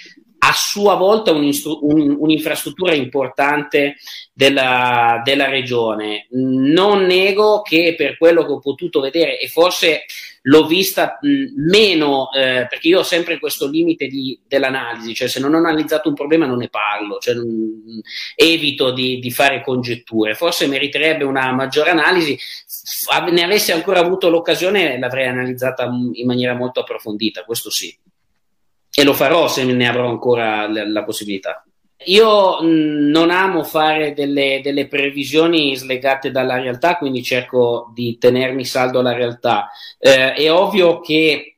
a 0.46 0.52
sua 0.52 0.96
volta 0.96 1.32
un'infrastruttura 1.32 2.94
importante 2.94 3.96
della, 4.34 5.22
della, 5.24 5.48
regione. 5.48 6.28
Non 6.32 7.06
nego 7.06 7.62
che 7.62 7.96
per 7.98 8.18
quello 8.18 8.46
che 8.46 8.52
ho 8.52 8.60
potuto 8.60 9.00
vedere, 9.00 9.40
e 9.40 9.48
forse 9.48 10.04
l'ho 10.42 10.66
vista 10.68 11.18
mh, 11.22 11.70
meno, 11.70 12.30
eh, 12.34 12.68
perché 12.70 12.90
io 12.90 13.00
ho 13.00 13.04
sempre 13.04 13.40
questo 13.40 13.70
limite 13.70 14.08
di, 14.08 14.38
dell'analisi, 14.46 15.14
cioè 15.14 15.30
se 15.30 15.40
non 15.40 15.54
ho 15.54 15.58
analizzato 15.58 16.10
un 16.10 16.16
problema 16.16 16.46
non 16.46 16.58
ne 16.58 16.68
parlo, 16.68 17.20
cioè, 17.20 17.36
mh, 17.36 18.02
evito 18.36 18.92
di, 18.92 19.20
di, 19.20 19.32
fare 19.32 19.62
congetture. 19.62 20.36
Forse 20.36 20.68
meriterebbe 20.68 21.24
una 21.24 21.54
maggiore 21.54 21.92
analisi, 21.92 22.38
F- 22.38 23.30
ne 23.32 23.44
avessi 23.44 23.72
ancora 23.72 24.00
avuto 24.00 24.30
l'occasione 24.30 25.00
l'avrei 25.00 25.28
analizzata 25.28 25.86
in 25.86 26.26
maniera 26.26 26.54
molto 26.54 26.82
approfondita, 26.82 27.46
questo 27.46 27.70
sì 27.70 27.96
e 28.96 29.04
lo 29.04 29.14
farò 29.14 29.48
se 29.48 29.64
ne 29.64 29.88
avrò 29.88 30.08
ancora 30.08 30.70
la, 30.70 30.88
la 30.88 31.04
possibilità. 31.04 31.66
Io 32.06 32.60
non 32.62 33.30
amo 33.30 33.64
fare 33.64 34.14
delle, 34.14 34.60
delle, 34.62 34.88
previsioni 34.88 35.76
slegate 35.76 36.32
dalla 36.32 36.60
realtà, 36.60 36.98
quindi 36.98 37.24
cerco 37.24 37.92
di 37.94 38.18
tenermi 38.18 38.66
saldo 38.66 39.00
alla 39.00 39.14
realtà. 39.14 39.70
Eh, 39.98 40.34
è 40.34 40.52
ovvio 40.52 41.00
che 41.00 41.58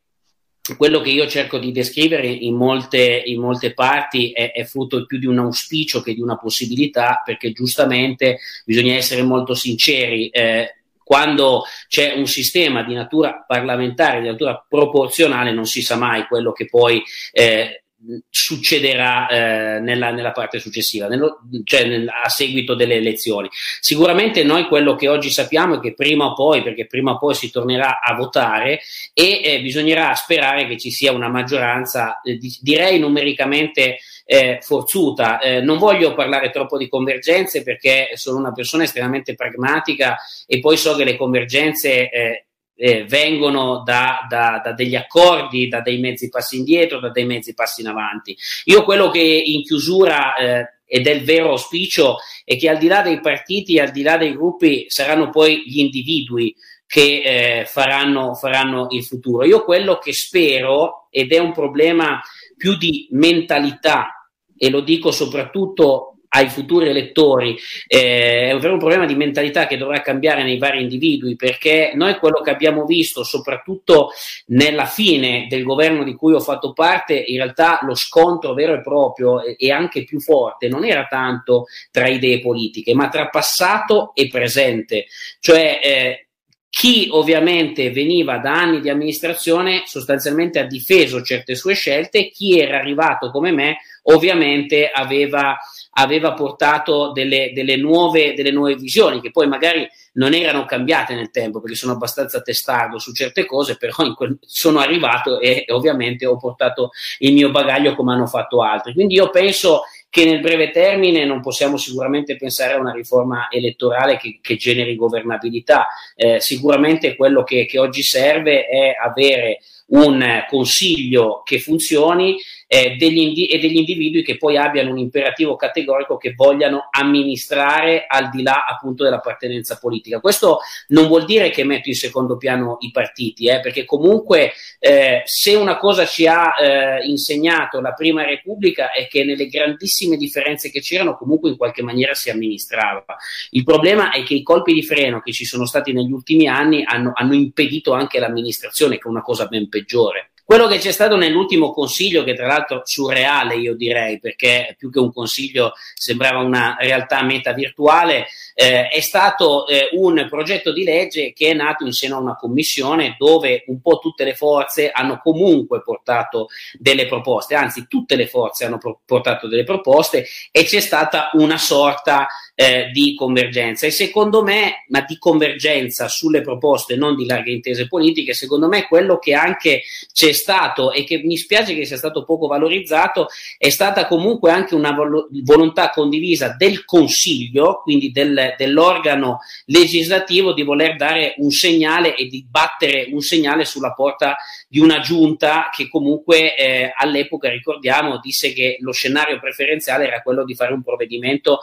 quello 0.77 0.99
che 1.01 1.09
io 1.09 1.27
cerco 1.27 1.57
di 1.57 1.71
descrivere 1.71 2.27
in 2.27 2.55
molte, 2.55 3.23
in 3.25 3.39
molte 3.39 3.73
parti 3.73 4.31
è, 4.31 4.51
è, 4.51 4.63
frutto 4.63 5.05
più 5.05 5.19
di 5.19 5.27
un 5.27 5.39
auspicio 5.39 6.01
che 6.01 6.13
di 6.13 6.21
una 6.21 6.37
possibilità, 6.37 7.21
perché 7.23 7.51
giustamente 7.51 8.39
bisogna 8.65 8.95
essere 8.95 9.23
molto 9.23 9.53
sinceri. 9.53 10.29
Eh, 10.29 10.75
quando 11.05 11.65
c'è 11.87 12.13
un 12.15 12.25
sistema 12.25 12.81
di 12.81 12.95
natura 12.95 13.45
parlamentare, 13.47 14.21
di 14.21 14.27
natura 14.27 14.65
proporzionale, 14.67 15.51
non 15.51 15.67
si 15.67 15.83
sa 15.83 15.95
mai 15.95 16.25
quello 16.25 16.51
che 16.51 16.65
poi 16.65 17.03
eh, 17.31 17.83
succederà 18.29 19.27
eh, 19.27 19.79
nella, 19.81 20.09
nella, 20.11 20.31
parte 20.31 20.59
successiva, 20.59 21.07
nello, 21.07 21.41
cioè 21.63 21.85
nel, 21.85 22.07
a 22.07 22.27
seguito 22.27 22.73
delle 22.73 22.95
elezioni. 22.95 23.49
Sicuramente 23.51 24.43
noi 24.43 24.65
quello 24.65 24.95
che 24.95 25.07
oggi 25.07 25.29
sappiamo 25.29 25.75
è 25.75 25.79
che 25.79 25.93
prima 25.93 26.25
o 26.25 26.33
poi, 26.33 26.63
perché 26.63 26.87
prima 26.87 27.11
o 27.11 27.17
poi 27.19 27.35
si 27.35 27.51
tornerà 27.51 27.99
a 28.01 28.15
votare 28.15 28.81
e 29.13 29.41
eh, 29.43 29.61
bisognerà 29.61 30.13
sperare 30.15 30.67
che 30.67 30.77
ci 30.77 30.89
sia 30.89 31.11
una 31.11 31.29
maggioranza, 31.29 32.19
eh, 32.21 32.37
di, 32.37 32.55
direi 32.61 32.99
numericamente 32.99 33.99
eh, 34.25 34.59
forzuta. 34.61 35.39
Eh, 35.39 35.61
non 35.61 35.77
voglio 35.77 36.13
parlare 36.13 36.49
troppo 36.49 36.77
di 36.77 36.89
convergenze 36.89 37.63
perché 37.63 38.09
sono 38.15 38.39
una 38.39 38.51
persona 38.51 38.83
estremamente 38.83 39.35
pragmatica 39.35 40.17
e 40.47 40.59
poi 40.59 40.75
so 40.75 40.95
che 40.95 41.03
le 41.03 41.15
convergenze 41.15 42.09
eh, 42.09 42.45
eh, 42.77 43.05
vengono 43.05 43.83
da, 43.83 44.25
da, 44.27 44.61
da, 44.63 44.73
degli 44.73 44.95
accordi, 44.95 45.67
da 45.67 45.81
dei 45.81 45.99
mezzi 45.99 46.29
passi 46.29 46.57
indietro, 46.57 46.99
da 46.99 47.09
dei 47.09 47.25
mezzi 47.25 47.53
passi 47.53 47.81
in 47.81 47.87
avanti. 47.87 48.35
Io 48.65 48.83
quello 48.83 49.09
che 49.09 49.21
in 49.21 49.63
chiusura 49.63 50.35
eh, 50.35 50.69
ed 50.87 51.07
è 51.07 51.11
il 51.11 51.23
vero 51.23 51.51
auspicio 51.51 52.17
è 52.43 52.57
che 52.57 52.69
al 52.69 52.77
di 52.77 52.87
là 52.87 53.01
dei 53.01 53.19
partiti, 53.19 53.79
al 53.79 53.91
di 53.91 54.01
là 54.01 54.17
dei 54.17 54.33
gruppi, 54.33 54.85
saranno 54.87 55.29
poi 55.29 55.63
gli 55.65 55.79
individui 55.79 56.55
che 56.87 57.61
eh, 57.61 57.65
faranno, 57.65 58.35
faranno 58.35 58.87
il 58.91 59.03
futuro. 59.03 59.45
Io 59.45 59.63
quello 59.63 59.97
che 59.97 60.13
spero, 60.13 61.07
ed 61.09 61.31
è 61.31 61.39
un 61.39 61.51
problema 61.51 62.21
più 62.55 62.77
di 62.77 63.07
mentalità, 63.11 64.14
e 64.57 64.69
lo 64.69 64.81
dico 64.81 65.11
soprattutto 65.11 66.15
ai 66.35 66.49
futuri 66.49 66.89
elettori 66.89 67.57
eh, 67.87 68.49
è 68.49 68.51
un 68.51 68.59
vero 68.59 68.77
problema 68.77 69.05
di 69.05 69.15
mentalità 69.15 69.67
che 69.67 69.77
dovrà 69.77 70.01
cambiare 70.01 70.43
nei 70.43 70.57
vari 70.57 70.81
individui 70.81 71.35
perché 71.35 71.93
noi 71.95 72.17
quello 72.17 72.41
che 72.41 72.49
abbiamo 72.49 72.85
visto 72.85 73.23
soprattutto 73.23 74.09
nella 74.47 74.85
fine 74.85 75.47
del 75.49 75.63
governo 75.63 76.03
di 76.03 76.13
cui 76.13 76.33
ho 76.33 76.41
fatto 76.41 76.73
parte 76.73 77.13
in 77.15 77.37
realtà 77.37 77.79
lo 77.83 77.95
scontro 77.95 78.53
vero 78.53 78.73
e 78.73 78.81
proprio 78.81 79.41
e, 79.41 79.71
anche 79.71 80.03
più 80.03 80.19
forte 80.19 80.67
non 80.67 80.83
era 80.83 81.05
tanto 81.05 81.65
tra 81.89 82.07
idee 82.07 82.41
politiche 82.41 82.93
ma 82.93 83.07
tra 83.07 83.29
passato 83.29 84.11
e 84.13 84.27
presente. 84.27 85.05
Cioè 85.39 85.79
eh, 85.81 86.27
chi 86.69 87.07
ovviamente 87.09 87.89
veniva 87.91 88.37
da 88.39 88.51
anni 88.51 88.81
di 88.81 88.89
amministrazione 88.89 89.83
sostanzialmente 89.85 90.59
ha 90.59 90.65
difeso 90.65 91.21
certe 91.21 91.55
sue 91.55 91.73
scelte, 91.73 92.29
chi 92.29 92.59
era 92.59 92.77
arrivato 92.77 93.31
come 93.31 93.51
me 93.51 93.77
ovviamente 94.07 94.89
aveva, 94.89 95.57
aveva 95.91 96.33
portato 96.33 97.11
delle, 97.11 97.51
delle, 97.53 97.77
nuove, 97.77 98.33
delle 98.33 98.51
nuove 98.51 98.75
visioni 98.75 99.21
che 99.21 99.31
poi 99.31 99.47
magari 99.47 99.87
non 100.13 100.33
erano 100.33 100.65
cambiate 100.65 101.13
nel 101.13 101.31
tempo 101.31 101.59
perché 101.59 101.75
sono 101.75 101.93
abbastanza 101.93 102.41
testardo 102.41 102.99
su 102.99 103.13
certe 103.13 103.45
cose, 103.45 103.77
però 103.77 104.13
quel, 104.13 104.37
sono 104.41 104.79
arrivato 104.79 105.39
e 105.39 105.65
ovviamente 105.69 106.25
ho 106.25 106.37
portato 106.37 106.91
il 107.19 107.33
mio 107.33 107.51
bagaglio 107.51 107.95
come 107.95 108.13
hanno 108.13 108.27
fatto 108.27 108.61
altri. 108.61 108.93
Quindi 108.93 109.15
io 109.15 109.29
penso 109.29 109.83
che 110.09 110.23
nel 110.23 110.39
breve 110.39 110.71
termine 110.71 111.25
non 111.25 111.41
possiamo 111.41 111.75
sicuramente 111.75 112.37
pensare 112.37 112.73
a 112.73 112.79
una 112.79 112.93
riforma 112.93 113.47
elettorale 113.49 114.17
che, 114.17 114.39
che 114.41 114.55
generi 114.55 114.95
governabilità. 114.95 115.87
Eh, 116.15 116.39
sicuramente 116.39 117.17
quello 117.17 117.43
che, 117.43 117.65
che 117.65 117.79
oggi 117.79 118.01
serve 118.01 118.65
è 118.65 118.95
avere 118.97 119.59
un 119.87 120.45
consiglio 120.47 121.41
che 121.43 121.59
funzioni 121.59 122.37
eh, 122.67 122.95
degli 122.97 123.17
indi- 123.17 123.45
e 123.45 123.59
degli 123.59 123.77
individui 123.77 124.23
che 124.23 124.37
poi 124.37 124.57
abbiano 124.57 124.91
un 124.91 124.97
imperativo 124.97 125.55
categorico 125.55 126.17
che 126.17 126.33
vogliano 126.35 126.87
amministrare 126.89 128.05
al 128.07 128.29
di 128.29 128.41
là 128.41 128.65
appunto 128.67 129.03
dell'appartenenza 129.03 129.77
politica. 129.77 130.19
Questo 130.19 130.59
non 130.87 131.07
vuol 131.07 131.25
dire 131.25 131.49
che 131.49 131.63
metto 131.63 131.89
in 131.89 131.95
secondo 131.95 132.37
piano 132.37 132.77
i 132.79 132.91
partiti, 132.91 133.47
eh, 133.47 133.59
perché 133.59 133.85
comunque 133.85 134.53
eh, 134.79 135.21
se 135.25 135.55
una 135.55 135.77
cosa 135.77 136.05
ci 136.05 136.25
ha 136.27 136.53
eh, 136.59 137.05
insegnato 137.05 137.81
la 137.81 137.93
Prima 137.93 138.23
Repubblica 138.23 138.91
è 138.91 139.07
che 139.07 139.23
nelle 139.23 139.47
grandissime 139.47 140.17
differenze 140.17 140.71
che 140.71 140.81
c'erano 140.81 141.17
comunque 141.17 141.49
in 141.49 141.57
qualche 141.57 141.83
maniera 141.83 142.13
si 142.13 142.29
amministrava. 142.29 143.05
Il 143.51 143.63
problema 143.63 144.11
è 144.11 144.23
che 144.23 144.33
i 144.33 144.43
colpi 144.43 144.73
di 144.73 144.83
freno 144.83 145.21
che 145.21 145.31
ci 145.31 145.45
sono 145.45 145.65
stati 145.65 145.93
negli 145.93 146.11
ultimi 146.11 146.47
anni 146.47 146.83
hanno, 146.83 147.11
hanno 147.13 147.33
impedito 147.33 147.93
anche 147.93 148.19
l'amministrazione, 148.19 148.97
che 148.97 149.03
è 149.03 149.07
una 149.07 149.21
cosa 149.21 149.45
ben 149.45 149.69
peggiore. 149.69 150.31
Quello 150.47 150.67
che 150.67 150.77
c'è 150.77 150.91
stato 150.91 151.15
nell'ultimo 151.15 151.71
consiglio, 151.71 152.23
che 152.23 152.35
tra 152.35 152.45
l'altro 152.45 152.81
surreale 152.83 153.55
io 153.55 153.73
direi, 153.75 154.19
perché 154.19 154.75
più 154.77 154.91
che 154.91 154.99
un 154.99 155.11
consiglio 155.11 155.73
sembrava 155.95 156.41
una 156.41 156.77
realtà 156.79 157.23
meta 157.23 157.51
virtuale, 157.51 158.27
eh, 158.53 158.87
è 158.89 158.99
stato 158.99 159.65
eh, 159.65 159.89
un 159.93 160.27
progetto 160.29 160.71
di 160.71 160.83
legge 160.83 161.33
che 161.33 161.49
è 161.49 161.53
nato 161.55 161.83
in 161.83 161.93
seno 161.93 162.17
a 162.17 162.19
una 162.19 162.35
commissione 162.35 163.15
dove 163.17 163.63
un 163.65 163.81
po' 163.81 163.97
tutte 163.97 164.23
le 164.23 164.35
forze 164.35 164.91
hanno 164.91 165.19
comunque 165.19 165.81
portato 165.81 166.49
delle 166.73 167.07
proposte, 167.07 167.55
anzi 167.55 167.87
tutte 167.87 168.15
le 168.15 168.27
forze 168.27 168.65
hanno 168.65 168.77
pro- 168.77 169.01
portato 169.03 169.47
delle 169.47 169.63
proposte 169.63 170.27
e 170.51 170.63
c'è 170.63 170.79
stata 170.79 171.31
una 171.33 171.57
sorta 171.57 172.27
eh, 172.55 172.89
di 172.91 173.13
convergenza. 173.15 173.85
E 173.85 173.91
secondo 173.91 174.41
me, 174.41 174.85
ma 174.87 175.01
di 175.01 175.17
convergenza 175.17 176.07
sulle 176.07 176.41
proposte, 176.41 176.95
non 176.95 177.15
di 177.15 177.25
larghe 177.25 177.51
intese 177.51 177.87
politiche, 177.87 178.33
secondo 178.33 178.67
me 178.67 178.87
quello 178.87 179.19
che 179.19 179.33
anche 179.33 179.83
c'è 180.11 180.31
stato 180.31 180.91
e 180.91 181.03
che 181.03 181.21
mi 181.23 181.35
spiace 181.35 181.75
che 181.75 181.85
sia 181.85 181.97
stato 181.97 182.23
poco 182.23 182.47
valorizzato 182.47 183.27
è 183.57 183.69
stata 183.69 184.07
comunque 184.07 184.51
anche 184.51 184.73
una 184.73 184.93
vol- 184.93 185.27
volontà 185.43 185.89
condivisa 185.89 186.55
del 186.57 186.85
Consiglio, 186.85 187.81
quindi 187.83 188.11
del, 188.11 188.55
dell'organo 188.57 189.39
legislativo 189.65 190.53
di 190.53 190.63
voler 190.63 190.95
dare 190.95 191.35
un 191.37 191.51
segnale 191.51 192.15
e 192.15 192.27
di 192.27 192.45
battere 192.49 193.09
un 193.11 193.19
segnale 193.19 193.65
sulla 193.65 193.91
porta 193.91 194.37
di 194.69 194.79
una 194.79 195.01
giunta 195.01 195.69
che 195.73 195.89
comunque 195.89 196.55
eh, 196.55 196.93
all'epoca, 196.95 197.49
ricordiamo, 197.49 198.19
disse 198.19 198.53
che 198.53 198.77
lo 198.79 198.93
scenario 198.93 199.39
preferenziale 199.39 200.07
era 200.07 200.21
quello 200.21 200.45
di 200.45 200.55
fare 200.55 200.71
un 200.71 200.83
provvedimento 200.83 201.59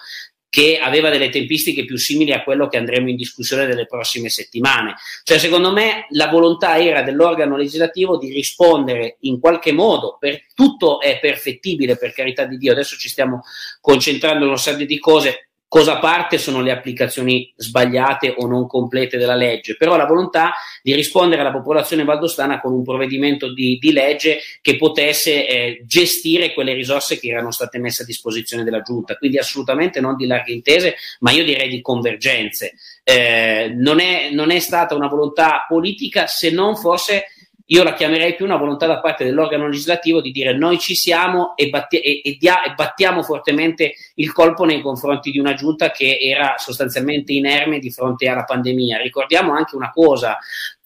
che 0.53 0.78
aveva 0.78 1.09
delle 1.09 1.30
tempistiche 1.30 1.86
più 1.86 1.96
simili 1.96 2.30
a 2.34 2.42
quello 2.42 2.68
che 2.68 2.76
andremo 2.76 3.09
in 3.09 3.16
discussione 3.16 3.66
nelle 3.66 3.86
prossime 3.86 4.28
settimane. 4.28 4.96
Cioè, 5.22 5.38
secondo 5.38 5.72
me, 5.72 6.05
la 6.11 6.28
volontà 6.28 6.78
era 6.78 7.00
dell'organo 7.00 7.57
legislativo 7.57 8.18
di 8.18 8.30
rispondere 8.30 9.16
in 9.20 9.40
qualche 9.40 9.72
modo, 9.72 10.18
per, 10.20 10.44
tutto 10.55 11.00
è 11.00 11.18
perfettibile, 11.20 11.96
per 11.96 12.12
carità 12.12 12.44
di 12.44 12.59
Dio, 12.59 12.72
adesso 12.72 12.96
ci 12.96 13.09
stiamo 13.09 13.40
concentrando 13.80 14.44
in 14.44 14.50
una 14.50 14.59
serie 14.59 14.84
di 14.84 14.98
cose 14.98 15.51
Cosa 15.73 15.97
parte 15.97 16.37
sono 16.37 16.61
le 16.61 16.70
applicazioni 16.70 17.51
sbagliate 17.57 18.35
o 18.37 18.47
non 18.47 18.66
complete 18.66 19.16
della 19.16 19.35
legge, 19.35 19.75
però 19.75 19.97
la 19.97 20.05
volontà 20.05 20.53
di 20.83 20.95
rispondere 20.95 21.41
alla 21.41 21.51
popolazione 21.51 22.05
valdostana 22.05 22.61
con 22.61 22.75
un 22.75 22.85
provvedimento 22.85 23.55
di, 23.55 23.79
di 23.81 23.91
legge 23.91 24.41
che 24.61 24.77
potesse 24.77 25.49
eh, 25.49 25.83
gestire 25.87 26.53
quelle 26.53 26.75
risorse 26.75 27.18
che 27.18 27.31
erano 27.31 27.51
state 27.53 27.79
messe 27.79 28.03
a 28.03 28.05
disposizione 28.05 28.64
della 28.64 28.83
Giunta, 28.83 29.16
quindi 29.16 29.39
assolutamente 29.39 29.99
non 30.03 30.14
di 30.14 30.27
larghe 30.27 30.53
intese, 30.53 30.97
ma 31.20 31.31
io 31.31 31.43
direi 31.43 31.70
di 31.70 31.81
convergenze. 31.81 32.75
Eh, 33.03 33.73
non, 33.75 33.99
è, 33.99 34.29
non 34.31 34.51
è 34.51 34.59
stata 34.59 34.95
una 34.95 35.09
volontà 35.09 35.64
politica 35.66 36.27
se 36.27 36.51
non 36.51 36.77
forse 36.77 37.29
io 37.67 37.83
la 37.83 37.95
chiamerei 37.95 38.35
più 38.35 38.45
una 38.45 38.57
volontà 38.57 38.87
da 38.87 39.01
parte 39.01 39.25
dell'organo 39.25 39.67
legislativo 39.67 40.21
di 40.21 40.31
dire 40.31 40.57
noi 40.57 40.79
ci 40.79 40.95
siamo 40.95 41.57
e, 41.57 41.69
batti- 41.69 42.01
e, 42.01 42.21
e, 42.25 42.37
dia- 42.39 42.63
e, 42.63 42.75
battiamo 42.75 43.23
fortemente 43.23 43.95
il 44.17 44.33
colpo 44.33 44.65
nei 44.65 44.81
confronti 44.81 45.31
di 45.31 45.39
una 45.39 45.55
giunta 45.55 45.91
che 45.91 46.19
era 46.21 46.55
sostanzialmente 46.59 47.33
inerme 47.33 47.79
di 47.79 47.91
fronte 47.91 48.29
alla 48.29 48.45
pandemia. 48.45 48.99
Ricordiamo 48.99 49.53
anche 49.55 49.77
una 49.77 49.91
cosa, 49.91 50.39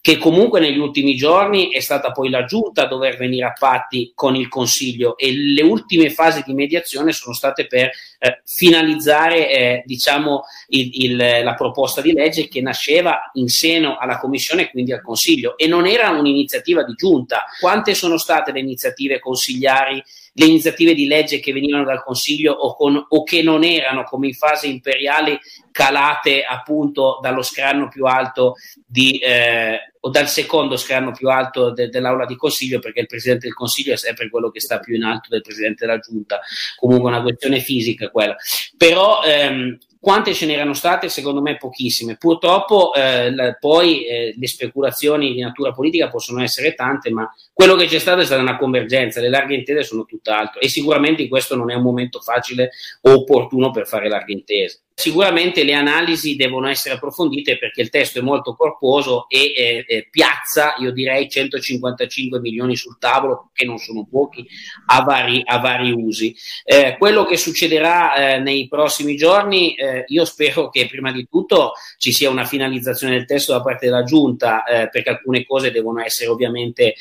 che 0.07 0.17
comunque 0.17 0.61
negli 0.61 0.77
ultimi 0.77 1.17
giorni 1.17 1.69
è 1.69 1.81
stata 1.81 2.13
poi 2.13 2.29
la 2.29 2.45
giunta 2.45 2.83
a 2.83 2.87
dover 2.87 3.17
venire 3.17 3.45
a 3.45 3.51
patti 3.51 4.13
con 4.15 4.37
il 4.37 4.47
Consiglio 4.47 5.17
e 5.17 5.33
le 5.35 5.61
ultime 5.61 6.11
fasi 6.11 6.43
di 6.45 6.53
mediazione 6.53 7.11
sono 7.11 7.35
state 7.35 7.67
per 7.67 7.89
eh, 8.19 8.41
finalizzare 8.45 9.51
eh, 9.51 9.83
diciamo, 9.85 10.43
il, 10.67 10.89
il, 10.93 11.43
la 11.43 11.53
proposta 11.55 11.99
di 11.99 12.13
legge 12.13 12.47
che 12.47 12.61
nasceva 12.61 13.31
in 13.33 13.49
seno 13.49 13.97
alla 13.97 14.17
Commissione 14.17 14.61
e 14.61 14.69
quindi 14.69 14.93
al 14.93 15.01
Consiglio 15.01 15.57
e 15.57 15.67
non 15.67 15.85
era 15.85 16.09
un'iniziativa 16.11 16.83
di 16.85 16.93
giunta. 16.93 17.43
Quante 17.59 17.93
sono 17.93 18.17
state 18.17 18.53
le 18.53 18.61
iniziative 18.61 19.19
consigliari 19.19 20.01
le 20.39 20.45
iniziative 20.45 20.93
di 20.93 21.07
legge 21.07 21.39
che 21.39 21.51
venivano 21.51 21.83
dal 21.83 22.03
Consiglio 22.03 22.53
o, 22.53 22.75
con, 22.75 23.03
o, 23.09 23.23
che 23.23 23.41
non 23.41 23.63
erano 23.63 24.03
come 24.03 24.27
in 24.27 24.35
fase 24.35 24.67
imperiale 24.67 25.39
calate 25.71 26.43
appunto 26.43 27.17
dallo 27.23 27.41
scranno 27.41 27.87
più 27.87 28.05
alto 28.05 28.53
di, 28.85 29.17
eh, 29.17 29.93
o 29.99 30.09
dal 30.09 30.29
secondo 30.29 30.77
scranno 30.77 31.11
più 31.11 31.29
alto 31.29 31.71
de, 31.71 31.89
dell'aula 31.89 32.27
di 32.27 32.35
consiglio, 32.35 32.77
perché 32.77 32.99
il 32.99 33.07
presidente 33.07 33.47
del 33.47 33.55
consiglio 33.55 33.93
è 33.93 33.97
sempre 33.97 34.29
quello 34.29 34.51
che 34.51 34.59
sta 34.59 34.79
più 34.79 34.95
in 34.95 35.03
alto 35.03 35.29
del 35.29 35.41
presidente 35.41 35.87
della 35.87 35.99
giunta, 35.99 36.39
comunque 36.75 37.09
una 37.09 37.23
questione 37.23 37.59
fisica 37.59 38.11
quella. 38.11 38.35
Però 38.77 39.23
ehm, 39.23 39.75
quante 40.07 40.33
ce 40.33 40.45
n'erano 40.45 40.73
state? 40.73 41.09
Secondo 41.09 41.41
me 41.41 41.57
pochissime. 41.57 42.15
Purtroppo 42.15 42.93
eh, 42.93 43.57
poi 43.59 44.05
eh, 44.05 44.33
le 44.37 44.47
speculazioni 44.47 45.33
di 45.33 45.41
natura 45.41 45.73
politica 45.73 46.07
possono 46.07 46.41
essere 46.41 46.75
tante, 46.75 47.11
ma 47.11 47.29
quello 47.51 47.75
che 47.75 47.87
c'è 47.87 47.99
stato 47.99 48.21
è 48.21 48.25
stata 48.25 48.41
una 48.41 48.55
convergenza, 48.55 49.19
le 49.19 49.27
larghe 49.27 49.55
intese 49.55 49.83
sono 49.83 50.05
tutt'altro 50.05 50.61
e 50.61 50.69
sicuramente 50.69 51.27
questo 51.27 51.57
non 51.57 51.71
è 51.71 51.75
un 51.75 51.81
momento 51.81 52.21
facile 52.21 52.69
o 53.01 53.15
opportuno 53.15 53.69
per 53.69 53.85
fare 53.85 54.07
larghe 54.07 54.31
intese. 54.31 54.83
Sicuramente 54.99 55.63
le 55.63 55.75
analisi 55.75 56.35
devono 56.35 56.67
essere 56.67 56.95
approfondite 56.95 57.59
perché 57.59 57.81
il 57.81 57.91
testo 57.91 58.17
è 58.17 58.23
molto 58.23 58.55
corposo 58.55 59.27
e 59.29 59.53
eh, 59.55 59.85
eh, 59.87 60.07
piazza, 60.09 60.73
io 60.79 60.91
direi, 60.91 61.29
155 61.29 62.39
milioni 62.39 62.75
sul 62.75 62.97
tavolo, 62.97 63.51
che 63.53 63.63
non 63.63 63.77
sono 63.77 64.07
pochi, 64.09 64.43
a 64.87 65.03
vari, 65.03 65.43
a 65.45 65.59
vari 65.59 65.91
usi. 65.91 66.35
Eh, 66.63 66.95
quello 66.97 67.25
che 67.25 67.37
succederà 67.37 68.15
eh, 68.15 68.39
nei 68.39 68.67
prossimi 68.67 69.15
giorni, 69.15 69.75
eh, 69.75 70.03
io 70.07 70.25
spero 70.25 70.69
che 70.69 70.87
prima 70.87 71.11
di 71.11 71.27
tutto 71.29 71.73
ci 71.99 72.11
sia 72.11 72.31
una 72.31 72.45
finalizzazione 72.45 73.13
del 73.13 73.27
testo 73.27 73.51
da 73.51 73.61
parte 73.61 73.85
della 73.85 74.01
Giunta, 74.03 74.63
eh, 74.63 74.89
perché 74.89 75.11
alcune 75.11 75.45
cose 75.45 75.69
devono 75.69 76.01
essere 76.01 76.31
ovviamente 76.31 76.95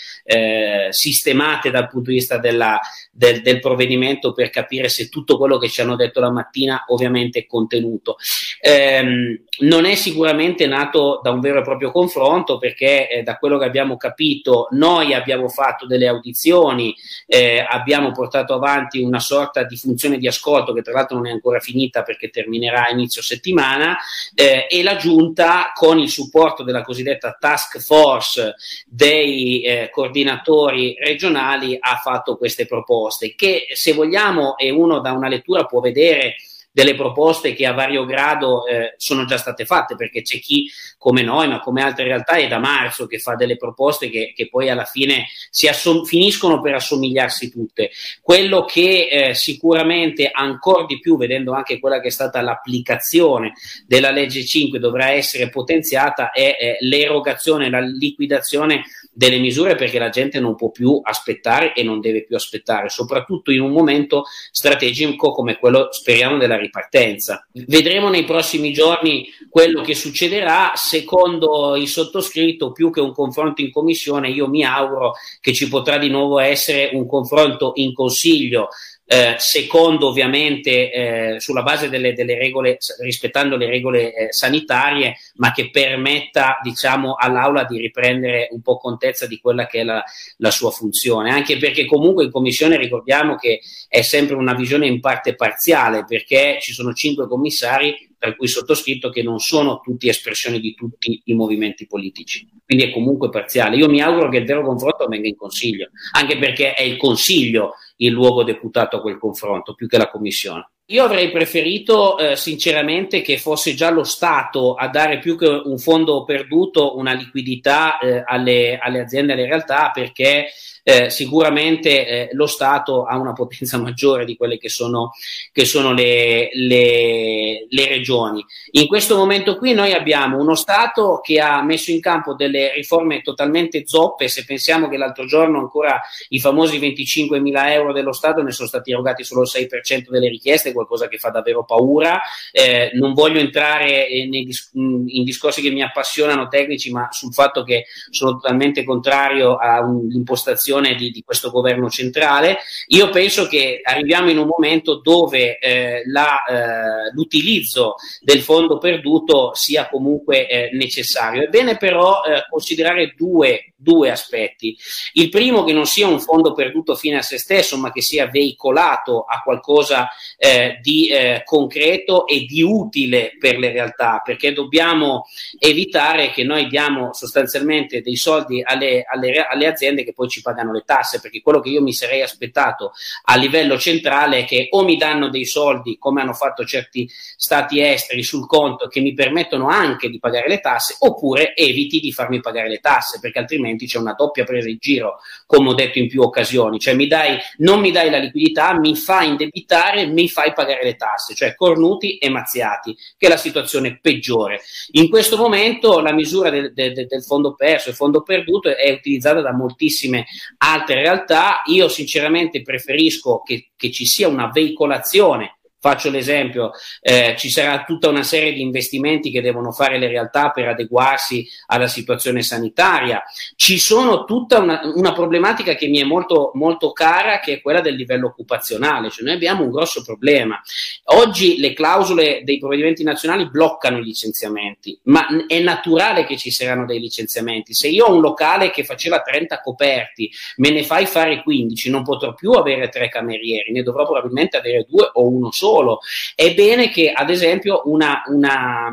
sistemate 0.91 1.71
dal 1.71 1.89
punto 1.89 2.11
di 2.11 2.17
vista 2.17 2.37
della, 2.37 2.79
del, 3.11 3.41
del 3.43 3.61
provvedimento 3.61 4.33
per 4.33 4.51
capire 4.51 4.89
se 4.89 5.09
tutto 5.09 5.39
quello 5.39 5.57
che 5.57 5.69
ci 5.69 5.81
hanno 5.81 5.97
detto 5.97 6.21
la 6.21 6.31
mattina 6.31 6.85
ovviamente 6.89 7.41
è 7.41 7.47
contenuto 7.47 7.86
contenuto. 7.87 8.17
Eh, 8.61 9.41
non 9.61 9.85
è 9.85 9.95
sicuramente 9.95 10.67
nato 10.67 11.21
da 11.23 11.31
un 11.31 11.41
vero 11.41 11.61
e 11.61 11.63
proprio 11.63 11.91
confronto 11.91 12.59
perché 12.59 13.09
eh, 13.09 13.23
da 13.23 13.39
quello 13.39 13.59
che 13.59 13.65
abbiamo 13.65 13.97
capito 13.97 14.69
noi 14.73 15.15
abbiamo 15.15 15.49
fatto 15.49 15.87
delle 15.87 16.09
audizioni, 16.09 16.95
eh, 17.27 17.65
abbiamo 17.67 18.13
portato 18.13 18.55
avanti 18.55 19.01
una 19.01 19.21
sorta 19.21 19.63
di 19.63 19.77
funzione 19.77 20.19
di 20.19 20.27
ascolto 20.27 20.73
che 20.73 20.83
tra 20.83 20.93
l'altro 20.93 21.17
non 21.17 21.29
è 21.29 21.31
ancora 21.31 21.61
finita 21.61 22.03
perché 22.03 22.29
terminerà 22.29 22.87
a 22.87 22.91
inizio 22.91 23.23
settimana 23.23 23.97
eh, 24.35 24.67
e 24.69 24.83
la 24.83 24.97
giunta 24.97 25.73
con 25.75 25.99
il 25.99 26.11
supporto 26.11 26.63
della 26.63 26.83
cosiddetta 26.83 27.37
task 27.39 27.79
force 27.81 28.57
dei 28.87 29.63
eh, 29.63 29.91
coordinatori 29.91 30.97
regionali 30.99 31.77
ha 31.79 31.97
fatto 31.97 32.37
queste 32.37 32.67
proposte 32.67 33.35
che 33.35 33.67
se 33.73 33.93
vogliamo 33.93 34.57
e 34.59 34.71
uno 34.71 35.01
da 35.01 35.13
una 35.13 35.29
lettura 35.29 35.65
può 35.65 35.81
vedere 35.81 36.37
delle 36.77 36.95
proposte 36.95 37.55
che 37.55 37.65
a 37.65 37.73
vario 37.73 38.05
grado 38.05 38.67
eh, 38.67 38.97
sono 38.99 39.25
già 39.25 39.39
state 39.39 39.65
fatte, 39.65 39.97
perché 39.97 40.21
c'è 40.21 40.39
chi 40.39 40.71
come 40.99 41.23
noi, 41.23 41.49
ma 41.49 41.59
come 41.59 41.81
altre 41.81 42.05
realtà, 42.05 42.35
è 42.35 42.49
da 42.49 42.59
marzo 42.59 43.07
che 43.07 43.19
fa 43.19 43.35
delle 43.35 43.57
proposte 43.57 44.11
che, 44.11 44.35
che 44.37 44.51
poi 44.51 44.69
alla 44.69 44.85
fine 44.85 45.25
assom- 45.71 46.05
finiscono 46.05 46.61
per 46.61 46.75
assomigliarsi 46.75 47.51
tutte. 47.51 47.93
Quello 48.21 48.67
che 48.67 49.09
eh, 49.11 49.35
sicuramente 49.35 50.29
ancora 50.31 50.85
di 50.85 51.01
più, 51.01 51.17
vedendo 51.17 51.55
anche 51.55 51.81
quella 51.81 51.99
che 51.99 52.09
è 52.09 52.11
stata 52.11 52.43
l'applicazione 52.43 53.55
della 53.87 54.11
legge 54.11 54.45
5, 54.45 54.79
dovrà 54.79 55.13
essere 55.13 55.49
potenziata 55.49 56.31
è 56.31 56.59
eh, 56.61 56.77
l'erogazione, 56.81 57.71
la 57.71 57.81
liquidazione 57.81 58.83
delle 59.17 59.39
misure 59.39 59.77
perché 59.77 59.99
la 59.99 60.11
gente 60.11 60.39
non 60.41 60.57
può 60.57 60.71
più 60.71 61.01
aspettare 61.03 61.73
e 61.73 61.83
non 61.83 62.01
deve 62.01 62.25
più 62.25 62.37
aspettare, 62.37 62.91
soprattutto 62.91 63.51
in 63.51 63.63
un 63.63 63.71
momento 63.71 64.25
strategico 64.51 65.33
come 65.33 65.57
quello, 65.57 65.89
speriamo, 65.91 66.37
della 66.37 66.59
ripartenza. 66.59 67.47
Vedremo 67.53 68.11
nei 68.11 68.25
prossimi 68.25 68.75
giorni 68.75 69.27
quello 69.49 69.81
che 69.81 69.95
succederà. 69.95 70.73
Secondo 70.75 71.77
il 71.77 71.89
sottoscritto, 71.89 72.73
più 72.73 72.91
che 72.91 73.01
un 73.01 73.15
confronto 73.15 73.63
in 73.63 73.73
commissione, 73.73 74.29
io 74.29 74.49
mi 74.49 74.65
auguro 74.65 75.15
che 75.41 75.55
ci 75.55 75.67
potrà 75.67 75.97
di 75.97 76.11
nuovo 76.11 76.39
essere 76.39 76.91
un 76.93 77.07
confronto 77.07 77.73
in 77.77 77.95
consiglio 77.95 78.69
eh, 79.09 79.37
secondo 79.39 80.09
ovviamente 80.09 80.93
eh, 80.93 81.41
sulla 81.41 81.63
base 81.63 81.89
delle, 81.89 82.13
delle, 82.13 82.37
regole, 82.37 82.79
rispettando 83.01 83.57
le 83.57 83.67
regole 83.67 84.13
eh, 84.13 84.33
sanitarie, 84.33 85.17
ma 85.37 85.53
che 85.53 85.71
permetta 85.71 86.59
diciamo, 86.61 87.15
all'Aula 87.15 87.65
di 87.65 87.79
riprendere 87.79 88.49
un 88.51 88.63
po' 88.63 88.79
contezza 88.79 89.27
di 89.27 89.39
quella 89.39 89.67
che 89.67 89.81
è 89.81 89.85
la, 89.85 90.03
la, 90.39 90.51
sua 90.51 90.71
funzione, 90.71 91.31
anche 91.31 91.57
perché 91.57 91.87
comunque 91.87 92.25
in 92.25 92.33
Commissione 92.33 92.77
ricordiamo 92.77 93.37
che 93.37 93.61
è 93.89 94.03
sempre 94.03 94.35
una 94.35 94.55
visione 94.55 94.89
in 94.89 94.99
parte 94.99 95.37
parziale, 95.37 96.05
perché 96.05 96.59
ci 96.61 96.73
sono 96.73 96.93
cinque 96.93 97.29
commissari 97.29 98.15
tra 98.19 98.35
cui 98.35 98.49
sottoscritto, 98.49 99.11
che 99.11 99.23
non 99.23 99.39
sono 99.39 99.81
tutti 99.81 100.09
espressioni 100.09 100.59
di 100.59 100.75
tutti 100.75 101.21
i 101.27 101.35
movimenti 101.35 101.87
politici. 101.87 102.49
Quindi 102.65 102.87
è 102.87 102.91
comunque 102.91 103.29
parziale. 103.29 103.77
Io 103.77 103.89
mi 103.89 104.01
auguro 104.01 104.29
che 104.29 104.39
il 104.39 104.47
vero 104.47 104.65
confronto 104.65 105.05
avvenga 105.05 105.29
in 105.29 105.37
Consiglio, 105.37 105.91
anche 106.13 106.37
perché 106.39 106.75
è 106.75 106.83
il 106.83 106.97
Consiglio 106.97 107.75
il 107.97 108.13
luogo 108.13 108.45
deputato 108.45 108.97
a 108.97 109.01
quel 109.01 109.19
confronto, 109.19 109.75
più 109.75 109.87
che 109.87 109.99
la 109.99 110.11
Commissione. 110.11 110.71
Io 110.91 111.03
avrei 111.03 111.33
preferito 111.33 112.17
eh, 112.17 112.37
sinceramente 112.37 113.21
che 113.21 113.39
fosse 113.39 113.75
già 113.75 113.91
lo 113.91 114.05
Stato 114.05 114.75
a 114.75 114.87
dare 114.89 115.19
più 115.19 115.37
che 115.37 115.47
un 115.47 115.79
fondo 115.79 116.23
perduto 116.25 116.97
una 116.97 117.13
liquidità 117.13 117.99
eh, 117.99 118.23
alle, 118.25 118.79
alle 118.81 119.01
aziende, 119.01 119.33
alle 119.33 119.47
realtà, 119.47 119.91
perché 119.93 120.47
eh, 120.89 121.11
sicuramente 121.11 122.07
eh, 122.07 122.29
lo 122.35 122.47
Stato 122.47 123.07
ha 123.07 123.17
una 123.17 123.33
potenza 123.33 123.77
maggiore 123.83 124.25
di 124.25 124.37
quelle 124.37 124.57
che 124.57 124.69
sono, 124.69 125.11
che 125.51 125.65
sono 125.65 125.93
le, 125.93 126.49
le, 126.53 127.67
le, 127.69 127.89
regioni. 127.89 128.45
In 128.73 128.87
questo 128.87 129.17
momento 129.17 129.57
qui 129.57 129.75
noi 129.75 129.93
abbiamo 129.93 130.39
uno 130.39 130.55
Stato 130.55 131.19
che 131.21 131.41
ha 131.41 131.61
messo 131.61 131.91
in 131.91 132.01
campo 132.01 132.35
delle 132.35 132.73
riforme 132.73 133.21
totalmente 133.23 133.83
zoppe, 133.85 134.29
se 134.29 134.45
pensiamo 134.45 134.89
che 134.89 134.97
l'altro 134.97 135.27
giorno 135.27 135.59
ancora 135.59 136.01
i 136.29 136.39
famosi 136.39 136.79
25 136.79 137.41
mila 137.41 137.73
euro 137.73 137.93
dello 137.93 138.13
Stato 138.13 138.43
ne 138.43 138.53
sono 138.53 138.69
stati 138.69 138.93
erogati 138.93 139.25
solo 139.25 139.43
il 139.43 139.51
6% 139.53 140.09
delle 140.09 140.29
richieste, 140.29 140.73
qualcosa 140.73 141.09
che 141.09 141.19
fa 141.19 141.31
davvero 141.31 141.65
paura. 141.65 142.21
Eh, 142.53 142.93
non 142.95 143.13
voglio 143.13 143.41
entrare 143.41 144.07
dis- 144.31 144.71
in 144.73 145.25
discorsi 145.25 145.61
che 145.61 145.71
mi 145.71 145.83
appassionano 145.83 146.47
tecnici, 146.47 146.93
ma 146.93 147.09
sul 147.11 147.33
fatto 147.33 147.65
che 147.65 147.87
sono 148.11 148.35
totalmente 148.35 148.85
contrario 148.85 149.57
all'impostazione 149.57 150.75
gestione 150.77 150.95
di, 150.95 151.11
di, 151.11 151.23
questo 151.23 151.51
governo 151.51 151.89
centrale. 151.89 152.59
Io 152.89 153.11
penso 153.11 153.47
che 153.47 153.81
arriviamo 153.83 154.31
in 154.31 154.39
un 154.39 154.47
momento 154.47 155.01
dove 155.01 155.59
eh, 155.59 156.03
la, 156.07 156.45
eh, 156.45 157.13
l'utilizzo 157.13 157.95
del 158.21 158.43
fondo 158.43 158.79
perduto 158.79 159.55
sia 159.55 159.89
comunque 159.89 160.49
eh, 160.49 160.71
necessario. 160.73 161.45
È 161.45 161.49
bene 161.49 161.77
però 161.77 162.23
eh, 162.23 162.45
considerare 162.49 163.15
due 163.17 163.73
due 163.77 164.11
aspetti. 164.11 164.77
Il 165.13 165.29
primo 165.29 165.63
che 165.63 165.73
non 165.73 165.87
sia 165.87 166.09
un 166.09 166.21
fondo 166.21 166.53
perduto 166.53 166.97
fine 166.97 167.19
a 167.19 167.23
se 167.23 167.39
stesso, 167.39 167.77
ma 167.77 167.93
che 167.93 168.01
sia 168.01 168.27
veicolato 168.27 169.25
a 169.29 169.43
qualcosa 169.43 170.09
eh, 170.39 170.79
di 170.83 171.09
eh, 171.09 171.43
concreto 171.45 172.27
e 172.27 172.47
di 172.47 172.63
utile 172.63 173.37
per 173.39 173.59
le 173.59 173.71
realtà, 173.71 174.23
perché 174.25 174.53
dobbiamo 174.53 175.27
evitare 175.59 176.31
che 176.31 176.43
noi 176.43 176.67
diamo 176.67 177.13
sostanzialmente 177.13 178.01
dei 178.01 178.17
soldi 178.17 178.63
alle, 178.65 179.05
alle, 179.07 179.47
alle 179.47 179.67
aziende 179.67 180.05
che 180.05 180.15
poi 180.15 180.29
ci 180.29 180.43
pagano 180.43 180.66
le 180.73 180.83
tasse, 180.85 181.21
perché 181.21 181.41
quello 181.41 181.61
che 181.61 181.71
io 181.71 181.83
mi 181.83 181.93
sarei 181.93 182.23
aspettato 182.23 182.93
a 183.25 183.37
livello 183.37 183.79
centrale 183.79 184.39
è 184.39 184.45
che 184.45 184.69
o 184.71 184.85
mi 184.85 184.97
danno 184.97 185.29
dei 185.29 185.45
soldi, 185.45 185.99
come 185.99 186.21
hanno 186.21 186.33
fatto 186.33 186.65
certi 186.65 187.09
stati 187.37 187.81
esteri, 187.81 188.23
sul 188.23 188.47
conto 188.47 188.89
che 188.89 189.01
mi 189.01 189.15
permettono 189.15 189.69
anche 189.69 190.09
di 190.09 190.19
pagare 190.19 190.49
le 190.49 190.61
tasse, 190.61 190.97
oppure 191.01 191.55
eviti 191.55 192.01
di 192.01 192.13
farmi 192.13 192.41
pagare 192.41 192.69
le 192.69 192.79
tasse, 192.79 193.19
perché 193.21 193.39
altrimenti 193.39 193.87
c'è 193.87 193.99
una 193.99 194.15
doppia 194.15 194.45
presa 194.45 194.69
in 194.69 194.77
giro, 194.79 195.19
come 195.47 195.71
ho 195.71 195.75
detto 195.75 195.99
in 195.99 196.09
più 196.09 196.23
occasioni, 196.23 196.79
cioè 196.79 196.95
mi 196.95 197.07
dai, 197.07 197.39
non 197.59 197.81
mi 197.81 197.91
dai 197.91 198.11
la 198.11 198.19
liquidità, 198.19 198.79
mi 198.79 198.97
fai 198.97 199.29
indebitare, 199.29 200.07
mi 200.07 200.29
fai 200.29 200.53
pagare 200.53 200.83
le 200.83 200.97
tasse, 200.97 201.35
cioè 201.35 201.55
cornuti 201.55 202.19
e 202.19 202.29
mazziati, 202.29 202.97
che 203.17 203.27
è 203.27 203.29
la 203.29 203.37
situazione 203.37 203.99
peggiore. 204.01 204.61
In 204.93 205.09
questo 205.09 205.37
momento 205.37 206.01
la 206.01 206.13
misura 206.13 206.51
del, 206.51 206.73
del, 206.73 207.07
del 207.07 207.23
fondo 207.23 207.55
perso, 207.55 207.91
il 207.91 207.95
fondo 207.95 208.23
perduto, 208.23 208.75
è 208.75 208.91
utilizzata 208.91 209.41
da 209.41 209.53
moltissime 209.53 210.27
altre 210.59 210.97
realtà. 210.97 211.63
Io 211.67 211.89
sinceramente 211.89 212.63
preferisco 212.63 213.43
che, 213.43 213.71
che 213.77 213.91
ci 213.91 214.07
sia 214.07 214.29
una 214.29 214.51
veicolazione 214.51 215.56
Faccio 215.87 216.11
l'esempio, 216.11 216.73
eh, 217.01 217.37
ci 217.39 217.49
sarà 217.49 217.85
tutta 217.85 218.09
una 218.09 218.25
serie 218.25 218.53
di 218.53 218.61
investimenti 218.61 219.31
che 219.31 219.41
devono 219.41 219.71
fare 219.71 219.99
le 219.99 220.09
realtà 220.09 220.51
per 220.51 220.67
adeguarsi 220.67 221.49
alla 221.67 221.87
situazione 221.87 222.43
sanitaria. 222.43 223.23
Ci 223.55 223.79
sono 223.79 224.25
tutta 224.25 224.59
una, 224.59 224.81
una 224.97 225.13
problematica 225.13 225.77
che 225.77 225.87
mi 225.87 226.01
è 226.01 226.03
molto, 226.03 226.51
molto 226.55 226.91
cara, 226.91 227.39
che 227.39 227.53
è 227.53 227.61
quella 227.61 227.81
del 227.81 227.95
livello 227.95 228.27
occupazionale. 228.27 229.11
Cioè 229.11 229.25
noi 229.25 229.35
abbiamo 229.35 229.63
un 229.63 229.71
grosso 229.71 230.03
problema. 230.03 230.61
Oggi 231.05 231.61
le 231.61 231.73
clausole 231.73 232.41
dei 232.43 232.59
provvedimenti 232.59 233.05
nazionali 233.05 233.49
bloccano 233.49 233.99
i 233.99 234.03
licenziamenti, 234.03 234.99
ma 235.05 235.29
è 235.47 235.61
naturale 235.61 236.25
che 236.25 236.37
ci 236.37 236.51
saranno 236.51 236.85
dei 236.85 236.99
licenziamenti. 236.99 237.75
Se 237.75 237.87
io 237.87 238.07
ho 238.07 238.13
un 238.13 238.21
locale 238.21 238.73
che 238.73 238.83
faceva 238.83 239.21
30 239.21 239.61
coperti, 239.61 240.29
me 240.57 240.71
ne 240.71 240.83
fai 240.83 241.07
fare 241.07 241.45
15, 241.45 241.91
non 241.91 242.03
potrò 242.03 242.35
più 242.35 242.51
avere 242.51 242.89
tre 242.89 243.09
camerieri, 243.09 243.71
ne 243.71 243.85
dovrò 243.85 244.03
probabilmente 244.05 244.57
avere 244.57 244.85
due 244.89 245.09
o 245.13 245.29
uno 245.29 245.53
solo 245.53 245.75
solo. 245.77 246.01
È 246.35 246.55
bene 246.55 246.91
che, 246.91 247.13
ad 247.13 247.31
esempio, 247.31 247.83
una, 247.85 248.23
una 248.27 248.91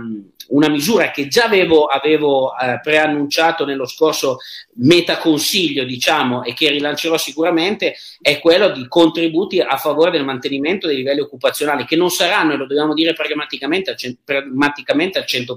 una 0.54 0.70
misura 0.70 1.12
che 1.12 1.28
già 1.28 1.46
avevo, 1.46 1.86
avevo 1.86 2.56
eh, 2.56 2.80
preannunciato 2.82 3.66
nello 3.66 3.88
scorso 3.88 4.38
metaconsiglio, 4.76 5.84
diciamo, 5.84 6.44
e 6.44 6.54
che 6.54 6.70
rilancerò 6.70 7.18
sicuramente, 7.18 7.96
è 8.22 8.40
quello 8.40 8.70
di 8.70 8.88
contributi 8.88 9.60
a 9.60 9.78
favore 9.78 10.12
del 10.12 10.24
mantenimento 10.24 10.88
dei 10.88 10.98
livelli 10.98 11.22
occupazionali, 11.22 11.86
che 11.86 11.96
non 11.96 12.10
saranno, 12.10 12.54
e 12.54 12.58
lo 12.58 12.68
dobbiamo 12.68 12.94
dire 12.94 13.14
pragmaticamente 13.14 13.92
al, 13.92 14.18
pragmaticamente 14.24 15.18
al 15.18 15.26
100%, 15.28 15.56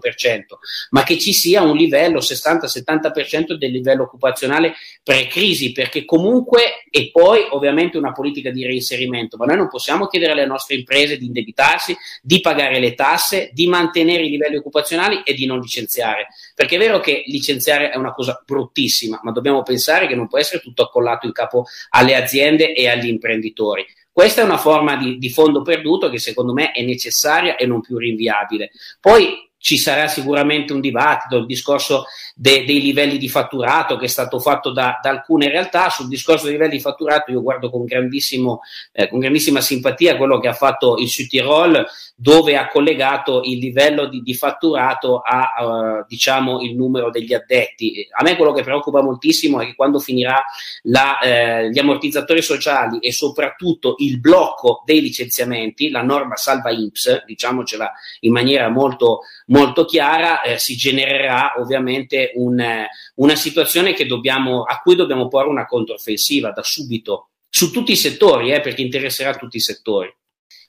ma 0.90 1.02
che 1.02 1.18
ci 1.18 1.32
sia 1.32 1.62
un 1.62 1.76
livello 1.76 2.20
60-70% 2.20 3.52
del 3.52 3.70
livello 3.70 4.04
occupazionale 4.04 4.74
pre-crisi, 5.02 5.72
perché 5.72 6.06
comunque, 6.06 6.84
e 6.90 7.10
poi 7.12 7.46
ovviamente 7.50 7.98
una 7.98 8.12
politica 8.12 8.50
di 8.50 8.64
reinserimento, 8.64 9.36
ma 9.36 9.44
noi 9.44 9.56
non 9.56 9.68
possiamo 9.68 10.06
chiedere 10.06 10.32
alle 10.32 10.46
nostre 10.46 10.76
imprese 10.76 11.18
di 11.18 11.26
indebitarsi, 11.26 11.94
di 12.22 12.40
pagare 12.40 12.78
le 12.78 12.94
tasse, 12.94 13.50
di 13.52 13.66
mantenere 13.66 14.24
i 14.24 14.30
livelli 14.30 14.56
occupazionali 14.56 14.84
occupazionali 14.86 15.22
e 15.24 15.34
di 15.34 15.46
non 15.46 15.58
licenziare. 15.58 16.28
Perché 16.54 16.76
è 16.76 16.78
vero 16.78 17.00
che 17.00 17.24
licenziare 17.26 17.90
è 17.90 17.96
una 17.96 18.12
cosa 18.12 18.40
bruttissima, 18.44 19.20
ma 19.22 19.32
dobbiamo 19.32 19.62
pensare 19.62 20.06
che 20.06 20.14
non 20.14 20.28
può 20.28 20.38
essere 20.38 20.62
tutto 20.62 20.82
accollato 20.82 21.26
in 21.26 21.32
capo 21.32 21.64
alle 21.90 22.14
aziende 22.14 22.72
e 22.72 22.88
agli 22.88 23.08
imprenditori. 23.08 23.84
Questa 24.10 24.40
è 24.40 24.44
una 24.44 24.56
forma 24.56 24.96
di, 24.96 25.18
di 25.18 25.28
fondo 25.28 25.60
perduto 25.60 26.08
che 26.08 26.18
secondo 26.18 26.54
me 26.54 26.70
è 26.70 26.82
necessaria 26.82 27.56
e 27.56 27.66
non 27.66 27.82
più 27.82 27.98
rinviabile. 27.98 28.70
Poi 28.98 29.44
ci 29.66 29.78
sarà 29.78 30.06
sicuramente 30.06 30.72
un 30.72 30.78
dibattito, 30.80 31.38
il 31.38 31.46
discorso 31.46 32.04
de, 32.36 32.64
dei 32.64 32.80
livelli 32.80 33.18
di 33.18 33.28
fatturato 33.28 33.96
che 33.96 34.04
è 34.04 34.08
stato 34.08 34.38
fatto 34.38 34.70
da, 34.70 35.00
da, 35.02 35.10
alcune 35.10 35.48
realtà. 35.48 35.90
Sul 35.90 36.06
discorso 36.06 36.44
dei 36.44 36.52
livelli 36.52 36.76
di 36.76 36.80
fatturato 36.80 37.32
io 37.32 37.42
guardo 37.42 37.68
con, 37.68 37.84
eh, 37.84 39.08
con 39.08 39.18
grandissima 39.18 39.60
simpatia 39.60 40.16
quello 40.16 40.38
che 40.38 40.46
ha 40.46 40.52
fatto 40.52 40.98
il 40.98 41.08
Südtirol, 41.08 41.84
dove 42.14 42.56
ha 42.56 42.68
collegato 42.68 43.40
il 43.42 43.58
livello 43.58 44.06
di, 44.06 44.22
di 44.22 44.34
fatturato 44.34 45.18
a 45.18 45.50
uh, 45.58 46.04
diciamo 46.06 46.60
il 46.60 46.76
numero 46.76 47.10
degli 47.10 47.34
addetti. 47.34 48.06
A 48.12 48.22
me 48.22 48.36
quello 48.36 48.52
che 48.52 48.62
preoccupa 48.62 49.02
moltissimo 49.02 49.60
è 49.60 49.66
che 49.66 49.74
quando 49.74 49.98
finirà 49.98 50.44
la, 50.82 51.18
eh, 51.18 51.70
gli 51.72 51.78
ammortizzatori 51.80 52.40
sociali 52.40 53.00
e 53.00 53.10
soprattutto 53.10 53.96
il 53.98 54.20
blocco 54.20 54.82
dei 54.84 55.00
licenziamenti, 55.00 55.90
la 55.90 56.02
norma 56.02 56.36
salva 56.36 56.70
INPS, 56.70 57.24
diciamocela 57.24 57.92
in 58.20 58.30
maniera 58.30 58.68
molto, 58.68 59.22
molto 59.46 59.84
chiara, 59.84 60.42
eh, 60.42 60.58
si 60.58 60.76
genererà 60.76 61.54
ovviamente 61.58 62.32
un, 62.34 62.58
eh, 62.58 62.88
una 63.16 63.34
situazione 63.34 63.92
dobbiamo, 64.06 64.62
a 64.62 64.80
cui 64.80 64.94
dobbiamo 64.94 65.28
porre 65.28 65.48
una 65.48 65.66
controffensiva 65.66 66.50
da 66.50 66.62
subito 66.62 67.30
su 67.48 67.70
tutti 67.70 67.92
i 67.92 67.96
settori, 67.96 68.52
eh, 68.52 68.60
perché 68.60 68.82
interesserà 68.82 69.34
tutti 69.34 69.56
i 69.56 69.60
settori. 69.60 70.14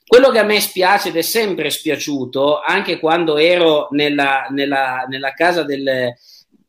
quello 0.06 0.30
che 0.30 0.38
a 0.38 0.44
me 0.44 0.58
spiace 0.58 1.08
ed 1.08 1.16
è 1.16 1.22
sempre 1.22 1.68
spiaciuto, 1.68 2.60
anche 2.60 2.98
quando 2.98 3.36
ero 3.36 3.88
nella, 3.90 4.46
nella, 4.48 5.04
nella 5.06 5.32
casa 5.34 5.64
del, 5.64 6.14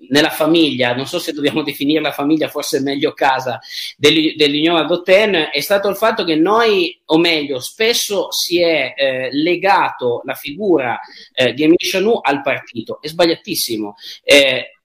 nella 0.08 0.30
famiglia, 0.30 0.96
non 0.96 1.06
so 1.06 1.20
se 1.20 1.34
dobbiamo 1.34 1.62
definire 1.62 2.00
la 2.02 2.12
famiglia, 2.12 2.48
forse 2.48 2.80
meglio 2.80 3.14
casa 3.14 3.60
dell'Unione 3.98 4.80
Adotten, 4.80 5.50
è 5.52 5.60
stato 5.60 5.90
il 5.90 5.96
fatto 5.96 6.24
che 6.24 6.36
noi, 6.36 7.00
o 7.06 7.18
meglio, 7.18 7.60
spesso 7.60 8.32
si 8.32 8.62
è 8.62 8.94
eh, 8.96 9.30
legato 9.32 10.22
la 10.24 10.36
figura 10.36 11.00
eh, 11.34 11.54
di 11.54 11.64
Emile 11.64 11.78
Chanou 11.78 12.20
al 12.22 12.42
partito. 12.42 13.02
È 13.02 13.08
sbagliatissimo. 13.08 13.96
Eh, 14.24 14.79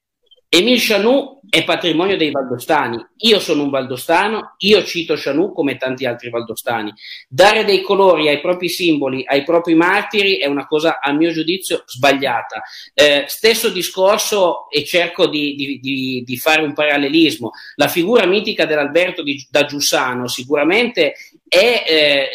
Emile 0.55 0.79
Chanou 0.79 1.41
è 1.51 1.65
patrimonio 1.65 2.17
dei 2.17 2.31
valdostani. 2.31 3.05
Io 3.23 3.41
sono 3.41 3.65
un 3.65 3.71
valdostano, 3.71 4.55
io 4.59 4.85
cito 4.85 5.15
Chanou 5.17 5.53
come 5.53 5.77
tanti 5.77 6.07
altri 6.07 6.31
valdostani. 6.31 6.93
Dare 7.29 7.65
dei 7.65 7.83
colori 7.83 8.29
ai 8.29 8.41
propri 8.41 8.69
simboli, 8.69 9.25
ai 9.27 9.43
propri 9.43 9.75
martiri 9.75 10.37
è 10.37 10.47
una 10.47 10.65
cosa, 10.69 11.01
a 11.01 11.13
mio 11.13 11.33
giudizio, 11.33 11.83
sbagliata. 11.85 12.63
Eh, 12.95 13.25
stesso 13.27 13.69
discorso, 13.71 14.71
e 14.71 14.85
cerco 14.85 15.27
di, 15.27 15.57
di, 15.57 15.81
di, 15.81 16.23
di, 16.25 16.37
fare 16.37 16.63
un 16.63 16.73
parallelismo, 16.73 17.51
la 17.75 17.89
figura 17.89 18.25
mitica 18.25 18.65
dell'Alberto 18.65 19.25
da 19.51 19.65
Giussano 19.65 20.29
sicuramente 20.29 21.15
è, 21.55 21.85
eh, 21.87 22.29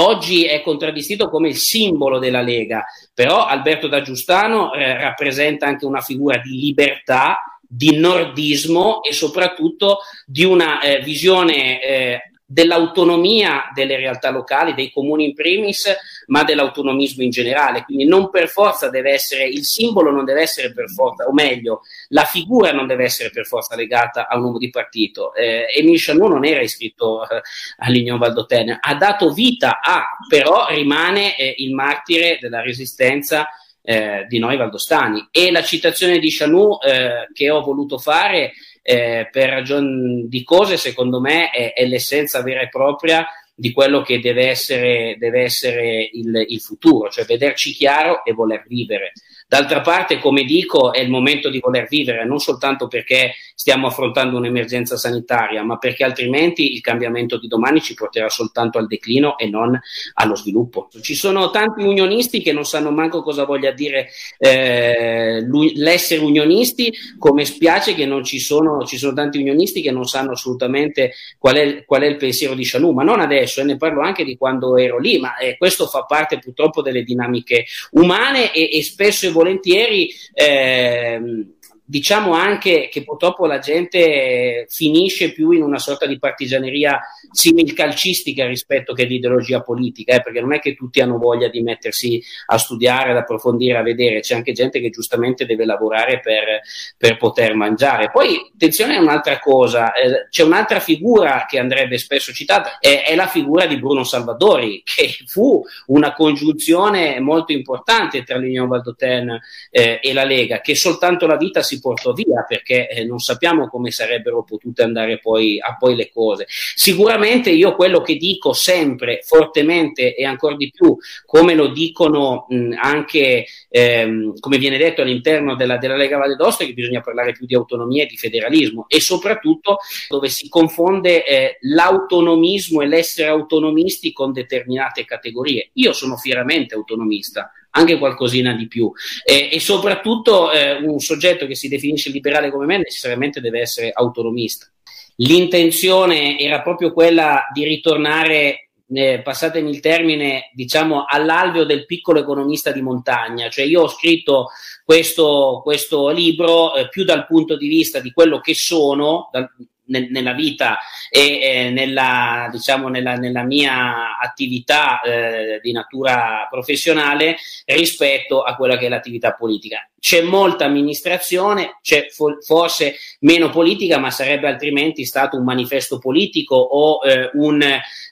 oggi 0.00 0.46
è 0.46 0.62
contraddistinto 0.62 1.28
come 1.28 1.48
il 1.48 1.56
simbolo 1.56 2.18
della 2.18 2.40
Lega, 2.40 2.84
però 3.12 3.44
Alberto 3.44 3.88
da 3.88 4.00
Giustano 4.00 4.72
eh, 4.72 4.96
rappresenta 4.96 5.66
anche 5.66 5.84
una 5.84 6.00
figura 6.00 6.38
di 6.38 6.58
libertà, 6.58 7.60
di 7.60 7.98
nordismo 7.98 9.02
e 9.02 9.12
soprattutto 9.12 9.98
di 10.24 10.44
una 10.44 10.80
eh, 10.80 11.00
visione 11.00 11.82
eh, 11.82 12.22
dell'autonomia 12.50 13.70
delle 13.74 13.96
realtà 13.96 14.30
locali, 14.30 14.72
dei 14.72 14.90
comuni 14.90 15.26
in 15.26 15.34
primis, 15.34 15.94
ma 16.28 16.44
dell'autonomismo 16.44 17.22
in 17.22 17.28
generale. 17.28 17.84
Quindi 17.84 18.06
non 18.06 18.30
per 18.30 18.48
forza 18.48 18.88
deve 18.88 19.12
essere, 19.12 19.46
il 19.46 19.64
simbolo 19.64 20.10
non 20.10 20.24
deve 20.24 20.40
essere 20.40 20.72
per 20.72 20.88
forza, 20.88 21.26
o 21.26 21.32
meglio, 21.34 21.82
la 22.08 22.24
figura 22.24 22.72
non 22.72 22.86
deve 22.86 23.04
essere 23.04 23.28
per 23.30 23.46
forza 23.46 23.76
legata 23.76 24.28
a 24.28 24.38
un 24.38 24.44
uomo 24.44 24.58
di 24.58 24.70
partito. 24.70 25.34
Eh, 25.34 25.66
Emile 25.76 25.98
Chanou 25.98 26.28
non 26.28 26.46
era 26.46 26.62
iscritto 26.62 27.28
eh, 27.28 27.42
all'Unione 27.78 28.18
Valdotene, 28.18 28.78
ha 28.80 28.94
dato 28.94 29.30
vita 29.30 29.80
a, 29.82 30.16
però 30.26 30.68
rimane 30.68 31.36
eh, 31.36 31.54
il 31.58 31.74
martire 31.74 32.38
della 32.40 32.62
resistenza 32.62 33.46
eh, 33.82 34.24
di 34.26 34.38
noi 34.38 34.56
valdostani. 34.56 35.28
E 35.30 35.50
la 35.50 35.62
citazione 35.62 36.18
di 36.18 36.30
Chanou 36.30 36.78
eh, 36.82 37.28
che 37.32 37.50
ho 37.50 37.62
voluto 37.62 37.98
fare 37.98 38.52
eh, 38.90 39.28
per 39.30 39.50
ragioni 39.50 40.28
di 40.28 40.42
cose, 40.42 40.78
secondo 40.78 41.20
me, 41.20 41.50
è, 41.50 41.74
è, 41.74 41.84
l'essenza 41.84 42.42
vera 42.42 42.62
e 42.62 42.70
propria 42.70 43.26
di 43.54 43.70
quello 43.70 44.00
che 44.00 44.18
deve 44.18 44.48
essere, 44.48 45.16
deve 45.18 45.42
essere 45.42 46.08
il, 46.10 46.44
il 46.48 46.60
futuro, 46.62 47.10
cioè 47.10 47.26
vederci 47.26 47.72
chiaro 47.72 48.24
e 48.24 48.32
voler 48.32 48.64
vivere. 48.66 49.12
D'altra 49.48 49.80
parte, 49.80 50.18
come 50.18 50.44
dico, 50.44 50.92
è 50.92 51.00
il 51.00 51.08
momento 51.08 51.48
di 51.48 51.58
voler 51.58 51.86
vivere, 51.88 52.26
non 52.26 52.38
soltanto 52.38 52.86
perché 52.86 53.32
stiamo 53.54 53.86
affrontando 53.86 54.36
un'emergenza 54.36 54.98
sanitaria, 54.98 55.62
ma 55.62 55.78
perché 55.78 56.04
altrimenti 56.04 56.74
il 56.74 56.82
cambiamento 56.82 57.38
di 57.38 57.48
domani 57.48 57.80
ci 57.80 57.94
porterà 57.94 58.28
soltanto 58.28 58.76
al 58.76 58.86
declino 58.86 59.38
e 59.38 59.48
non 59.48 59.80
allo 60.14 60.36
sviluppo. 60.36 60.90
Ci 61.00 61.14
sono 61.14 61.48
tanti 61.48 61.82
unionisti 61.82 62.42
che 62.42 62.52
non 62.52 62.66
sanno 62.66 62.90
manco 62.90 63.22
cosa 63.22 63.46
voglia 63.46 63.70
dire 63.70 64.10
eh, 64.36 65.46
l'essere 65.76 66.20
unionisti, 66.20 66.92
come 67.18 67.46
spiace 67.46 67.94
che 67.94 68.04
non 68.04 68.24
ci 68.24 68.40
sono, 68.40 68.84
ci 68.84 68.98
sono 68.98 69.14
tanti 69.14 69.38
unionisti 69.38 69.80
che 69.80 69.90
non 69.90 70.04
sanno 70.04 70.32
assolutamente 70.32 71.12
qual 71.38 71.56
è, 71.56 71.84
qual 71.86 72.02
è 72.02 72.06
il 72.06 72.18
pensiero 72.18 72.52
di 72.52 72.66
Chanou, 72.66 72.92
ma 72.92 73.02
non 73.02 73.18
adesso, 73.18 73.62
e 73.62 73.64
ne 73.64 73.78
parlo 73.78 74.02
anche 74.02 74.24
di 74.24 74.36
quando 74.36 74.76
ero 74.76 74.98
lì, 74.98 75.18
ma 75.18 75.38
eh, 75.38 75.56
questo 75.56 75.86
fa 75.86 76.04
parte 76.04 76.38
purtroppo 76.38 76.82
delle 76.82 77.02
dinamiche 77.02 77.64
umane 77.92 78.52
e, 78.52 78.76
e 78.76 78.82
spesso 78.82 79.24
e 79.24 79.36
volentieri 79.38 80.12
ehm, 80.34 81.57
diciamo 81.88 82.32
anche 82.34 82.90
che 82.92 83.02
purtroppo 83.02 83.46
la 83.46 83.60
gente 83.60 84.66
finisce 84.68 85.32
più 85.32 85.52
in 85.52 85.62
una 85.62 85.78
sorta 85.78 86.04
di 86.04 86.18
partigianeria 86.18 87.00
simil-calcistica 87.30 88.46
rispetto 88.46 88.92
che 88.92 89.06
di 89.06 89.14
ideologia 89.14 89.62
politica, 89.62 90.14
eh, 90.14 90.20
perché 90.20 90.42
non 90.42 90.52
è 90.52 90.58
che 90.58 90.74
tutti 90.74 91.00
hanno 91.00 91.16
voglia 91.16 91.48
di 91.48 91.62
mettersi 91.62 92.22
a 92.46 92.58
studiare, 92.58 93.12
ad 93.12 93.16
approfondire, 93.16 93.78
a 93.78 93.82
vedere, 93.82 94.20
c'è 94.20 94.34
anche 94.34 94.52
gente 94.52 94.80
che 94.80 94.90
giustamente 94.90 95.46
deve 95.46 95.64
lavorare 95.64 96.20
per, 96.20 96.60
per 96.98 97.16
poter 97.16 97.54
mangiare. 97.54 98.10
Poi, 98.10 98.50
attenzione 98.52 98.96
a 98.96 99.00
un'altra 99.00 99.38
cosa, 99.38 99.94
eh, 99.94 100.26
c'è 100.28 100.42
un'altra 100.42 100.80
figura 100.80 101.46
che 101.48 101.58
andrebbe 101.58 101.96
spesso 101.96 102.34
citata, 102.34 102.78
è, 102.80 103.04
è, 103.06 103.14
la 103.14 103.28
figura 103.28 103.64
di 103.64 103.78
Bruno 103.78 104.04
Salvadori, 104.04 104.82
che 104.84 105.08
fu 105.26 105.64
una 105.86 106.12
congiunzione 106.12 107.18
molto 107.18 107.52
importante 107.52 108.24
tra 108.24 108.36
l'Unione 108.36 108.68
Valdotene 108.68 109.40
eh, 109.70 110.00
e 110.02 110.12
la 110.12 110.24
Lega, 110.24 110.60
che 110.60 110.74
soltanto 110.74 111.26
la 111.26 111.36
vita 111.38 111.62
si 111.62 111.76
portò 111.80 112.12
via 112.12 112.44
perché 112.46 112.88
eh, 112.88 113.04
non 113.04 113.18
sappiamo 113.18 113.68
come 113.68 113.90
sarebbero 113.90 114.42
potute 114.42 114.82
andare 114.82 115.18
poi 115.18 115.58
a 115.60 115.76
poi 115.76 115.94
le 115.94 116.10
cose. 116.12 116.46
Sicuramente 116.48 117.50
io 117.50 117.74
quello 117.74 118.00
che 118.00 118.16
dico 118.16 118.52
sempre 118.52 119.20
fortemente 119.22 120.14
e 120.14 120.24
ancora 120.24 120.56
di 120.56 120.70
più, 120.70 120.96
come 121.24 121.54
lo 121.54 121.68
dicono 121.68 122.46
mh, 122.48 122.74
anche, 122.80 123.46
ehm, 123.68 124.38
come 124.38 124.58
viene 124.58 124.78
detto 124.78 125.02
all'interno 125.02 125.54
della, 125.54 125.76
della 125.78 125.96
Lega 125.96 126.18
Valle 126.18 126.36
d'Osta, 126.36 126.64
che 126.64 126.72
bisogna 126.72 127.00
parlare 127.00 127.32
più 127.32 127.46
di 127.46 127.54
autonomia 127.54 128.04
e 128.04 128.06
di 128.06 128.16
federalismo 128.16 128.86
e 128.88 129.00
soprattutto 129.00 129.78
dove 130.08 130.28
si 130.28 130.48
confonde 130.48 131.24
eh, 131.24 131.58
l'autonomismo 131.60 132.82
e 132.82 132.86
l'essere 132.86 133.28
autonomisti 133.28 134.12
con 134.12 134.32
determinate 134.32 135.04
categorie. 135.04 135.70
Io 135.74 135.92
sono 135.92 136.16
fieramente 136.16 136.74
autonomista, 136.74 137.52
anche 137.78 137.98
qualcosina 137.98 138.54
di 138.54 138.66
più. 138.66 138.90
Eh, 139.24 139.48
e 139.52 139.60
soprattutto 139.60 140.50
eh, 140.50 140.74
un 140.74 140.98
soggetto 140.98 141.46
che 141.46 141.54
si 141.54 141.68
definisce 141.68 142.10
liberale 142.10 142.50
come 142.50 142.66
me 142.66 142.78
necessariamente 142.78 143.40
deve 143.40 143.60
essere 143.60 143.90
autonomista. 143.92 144.70
L'intenzione 145.16 146.38
era 146.38 146.62
proprio 146.62 146.92
quella 146.92 147.48
di 147.52 147.64
ritornare, 147.64 148.70
eh, 148.90 149.20
passatemi 149.22 149.68
il 149.70 149.80
termine, 149.80 150.50
diciamo 150.54 151.04
all'alveo 151.06 151.64
del 151.64 151.86
piccolo 151.86 152.20
economista 152.20 152.70
di 152.70 152.82
montagna. 152.82 153.48
Cioè 153.48 153.64
io 153.64 153.82
ho 153.82 153.88
scritto 153.88 154.48
questo, 154.84 155.60
questo 155.64 156.08
libro 156.10 156.74
eh, 156.74 156.88
più 156.88 157.04
dal 157.04 157.26
punto 157.26 157.56
di 157.56 157.68
vista 157.68 158.00
di 158.00 158.12
quello 158.12 158.40
che 158.40 158.54
sono, 158.54 159.28
dal, 159.32 159.50
nel, 159.88 160.08
nella 160.10 160.32
vita 160.32 160.78
e 161.10 161.40
eh, 161.40 161.70
nella, 161.70 162.48
diciamo, 162.50 162.88
nella, 162.88 163.16
nella, 163.16 163.42
mia 163.42 164.18
attività 164.18 165.00
eh, 165.00 165.60
di 165.62 165.72
natura 165.72 166.46
professionale 166.50 167.36
rispetto 167.66 168.42
a 168.42 168.54
quella 168.56 168.76
che 168.76 168.86
è 168.86 168.88
l'attività 168.88 169.32
politica. 169.32 169.88
C'è 170.00 170.22
molta 170.22 170.64
amministrazione, 170.64 171.78
c'è 171.82 172.06
fo- 172.08 172.38
forse 172.40 172.96
meno 173.20 173.50
politica, 173.50 173.98
ma 173.98 174.10
sarebbe 174.10 174.48
altrimenti 174.48 175.04
stato 175.04 175.36
un 175.36 175.44
manifesto 175.44 175.98
politico 175.98 176.54
o 176.54 177.00
eh, 177.04 177.30
un, 177.34 177.62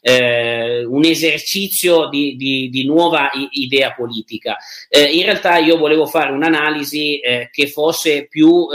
eh, 0.01 0.85
un, 0.85 1.05
esercizio 1.05 2.09
di, 2.09 2.37
di, 2.37 2.69
di 2.71 2.85
nuova 2.85 3.31
i- 3.35 3.49
idea 3.63 3.93
politica. 3.93 4.57
Eh, 4.89 5.05
in 5.05 5.23
realtà 5.23 5.59
io 5.59 5.77
volevo 5.77 6.07
fare 6.07 6.33
un'analisi 6.33 7.21
eh, 7.21 7.49
che 7.53 7.69
fosse 7.69 8.27
più 8.27 8.67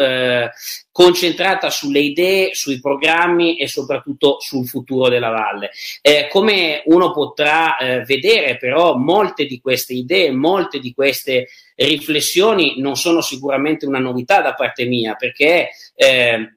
concentrata 0.91 1.69
sulle 1.69 1.99
idee, 1.99 2.53
sui 2.53 2.79
programmi 2.79 3.57
e 3.57 3.67
soprattutto 3.67 4.39
sul 4.39 4.67
futuro 4.67 5.07
della 5.07 5.29
valle. 5.29 5.71
Eh, 6.01 6.27
come 6.29 6.83
uno 6.85 7.11
potrà 7.11 7.77
eh, 7.77 8.03
vedere 8.03 8.57
però 8.57 8.95
molte 8.95 9.45
di 9.45 9.59
queste 9.61 9.93
idee, 9.93 10.31
molte 10.31 10.79
di 10.79 10.93
queste 10.93 11.47
riflessioni 11.75 12.75
non 12.77 12.95
sono 12.95 13.21
sicuramente 13.21 13.85
una 13.85 13.99
novità 13.99 14.41
da 14.41 14.53
parte 14.53 14.85
mia 14.85 15.15
perché 15.15 15.69
eh, 15.95 16.55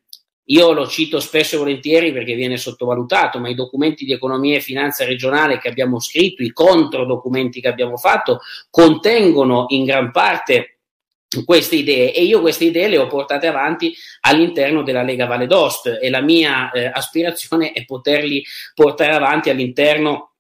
io 0.48 0.72
lo 0.72 0.86
cito 0.86 1.20
spesso 1.20 1.54
e 1.54 1.58
volentieri 1.58 2.12
perché 2.12 2.34
viene 2.34 2.58
sottovalutato, 2.58 3.38
ma 3.38 3.48
i 3.48 3.54
documenti 3.54 4.04
di 4.04 4.12
economia 4.12 4.56
e 4.56 4.60
finanza 4.60 5.04
regionale 5.04 5.58
che 5.58 5.68
abbiamo 5.68 5.98
scritto, 6.00 6.42
i 6.42 6.52
controdocumenti 6.52 7.60
che 7.60 7.68
abbiamo 7.68 7.96
fatto, 7.96 8.40
contengono 8.68 9.66
in 9.68 9.84
gran 9.84 10.10
parte 10.10 10.80
queste 11.44 11.76
idee. 11.76 12.12
E 12.12 12.24
io 12.24 12.40
queste 12.40 12.66
idee 12.66 12.88
le 12.88 12.98
ho 12.98 13.06
portate 13.06 13.46
avanti 13.46 13.94
all'interno 14.20 14.82
della 14.82 15.02
Lega 15.02 15.26
Valle 15.26 15.46
d'Ost 15.46 15.98
e 16.00 16.10
la 16.10 16.20
mia 16.20 16.70
eh, 16.70 16.86
aspirazione 16.92 17.72
è 17.72 17.84
poterli 17.86 18.44
portare 18.74 19.14
avanti 19.14 19.48
all'interno 19.48 20.33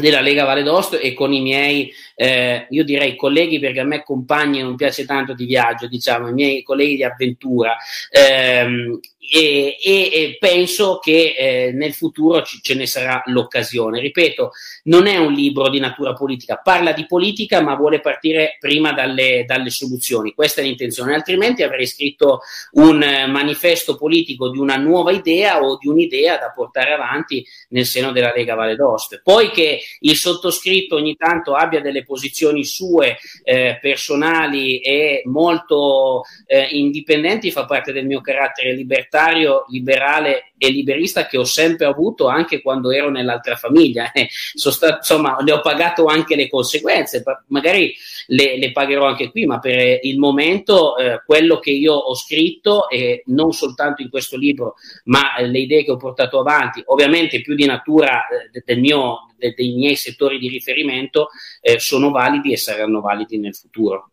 della 0.00 0.20
Lega 0.20 0.44
Valle 0.44 0.62
d'Ost 0.62 0.98
e 1.00 1.12
con 1.12 1.32
i 1.32 1.40
miei, 1.40 1.92
eh, 2.14 2.66
io 2.70 2.84
direi 2.84 3.14
colleghi, 3.14 3.58
perché 3.58 3.80
a 3.80 3.84
me 3.84 4.02
compagni 4.02 4.62
non 4.62 4.76
piace 4.76 5.04
tanto 5.04 5.34
di 5.34 5.44
viaggio, 5.44 5.86
diciamo, 5.86 6.28
i 6.28 6.32
miei 6.32 6.62
colleghi 6.62 6.96
di 6.96 7.04
avventura. 7.04 7.76
Ehm, 8.10 9.00
e, 9.34 9.78
e, 9.80 10.10
e, 10.12 10.36
penso 10.38 10.98
che 10.98 11.34
eh, 11.38 11.72
nel 11.72 11.94
futuro 11.94 12.42
ci, 12.42 12.60
ce 12.60 12.74
ne 12.74 12.86
sarà 12.86 13.22
l'occasione. 13.26 14.00
Ripeto, 14.00 14.50
non 14.84 15.06
è 15.06 15.16
un 15.16 15.32
libro 15.32 15.70
di 15.70 15.78
natura 15.78 16.12
politica, 16.12 16.56
parla 16.56 16.92
di 16.92 17.06
politica 17.06 17.62
ma 17.62 17.76
vuole 17.76 18.00
partire 18.00 18.56
prima 18.58 18.92
dalle, 18.92 19.44
dalle 19.46 19.70
soluzioni, 19.70 20.34
questa 20.34 20.60
è 20.60 20.64
l'intenzione, 20.64 21.14
altrimenti 21.14 21.62
avrei 21.62 21.86
scritto 21.86 22.40
un 22.72 23.02
eh, 23.02 23.26
manifesto 23.26 23.96
politico 23.96 24.50
di 24.50 24.58
una 24.58 24.76
nuova 24.76 25.12
idea 25.12 25.62
o 25.62 25.78
di 25.78 25.86
un'idea 25.86 26.36
da 26.36 26.50
portare 26.50 26.92
avanti 26.92 27.46
nel 27.68 27.86
seno 27.86 28.10
della 28.10 28.32
Lega 28.34 28.54
Valle 28.54 28.74
d'Oste. 28.74 29.20
Poi 29.22 29.50
che 29.50 29.81
il 30.00 30.16
sottoscritto 30.16 30.96
ogni 30.96 31.16
tanto 31.16 31.54
abbia 31.54 31.80
delle 31.80 32.04
posizioni 32.04 32.64
sue 32.64 33.18
eh, 33.44 33.78
personali 33.80 34.80
e 34.80 35.22
molto 35.26 36.22
eh, 36.46 36.68
indipendenti 36.70 37.50
fa 37.50 37.64
parte 37.64 37.92
del 37.92 38.06
mio 38.06 38.20
carattere 38.20 38.74
libertario, 38.74 39.64
liberale 39.68 40.51
e 40.62 40.70
liberista 40.70 41.26
che 41.26 41.38
ho 41.38 41.44
sempre 41.44 41.86
avuto 41.86 42.28
anche 42.28 42.62
quando 42.62 42.92
ero 42.92 43.10
nell'altra 43.10 43.56
famiglia. 43.56 44.12
Eh, 44.12 44.28
sta, 44.30 44.98
insomma, 44.98 45.36
ne 45.38 45.50
ho 45.50 45.60
pagato 45.60 46.04
anche 46.04 46.36
le 46.36 46.48
conseguenze, 46.48 47.24
magari 47.48 47.92
le, 48.28 48.56
le 48.58 48.70
pagherò 48.70 49.06
anche 49.06 49.32
qui, 49.32 49.44
ma 49.44 49.58
per 49.58 49.98
il 50.02 50.20
momento 50.20 50.96
eh, 50.96 51.20
quello 51.26 51.58
che 51.58 51.72
io 51.72 51.94
ho 51.94 52.14
scritto, 52.14 52.88
e 52.88 53.24
non 53.26 53.50
soltanto 53.52 54.02
in 54.02 54.08
questo 54.08 54.36
libro, 54.36 54.74
ma 55.06 55.40
le 55.40 55.58
idee 55.58 55.82
che 55.82 55.90
ho 55.90 55.96
portato 55.96 56.38
avanti, 56.38 56.80
ovviamente 56.86 57.40
più 57.40 57.56
di 57.56 57.66
natura 57.66 58.24
eh, 58.28 58.62
del 58.64 58.78
mio, 58.78 59.32
de, 59.36 59.54
dei 59.56 59.72
miei 59.72 59.96
settori 59.96 60.38
di 60.38 60.48
riferimento, 60.48 61.30
eh, 61.60 61.80
sono 61.80 62.12
validi 62.12 62.52
e 62.52 62.56
saranno 62.56 63.00
validi 63.00 63.36
nel 63.36 63.56
futuro. 63.56 64.12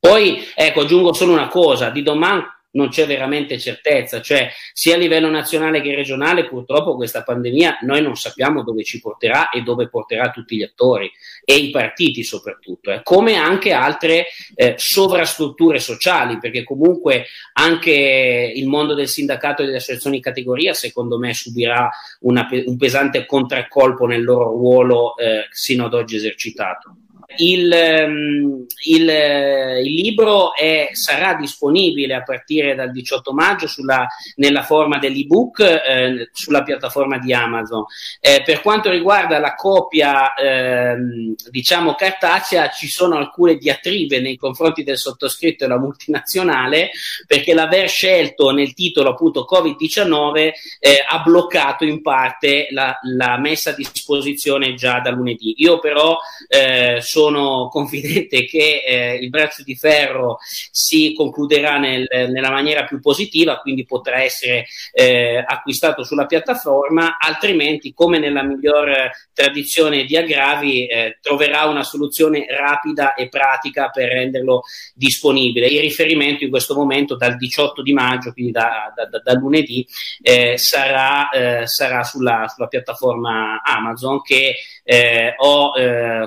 Poi, 0.00 0.42
ecco, 0.56 0.80
aggiungo 0.80 1.12
solo 1.12 1.32
una 1.32 1.46
cosa, 1.46 1.90
di 1.90 2.02
domani 2.02 2.42
non 2.70 2.88
c'è 2.88 3.06
veramente 3.06 3.58
certezza, 3.58 4.20
cioè 4.20 4.50
sia 4.72 4.94
a 4.94 4.98
livello 4.98 5.30
nazionale 5.30 5.80
che 5.80 5.94
regionale 5.94 6.46
purtroppo 6.46 6.96
questa 6.96 7.22
pandemia 7.22 7.78
noi 7.82 8.02
non 8.02 8.14
sappiamo 8.14 8.62
dove 8.62 8.84
ci 8.84 9.00
porterà 9.00 9.48
e 9.48 9.62
dove 9.62 9.88
porterà 9.88 10.30
tutti 10.30 10.56
gli 10.56 10.62
attori 10.62 11.10
e 11.44 11.56
i 11.56 11.70
partiti 11.70 12.22
soprattutto, 12.22 12.92
eh. 12.92 13.00
come 13.02 13.36
anche 13.36 13.72
altre 13.72 14.26
eh, 14.54 14.74
sovrastrutture 14.76 15.78
sociali, 15.78 16.38
perché 16.38 16.64
comunque 16.64 17.26
anche 17.54 18.52
il 18.54 18.66
mondo 18.66 18.94
del 18.94 19.08
sindacato 19.08 19.62
e 19.62 19.66
delle 19.66 19.78
associazioni 19.78 20.16
di 20.16 20.22
categoria 20.22 20.74
secondo 20.74 21.18
me 21.18 21.32
subirà 21.32 21.88
una, 22.20 22.46
un 22.66 22.76
pesante 22.76 23.24
contraccolpo 23.24 24.06
nel 24.06 24.22
loro 24.22 24.50
ruolo 24.50 25.16
eh, 25.16 25.46
sino 25.50 25.86
ad 25.86 25.94
oggi 25.94 26.16
esercitato. 26.16 26.96
Il, 27.36 27.70
ehm, 27.70 28.64
il, 28.86 29.08
eh, 29.08 29.82
il 29.82 29.92
libro 29.92 30.54
è, 30.54 30.88
sarà 30.92 31.34
disponibile 31.34 32.14
a 32.14 32.22
partire 32.22 32.74
dal 32.74 32.90
18 32.90 33.34
maggio 33.34 33.66
sulla, 33.66 34.06
nella 34.36 34.62
forma 34.62 34.98
dell'ebook 34.98 35.60
eh, 35.60 36.30
sulla 36.32 36.62
piattaforma 36.62 37.18
di 37.18 37.34
Amazon. 37.34 37.84
Eh, 38.20 38.42
per 38.44 38.62
quanto 38.62 38.90
riguarda 38.90 39.38
la 39.38 39.54
copia 39.54 40.32
ehm, 40.32 41.34
diciamo 41.50 41.94
cartacea, 41.94 42.70
ci 42.70 42.88
sono 42.88 43.16
alcune 43.18 43.56
diatribe 43.56 44.20
nei 44.20 44.36
confronti 44.36 44.82
del 44.82 44.96
sottoscritto 44.96 45.64
e 45.64 45.68
la 45.68 45.78
multinazionale 45.78 46.90
perché 47.26 47.52
l'aver 47.52 47.90
scelto 47.90 48.52
nel 48.52 48.72
titolo 48.72 49.10
appunto 49.10 49.46
Covid-19 49.48 50.50
eh, 50.80 51.04
ha 51.06 51.18
bloccato 51.20 51.84
in 51.84 52.00
parte 52.00 52.68
la, 52.70 52.98
la, 53.02 53.36
messa 53.38 53.70
a 53.70 53.74
disposizione 53.74 54.72
già 54.74 55.00
da 55.00 55.10
lunedì. 55.10 55.54
Io 55.58 55.78
però 55.78 56.16
eh, 56.48 57.00
sono 57.02 57.16
sono 57.18 57.68
confidente 57.68 58.44
che 58.44 58.82
eh, 58.86 59.14
il 59.16 59.28
braccio 59.28 59.64
di 59.64 59.74
ferro 59.74 60.38
si 60.70 61.12
concluderà 61.14 61.76
nel, 61.76 62.06
nella 62.08 62.50
maniera 62.50 62.84
più 62.84 63.00
positiva, 63.00 63.58
quindi 63.58 63.84
potrà 63.84 64.22
essere 64.22 64.66
eh, 64.92 65.42
acquistato 65.44 66.04
sulla 66.04 66.26
piattaforma, 66.26 67.16
altrimenti, 67.18 67.92
come 67.92 68.20
nella 68.20 68.44
miglior 68.44 69.10
tradizione 69.32 70.04
di 70.04 70.16
aggravi, 70.16 70.86
eh, 70.86 71.18
troverà 71.20 71.64
una 71.64 71.82
soluzione 71.82 72.46
rapida 72.48 73.14
e 73.14 73.28
pratica 73.28 73.88
per 73.88 74.08
renderlo 74.08 74.62
disponibile. 74.94 75.66
Il 75.66 75.80
riferimento 75.80 76.44
in 76.44 76.50
questo 76.50 76.74
momento 76.74 77.16
dal 77.16 77.36
18 77.36 77.82
di 77.82 77.92
maggio, 77.92 78.32
quindi 78.32 78.52
da, 78.52 78.92
da, 78.94 79.06
da, 79.06 79.20
da 79.24 79.32
lunedì, 79.34 79.84
eh, 80.22 80.56
sarà, 80.56 81.30
eh, 81.30 81.66
sarà 81.66 82.04
sulla, 82.04 82.46
sulla, 82.46 82.68
piattaforma 82.68 83.60
Amazon 83.62 84.22
che 84.22 84.54
eh, 84.90 85.34
ho, 85.36 85.72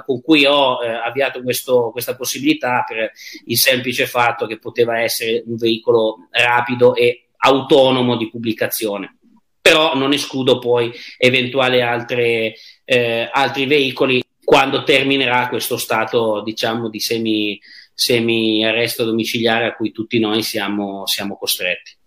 con 0.06 0.22
cui 0.22 0.46
ho 0.46 0.84
eh, 0.84 0.88
avviato 0.88 1.42
questo, 1.42 1.90
questa 1.92 2.16
possibilità 2.16 2.84
per 2.88 3.12
il 3.48 3.58
semplice 3.58 4.06
fatto 4.06 4.46
che 4.46 4.60
poteva 4.60 5.00
essere 5.00 5.42
un 5.48 5.56
veicolo 5.56 6.28
rapido 6.30 6.94
e 6.94 7.30
autonomo 7.38 8.18
di 8.18 8.30
pubblicazione. 8.30 9.18
Però 9.60 9.96
non 9.96 10.14
escludo 10.14 10.60
poi 10.60 10.92
eventuali 11.18 11.82
altre, 11.82 12.54
eh, 12.86 13.28
altri 13.32 13.66
veicoli 13.66 14.24
quando 14.44 14.84
terminerà 14.84 15.50
questo 15.50 15.78
stato, 15.78 16.44
diciamo, 16.44 16.88
di 16.88 17.00
semi, 17.00 17.60
semi 17.96 18.64
arresto 18.64 19.06
domiciliare 19.06 19.66
a 19.66 19.74
cui 19.74 19.92
tutti 19.92 20.20
noi 20.20 20.44
siamo, 20.44 21.08
siamo 21.08 21.36
costretti. 21.36 21.98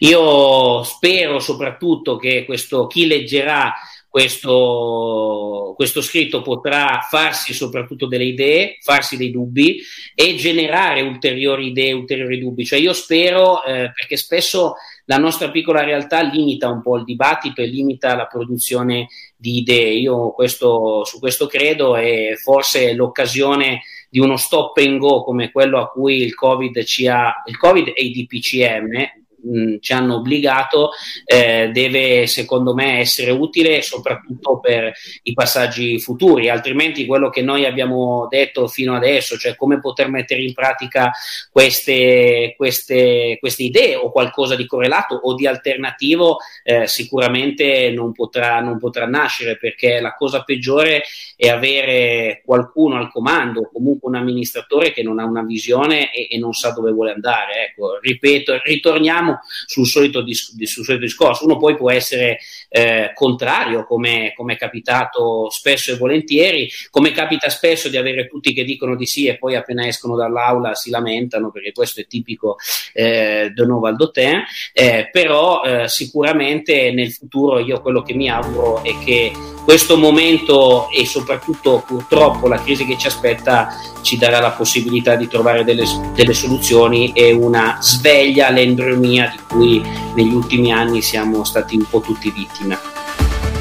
Io 0.00 0.82
spero 0.82 1.38
soprattutto 1.38 2.16
che 2.16 2.44
questo, 2.44 2.86
chi 2.86 3.06
leggerà 3.06 3.72
questo, 4.12 5.72
questo 5.74 6.02
scritto 6.02 6.42
potrà 6.42 7.00
farsi 7.08 7.54
soprattutto 7.54 8.06
delle 8.06 8.26
idee, 8.26 8.76
farsi 8.82 9.16
dei 9.16 9.30
dubbi 9.30 9.80
e 10.14 10.34
generare 10.34 11.00
ulteriori 11.00 11.68
idee, 11.68 11.92
ulteriori 11.92 12.38
dubbi. 12.38 12.66
Cioè 12.66 12.78
io 12.78 12.92
spero, 12.92 13.64
eh, 13.64 13.90
perché 13.90 14.18
spesso 14.18 14.74
la 15.06 15.16
nostra 15.16 15.50
piccola 15.50 15.82
realtà 15.82 16.20
limita 16.20 16.68
un 16.68 16.82
po' 16.82 16.98
il 16.98 17.04
dibattito 17.04 17.62
e 17.62 17.68
limita 17.68 18.14
la 18.14 18.26
produzione 18.26 19.08
di 19.34 19.56
idee. 19.56 19.94
Io 19.94 20.32
questo, 20.32 21.06
su 21.06 21.18
questo 21.18 21.46
credo 21.46 21.96
e 21.96 22.36
forse 22.36 22.92
l'occasione 22.92 23.80
di 24.10 24.18
uno 24.18 24.36
stop 24.36 24.76
and 24.76 24.98
go 24.98 25.24
come 25.24 25.50
quello 25.50 25.78
a 25.78 25.88
cui 25.88 26.20
il 26.20 26.34
Covid 26.34 26.84
ci 26.84 27.06
ha, 27.06 27.32
il 27.46 27.56
Covid 27.56 27.92
e 27.94 28.04
i 28.04 28.10
DPCM, 28.10 29.21
mh, 29.42 29.76
ci 29.80 29.92
hanno 29.92 30.16
obbligato 30.16 30.90
eh, 31.24 31.70
deve 31.72 32.26
secondo 32.26 32.74
me 32.74 32.98
essere 32.98 33.30
utile 33.30 33.82
soprattutto 33.82 34.60
per 34.60 34.92
i 35.22 35.32
passaggi 35.32 35.98
futuri, 35.98 36.48
altrimenti 36.48 37.06
quello 37.06 37.30
che 37.30 37.42
noi 37.42 37.64
abbiamo 37.64 38.26
detto 38.28 38.66
fino 38.68 38.94
adesso, 38.94 39.36
cioè 39.36 39.56
come 39.56 39.80
poter 39.80 40.08
mettere 40.08 40.42
in 40.42 40.52
pratica 40.52 41.10
queste, 41.50 42.54
queste, 42.56 43.36
queste 43.40 43.62
idee 43.62 43.96
o 43.96 44.10
qualcosa 44.10 44.56
di 44.56 44.66
correlato 44.66 45.14
o 45.14 45.34
di 45.34 45.46
alternativo, 45.46 46.38
eh, 46.62 46.86
sicuramente 46.86 47.90
non 47.90 48.12
potrà, 48.12 48.60
non 48.60 48.78
potrà 48.78 49.06
nascere 49.06 49.56
perché 49.56 50.00
la 50.00 50.14
cosa 50.14 50.42
peggiore 50.42 51.02
è 51.36 51.48
avere 51.48 52.42
qualcuno 52.44 52.96
al 52.96 53.10
comando, 53.10 53.70
comunque 53.72 54.08
un 54.08 54.16
amministratore 54.16 54.92
che 54.92 55.02
non 55.02 55.18
ha 55.18 55.24
una 55.24 55.42
visione 55.42 56.12
e, 56.12 56.28
e 56.30 56.38
non 56.38 56.52
sa 56.52 56.70
dove 56.70 56.92
vuole 56.92 57.12
andare. 57.12 57.68
Ecco, 57.68 57.98
ripeto, 58.00 58.60
ritorniamo 58.62 59.31
sul 59.66 59.86
solito, 59.86 60.22
dis- 60.22 60.54
sul 60.64 60.84
solito 60.84 61.04
discorso. 61.04 61.44
Uno 61.44 61.56
poi 61.56 61.76
può 61.76 61.90
essere 61.90 62.38
eh, 62.68 63.12
contrario, 63.14 63.84
come, 63.86 64.34
è 64.34 64.56
capitato 64.56 65.50
spesso 65.50 65.92
e 65.92 65.96
volentieri, 65.96 66.70
come 66.90 67.12
capita 67.12 67.48
spesso 67.48 67.88
di 67.88 67.96
avere 67.96 68.28
tutti 68.28 68.52
che 68.52 68.64
dicono 68.64 68.96
di 68.96 69.06
sì 69.06 69.26
e 69.26 69.38
poi 69.38 69.56
appena 69.56 69.86
escono 69.86 70.16
dall'aula 70.16 70.74
si 70.74 70.90
lamentano, 70.90 71.50
perché 71.50 71.72
questo 71.72 72.00
è 72.00 72.06
tipico 72.06 72.56
eh, 72.92 73.50
de 73.54 73.64
Novo 73.64 73.86
Aldotin, 73.86 74.42
eh, 74.72 75.08
però 75.10 75.62
eh, 75.62 75.88
sicuramente 75.88 76.92
nel 76.92 77.12
futuro 77.12 77.58
io 77.58 77.80
quello 77.80 78.02
che 78.02 78.14
mi 78.14 78.28
auguro 78.28 78.82
è 78.82 78.96
che 79.04 79.32
questo 79.64 79.96
momento 79.96 80.88
e 80.90 81.06
soprattutto 81.06 81.84
purtroppo 81.86 82.48
la 82.48 82.60
crisi 82.60 82.84
che 82.84 82.98
ci 82.98 83.06
aspetta 83.06 83.68
ci 84.02 84.18
darà 84.18 84.40
la 84.40 84.50
possibilità 84.50 85.14
di 85.14 85.28
trovare 85.28 85.62
delle, 85.62 85.84
delle 86.14 86.34
soluzioni 86.34 87.12
e 87.14 87.32
una 87.32 87.78
sveglia 87.80 88.48
all'endromia 88.48 89.21
di 89.28 89.38
cui 89.48 89.82
negli 90.14 90.34
ultimi 90.34 90.72
anni 90.72 91.02
siamo 91.02 91.44
stati 91.44 91.76
un 91.76 91.86
po' 91.88 92.00
tutti 92.00 92.30
vittime. 92.30 92.78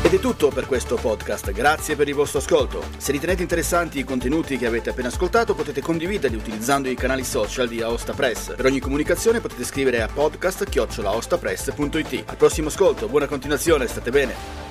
Ed 0.04 0.14
è 0.14 0.20
tutto 0.20 0.50
per 0.50 0.66
questo 0.66 0.96
podcast, 0.96 1.52
grazie 1.52 1.96
per 1.96 2.08
il 2.08 2.16
vostro 2.16 2.40
ascolto. 2.40 2.84
Se 2.98 3.12
ritenete 3.12 3.44
interessanti 3.44 4.00
i 4.00 4.04
contenuti 4.04 4.58
che 4.58 4.66
avete 4.66 4.90
appena 4.90 5.10
ascoltato 5.10 5.54
potete 5.54 5.80
condividerli 5.80 6.36
utilizzando 6.36 6.90
i 6.90 6.96
canali 6.96 7.24
social 7.24 7.68
di 7.68 7.82
Aosta 7.82 8.14
Press. 8.14 8.56
Per 8.56 8.66
ogni 8.66 8.80
comunicazione 8.80 9.42
potete 9.42 9.64
scrivere 9.64 10.02
a 10.02 10.10
podcast.aostapress.it. 10.12 12.24
Al 12.26 12.36
prossimo 12.36 12.70
ascolto, 12.70 13.08
buona 13.08 13.28
continuazione, 13.28 13.86
state 13.88 14.10
bene. 14.10 14.71